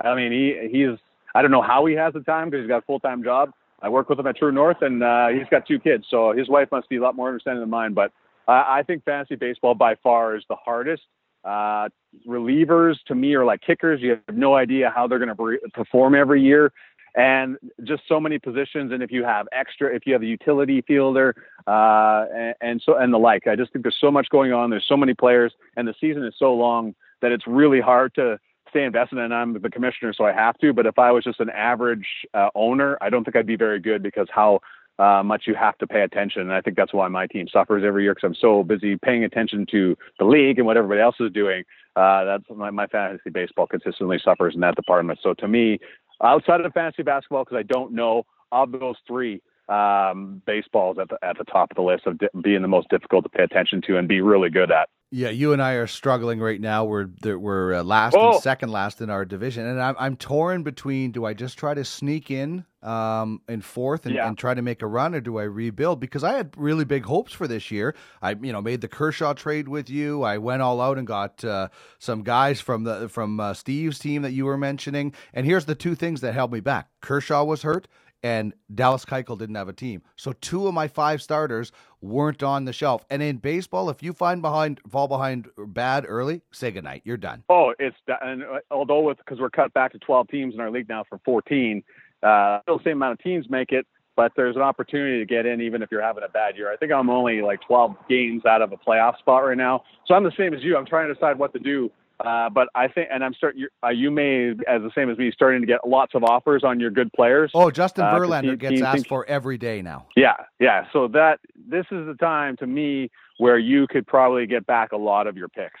[0.00, 0.98] I mean, he he's.
[1.34, 3.50] I don't know how he has the time because he's got a full time job.
[3.82, 6.48] I work with him at True North, and uh, he's got two kids, so his
[6.48, 7.94] wife must be a lot more understanding than mine.
[7.94, 8.12] But
[8.46, 11.02] I think fantasy baseball by far is the hardest.
[11.44, 11.88] Uh,
[12.26, 14.00] relievers to me are like kickers.
[14.02, 16.72] You have no idea how they're going to perform every year,
[17.14, 18.92] and just so many positions.
[18.92, 21.34] And if you have extra, if you have a utility fielder,
[21.66, 24.68] uh, and, and so and the like, I just think there's so much going on.
[24.68, 28.38] There's so many players, and the season is so long that it's really hard to
[28.70, 29.18] stay invested.
[29.18, 30.72] And I'm the commissioner, so I have to.
[30.72, 33.80] But if I was just an average uh, owner, I don't think I'd be very
[33.80, 34.60] good because how
[34.98, 36.42] uh, much you have to pay attention.
[36.42, 39.24] And I think that's why my team suffers every year because I'm so busy paying
[39.24, 41.64] attention to the league and what everybody else is doing.
[41.96, 45.18] Uh, that's my, my fantasy baseball consistently suffers in that department.
[45.22, 45.78] So to me,
[46.22, 49.40] outside of fantasy basketball, because I don't know of those three,
[49.70, 52.88] um, baseball's at the at the top of the list of di- being the most
[52.90, 54.88] difficult to pay attention to and be really good at.
[55.12, 56.84] Yeah, you and I are struggling right now.
[56.84, 58.34] We're we're uh, last Oh.
[58.34, 61.74] and second last in our division, and I'm I'm torn between do I just try
[61.74, 64.28] to sneak in um in fourth and, Yeah.
[64.28, 65.98] and try to make a run, or do I rebuild?
[65.98, 67.96] Because I had really big hopes for this year.
[68.22, 70.22] I you know made the Kershaw trade with you.
[70.22, 74.22] I went all out and got uh, some guys from the from uh, Steve's team
[74.22, 75.12] that you were mentioning.
[75.34, 77.88] And here's the two things that held me back: Kershaw was hurt,
[78.22, 80.02] and Dallas Keuchel didn't have a team.
[80.14, 83.04] So two of my five starters weren't on the shelf.
[83.10, 87.02] And in baseball, if you find behind fall behind bad early, say goodnight.
[87.04, 87.44] You're done.
[87.48, 90.70] Oh, it's and uh, although with because we're cut back to 12 teams in our
[90.70, 91.82] league now from 14,
[92.22, 93.86] uh, still the same amount of teams make it,
[94.16, 96.72] but there's an opportunity to get in even if you're having a bad year.
[96.72, 100.14] I think I'm only like 12 games out of a playoff spot right now, so
[100.14, 100.76] I'm the same as you.
[100.76, 101.90] I'm trying to decide what to do.
[102.24, 103.66] Uh, but I think, and I'm starting.
[103.82, 106.78] Uh, you may, as the same as me, starting to get lots of offers on
[106.78, 107.50] your good players.
[107.54, 110.06] Oh, Justin Uh, Verlander he- gets he asked thinks- for every day now.
[110.16, 110.86] Yeah, yeah.
[110.92, 114.96] So that this is the time to me where you could probably get back a
[114.96, 115.80] lot of your picks.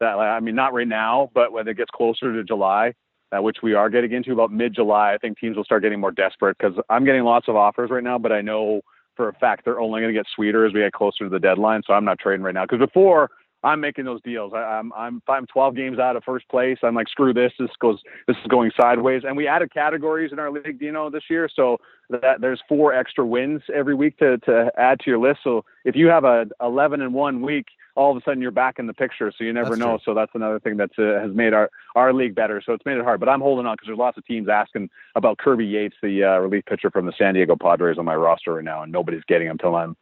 [0.00, 2.94] That I mean, not right now, but when it gets closer to July,
[3.30, 6.12] uh, which we are getting into about mid-July, I think teams will start getting more
[6.12, 8.80] desperate because I'm getting lots of offers right now, but I know
[9.16, 11.40] for a fact they're only going to get sweeter as we get closer to the
[11.40, 11.82] deadline.
[11.86, 13.30] So I'm not trading right now because before.
[13.64, 14.52] I'm making those deals.
[14.54, 16.78] I, I'm I'm if I'm 12 games out of first place.
[16.82, 17.52] I'm like, screw this.
[17.58, 18.00] This goes.
[18.26, 19.22] This is going sideways.
[19.26, 21.48] And we added categories in our league, you know, this year.
[21.52, 21.78] So
[22.10, 25.40] that there's four extra wins every week to to add to your list.
[25.42, 27.66] So if you have a 11 and one week,
[27.96, 29.32] all of a sudden you're back in the picture.
[29.36, 29.96] So you never That's know.
[29.96, 30.02] true.
[30.04, 32.62] So that's another thing that uh, has made our our league better.
[32.64, 33.18] So it's made it hard.
[33.18, 36.38] But I'm holding on because there's lots of teams asking about Kirby Yates, the uh,
[36.38, 39.48] relief pitcher from the San Diego Padres, on my roster right now, and nobody's getting
[39.48, 39.96] him until I'm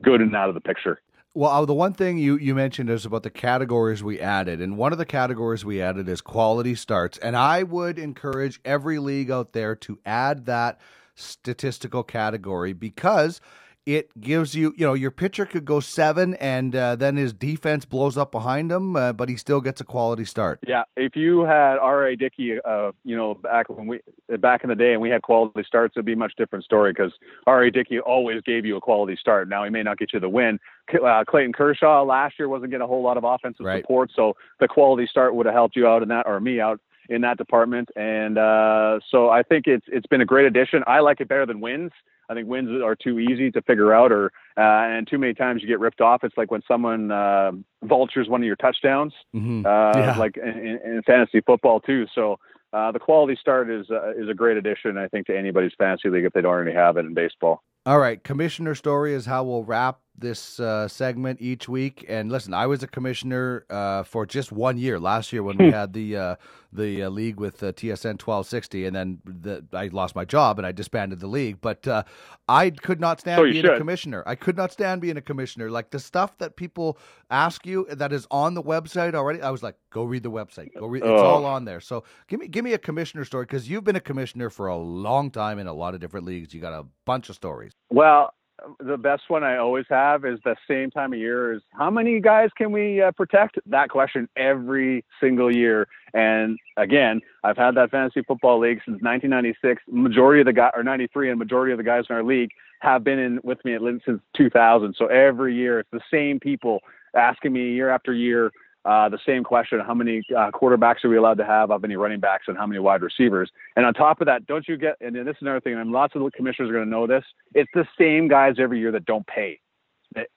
[0.00, 1.00] good and out of the picture.
[1.34, 4.60] Well, uh, the one thing you, you mentioned is about the categories we added.
[4.60, 7.16] And one of the categories we added is quality starts.
[7.18, 10.78] And I would encourage every league out there to add that
[11.14, 13.40] statistical category because
[13.84, 17.84] it gives you, you know, your pitcher could go seven and uh, then his defense
[17.84, 20.60] blows up behind him, uh, but he still gets a quality start.
[20.66, 22.14] Yeah, if you had R.A.
[22.16, 24.00] Dickey, uh, you know, back when we
[24.38, 26.92] back in the day and we had quality starts, it'd be a much different story
[26.92, 27.12] because
[27.46, 27.70] R.A.
[27.72, 29.48] Dickey always gave you a quality start.
[29.48, 30.60] Now he may not get you the win.
[31.04, 33.82] Uh, Clayton Kershaw last year wasn't getting a whole lot of offensive Right.
[33.82, 36.80] support, so the quality start would have helped you out in that, or me out
[37.08, 37.88] in that department.
[37.96, 40.84] And uh, so I think it's it's been a great addition.
[40.86, 41.90] I like it better than wins.
[42.32, 44.60] I think wins are too easy to figure out, or uh,
[44.96, 46.24] and too many times you get ripped off.
[46.24, 47.52] It's like when someone uh,
[47.84, 49.66] vultures one of your touchdowns, Mhm.
[49.66, 50.16] uh, Yeah.
[50.18, 52.06] like in, in in fantasy football too.
[52.14, 52.38] So
[52.72, 56.08] uh, the quality start is uh, is a great addition, I think, to anybody's fantasy
[56.08, 57.62] league if they don't already have it in baseball.
[57.84, 62.06] All right, commissioner story is how we'll wrap this uh, segment each week.
[62.08, 65.70] And listen, I was a commissioner uh, for just one year last year when we
[65.70, 66.36] had the uh,
[66.72, 70.58] the uh, league with uh, TSN twelve sixty, and then the, I lost my job
[70.58, 71.58] and I disbanded the league.
[71.60, 72.04] But uh,
[72.48, 74.22] I could not stand So you being a commissioner.
[74.26, 75.70] I could not stand being a commissioner.
[75.70, 76.96] Like the stuff that people
[77.30, 79.42] ask you that is on the website already.
[79.42, 80.70] I was like, go read the website.
[80.78, 81.02] Go read.
[81.02, 81.16] It's Oh.
[81.26, 81.80] all on there.
[81.80, 84.76] So give me give me a commissioner story because you've been a commissioner for a
[84.76, 86.54] long time in a lot of different leagues.
[86.54, 87.72] You got a bunch of stories.
[87.90, 88.32] Well,
[88.80, 92.20] the best one I always have is the same time of year is how many
[92.20, 93.58] guys can we uh, protect?
[93.66, 95.88] That question every single year.
[96.14, 99.82] And again, I've had that fantasy football league since 1996.
[99.88, 103.04] Majority of the guy or 93 and majority of the guys in our league have
[103.04, 104.94] been in with me at least since 2000.
[104.98, 106.80] So every year it's the same people
[107.16, 108.50] asking me year after year
[108.84, 111.70] uh, the same question: How many uh, quarterbacks are we allowed to have?
[111.70, 113.50] How many running backs and how many wide receivers?
[113.76, 114.96] And on top of that, don't you get?
[115.00, 115.74] And this is another thing.
[115.74, 117.24] And lots of the commissioners are going to know this.
[117.54, 119.60] It's the same guys every year that don't pay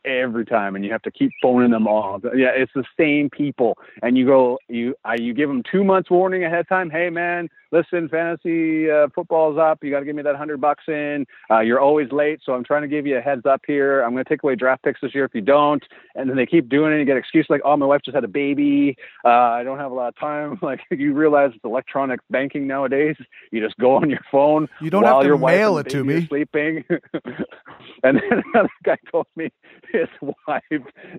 [0.04, 2.20] every time, and you have to keep phoning them all.
[2.36, 6.10] Yeah, it's the same people, and you go, you, I, you give them two months
[6.10, 6.90] warning ahead of time.
[6.90, 9.84] Hey, man, listen, fantasy uh, football's up.
[9.84, 11.26] You got to give me that hundred bucks in.
[11.50, 14.02] Uh, you're always late, so I'm trying to give you a heads up here.
[14.02, 15.84] I'm going to take away draft picks this year if you don't.
[16.16, 17.00] And then they keep doing it.
[17.00, 18.98] You get excuses like, oh, my wife just had a baby.
[19.24, 20.60] Uh, I don't have a lot of time.
[20.66, 23.16] Like you realize it's electronic banking nowadays.
[23.52, 24.68] You just go on your phone.
[24.82, 26.26] You don't have to mail it to me.
[26.26, 26.84] Sleeping.
[28.04, 29.52] and then another guy told me
[29.92, 30.08] his
[30.48, 30.64] wife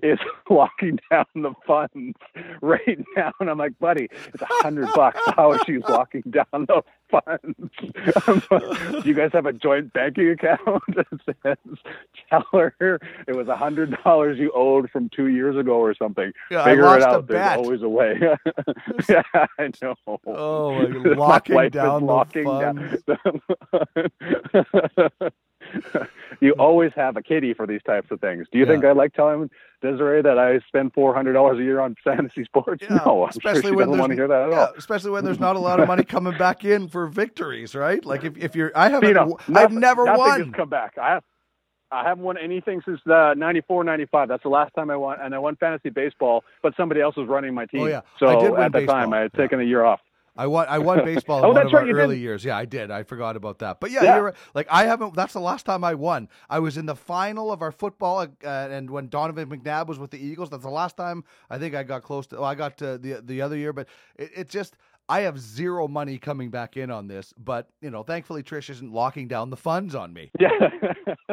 [0.03, 0.19] is
[0.49, 2.17] locking down the funds
[2.61, 5.19] right now, and I'm like, buddy, it's a hundred bucks.
[5.35, 7.71] How is she locking down the funds?
[8.51, 10.59] Like, Do you guys have a joint banking account?
[10.97, 11.57] It says,
[12.29, 12.45] tell
[12.79, 16.31] her it was a hundred dollars you owed from two years ago or something.
[16.51, 17.27] Yeah, Figure it out.
[17.27, 17.57] There's bet.
[17.57, 18.19] always a way.
[19.09, 19.95] yeah, I know.
[20.25, 22.97] Oh, my God, My locking wife is down the locking down-
[26.41, 28.47] you always have a kitty for these types of things.
[28.51, 29.49] Do you think I like telling
[29.81, 32.83] Desiree that I spend four hundred dollars a year on fantasy sports?
[32.89, 34.73] no, I'm especially sure she when doesn't want to there's- hear that at yeah, all.
[34.77, 38.03] especially when there's not a lot of money coming back in for victories, right?
[38.03, 40.51] Like if, if you're, I haven't, You know, I've never won.
[40.53, 40.97] come back.
[41.01, 41.23] I have,
[41.91, 44.27] I haven't won anything since uh, 94, 95.
[44.27, 47.29] That's the last time I won, and I won fantasy baseball, but somebody else was
[47.29, 47.81] running my team.
[47.81, 48.01] Oh, yeah.
[48.19, 48.95] So I did win at the baseball.
[48.95, 50.01] time, I had taken a year off.
[50.37, 50.67] I won.
[50.69, 51.99] I won baseball in Oh, one that's of right, our you did.
[52.01, 52.45] early years.
[52.45, 52.91] Yeah, I did.
[52.91, 53.79] I forgot about that.
[53.79, 54.17] But yeah, Yeah.
[54.17, 54.33] right.
[54.53, 55.13] like I haven't.
[55.15, 56.29] That's the last time I won.
[56.49, 60.11] I was in the final of our football, uh, and when Donovan McNabb was with
[60.11, 62.35] the Eagles, that's the last time I think I got close to.
[62.35, 63.87] Well, I got to the the other year, but
[64.17, 64.75] it, it just.
[65.09, 68.91] I have zero money coming back in on this, but you know, thankfully Trish isn't
[68.91, 70.31] locking down the funds on me.
[70.39, 70.49] Yeah,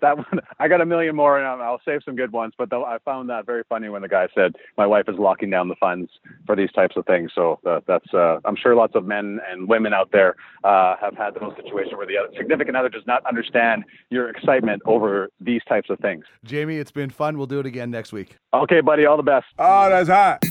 [0.00, 0.40] that one.
[0.58, 2.52] I got a million more, and I'll- I'll save some good ones.
[2.58, 5.50] But though I found that very funny when the guy said my wife is locking
[5.50, 6.10] down the funds
[6.46, 7.30] for these types of things.
[7.34, 8.12] So uh, that's.
[8.12, 10.34] Uh, I'm sure lots of men and women out there
[10.64, 14.82] uh, have had those situations where the other, significant other does not understand your excitement
[14.84, 16.24] over these types of things.
[16.44, 17.38] Jamie, it's been fun.
[17.38, 18.36] We'll do it again next week.
[18.52, 19.06] Okay, buddy.
[19.06, 19.46] All the best.
[19.58, 20.44] Oh, that's hot.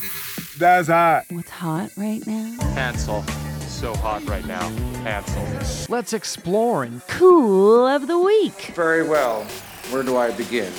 [0.59, 1.25] That's hot.
[1.29, 2.57] What's hot right now?
[2.75, 3.23] Hansel.
[3.61, 4.69] So hot right now.
[5.01, 5.43] Hansel.
[5.89, 8.71] Let's explore and Cool of the week.
[8.75, 9.43] Very well.
[9.89, 10.71] Where do I begin?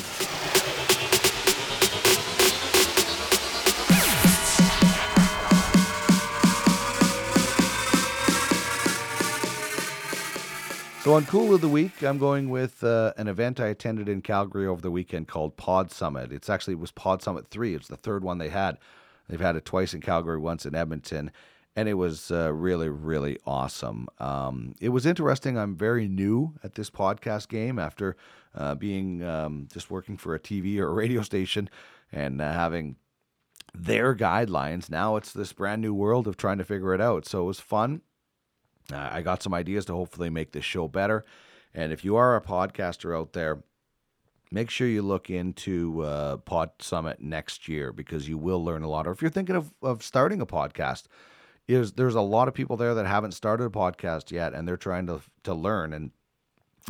[11.03, 14.23] So on Cool of the Week, I'm going with uh, an event I attended in
[14.23, 16.33] Calgary over the weekend called Pod Summit.
[16.33, 17.75] It's actually it was Pod Summit three.
[17.75, 18.79] It's the third one they had.
[19.29, 21.31] They've had it twice in Calgary, once in Edmonton,
[21.77, 24.09] and it was uh, really really awesome.
[24.19, 25.59] Um, it was interesting.
[25.59, 28.17] I'm very new at this podcast game after
[28.55, 31.69] uh, being um, just working for a TV or a radio station.
[32.13, 32.97] and uh, having
[33.75, 34.89] their guidelines.
[34.89, 37.27] Now it's this brand new world of trying to figure it out.
[37.27, 38.03] So it was fun.
[38.93, 41.25] I got some ideas to hopefully make this show better.
[41.75, 43.65] And if you are a podcaster out there,
[44.55, 48.89] make sure you look into uh, Pod Summit next year because you will learn a
[48.89, 49.07] lot.
[49.09, 51.05] Or if you're thinking of, of starting a podcast,
[51.67, 54.77] is there's a lot of people there that haven't started a podcast yet and they're
[54.77, 55.93] trying to to learn.
[55.93, 56.13] And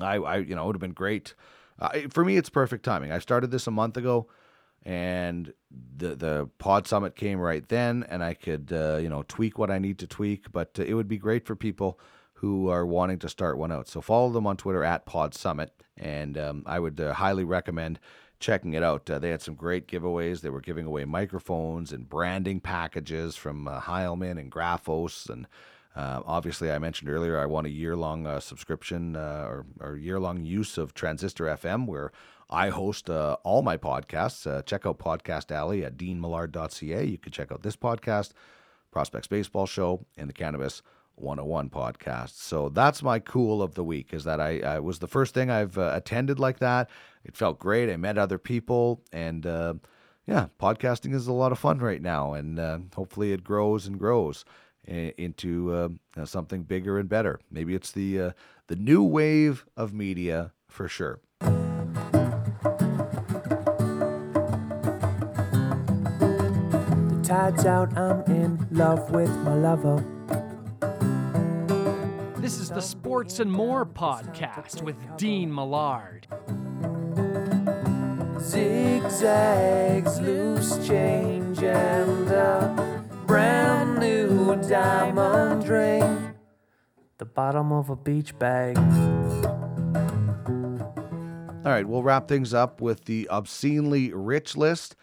[0.00, 1.34] I, I you know, it would have been great.
[1.78, 3.10] Uh, for me, it's perfect timing.
[3.10, 4.28] I started this a month ago
[4.84, 5.52] and
[5.96, 9.70] the the pod summit came right then and i could uh, you know tweak what
[9.70, 11.98] i need to tweak but it would be great for people
[12.44, 15.72] who are wanting to start one out so follow them on twitter at pod summit
[15.96, 17.98] and um, i would uh, highly recommend
[18.38, 22.08] checking it out uh, they had some great giveaways they were giving away microphones and
[22.08, 25.46] branding packages from uh, heilman and graphos and
[25.96, 29.96] uh, obviously, I mentioned earlier I want a year long uh, subscription uh, or, or
[29.96, 32.10] year long use of Transistor FM, where
[32.50, 34.44] I host uh, all my podcasts.
[34.44, 37.04] Uh, check out Podcast Alley at deanmillard.ca.
[37.04, 38.32] You can check out this podcast,
[38.90, 40.82] Prospects Baseball Show, and the Cannabis
[41.16, 42.40] 101 podcast.
[42.40, 45.50] So that's my cool of the week is that I, I was the first thing
[45.50, 46.90] I've uh, attended like that.
[47.24, 47.90] It felt great.
[47.90, 49.74] I met other people and uh,
[50.26, 53.98] yeah, podcasting is a lot of fun right now and uh, hopefully it grows and
[53.98, 54.44] grows
[54.86, 55.88] into uh,
[56.24, 57.40] something bigger and better.
[57.50, 58.30] Maybe it's the uh,
[58.66, 61.20] the new wave of media for sure.
[61.40, 61.46] The
[67.22, 70.13] tide's out, I'm in love with my lover.
[72.44, 76.26] This is the Sports and More podcast with Dean Millard.
[78.38, 86.34] Zigzags, loose change, and a brand new diamond ring.
[87.16, 88.76] The bottom of a beach bag.
[91.56, 94.96] All right, we'll wrap things up with the obscenely rich list.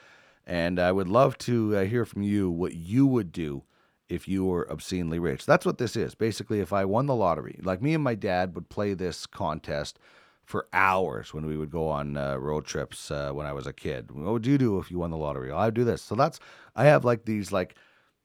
[0.45, 3.63] And I would love to uh, hear from you what you would do
[4.11, 5.45] if you were obscenely rich.
[5.45, 6.15] That's what this is.
[6.15, 9.97] Basically, if I won the lottery, like me and my dad would play this contest
[10.43, 13.73] for hours when we would go on uh, road trips uh, when I was a
[13.73, 14.11] kid.
[14.11, 15.49] What would you do if you won the lottery?
[15.49, 16.01] I would do this.
[16.01, 16.39] So that's
[16.75, 17.75] I have like these like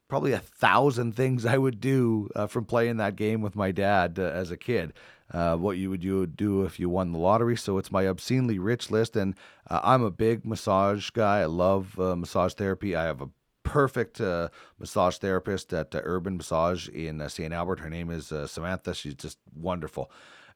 [0.09, 4.19] probably a thousand things I would do uh, from playing that game with my dad
[4.19, 4.93] uh, as a kid
[5.33, 7.57] uh, what you would you do if you won the lottery.
[7.57, 9.35] So it's my obscenely rich list, and
[9.69, 11.41] uh, I'm a big massage guy.
[11.41, 12.95] I love massage therapy.
[12.95, 13.29] I have a
[13.67, 14.49] perfect uh,
[14.79, 17.53] massage therapist at uh, Urban Massage in uh, St.
[17.53, 17.81] Albert.
[17.81, 18.95] Her name is Samantha.
[18.95, 20.11] She's just wonderful.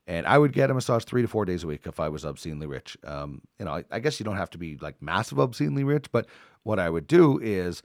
[0.07, 2.25] And I would get a massage three to four days a week if I was
[2.25, 2.97] obscenely rich.
[3.05, 6.11] Um, you know, I, I guess you don't have to be like massive obscenely rich,
[6.11, 6.27] but
[6.63, 7.83] what I would do is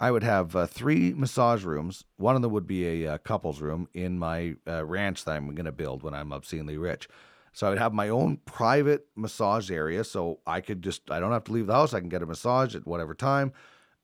[0.00, 2.04] I would have uh, three massage rooms.
[2.16, 5.54] One of them would be a uh, couples room in my uh, ranch that I'm
[5.54, 7.08] going to build when I'm obscenely rich.
[7.52, 11.32] So I would have my own private massage area, so I could just I don't
[11.32, 11.92] have to leave the house.
[11.94, 13.52] I can get a massage at whatever time,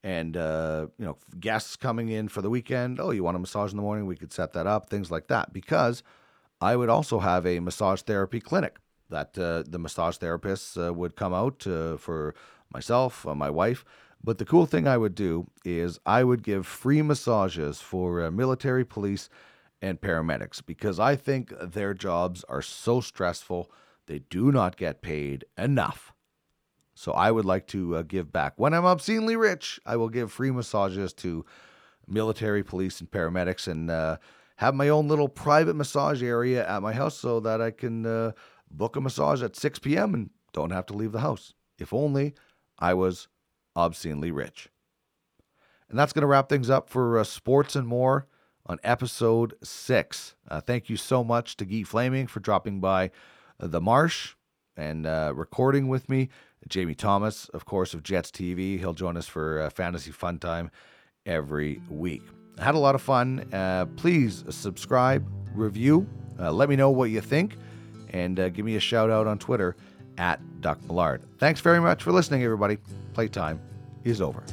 [0.03, 2.99] and uh, you know guests coming in for the weekend.
[2.99, 4.05] Oh, you want a massage in the morning?
[4.05, 5.53] We could set that up, things like that.
[5.53, 6.03] Because
[6.61, 8.77] I would also have a massage therapy clinic
[9.09, 12.35] that uh, the massage therapists uh, would come out for
[12.71, 13.83] myself, my wife
[14.23, 18.31] but the cool thing I would do is I would give free massages for uh,
[18.31, 19.29] military, police,
[19.81, 23.71] and paramedics because I think their jobs are so stressful.
[24.07, 26.13] They do not get paid enough.
[26.99, 28.55] So I would like to uh, give back.
[28.57, 31.45] When I'm obscenely rich, I will give free massages to
[32.09, 34.17] military, police, and paramedics and uh,
[34.57, 38.33] have my own little private massage area at my house so that I can uh,
[38.69, 40.13] book a massage at 6 p.m.
[40.13, 41.53] and don't have to leave the house.
[41.77, 42.33] If only
[42.79, 43.29] I was
[43.77, 44.67] obscenely rich.
[45.89, 48.27] And that's going to wrap things up for uh, sports and more
[48.65, 50.35] on episode six.
[50.49, 53.11] Uh, thank you so much to Guy Flaming for dropping by
[53.57, 54.35] uh, the Marsh
[54.75, 56.27] and uh, recording with me.
[56.67, 58.77] Jamie Thomas, of course, of Jets TV.
[58.77, 60.71] He'll join us for uh, Fantasy Fun Time
[61.25, 62.21] every week.
[62.59, 63.47] I had a lot of fun.
[63.53, 66.07] Uh, please subscribe, review,
[66.37, 67.55] let me know what you think,
[68.09, 69.75] and give me a shout out on Twitter
[70.17, 71.21] at Duck Millard.
[71.37, 72.77] Thanks very much for listening, everybody.
[73.13, 73.59] Playtime
[74.03, 74.43] is over.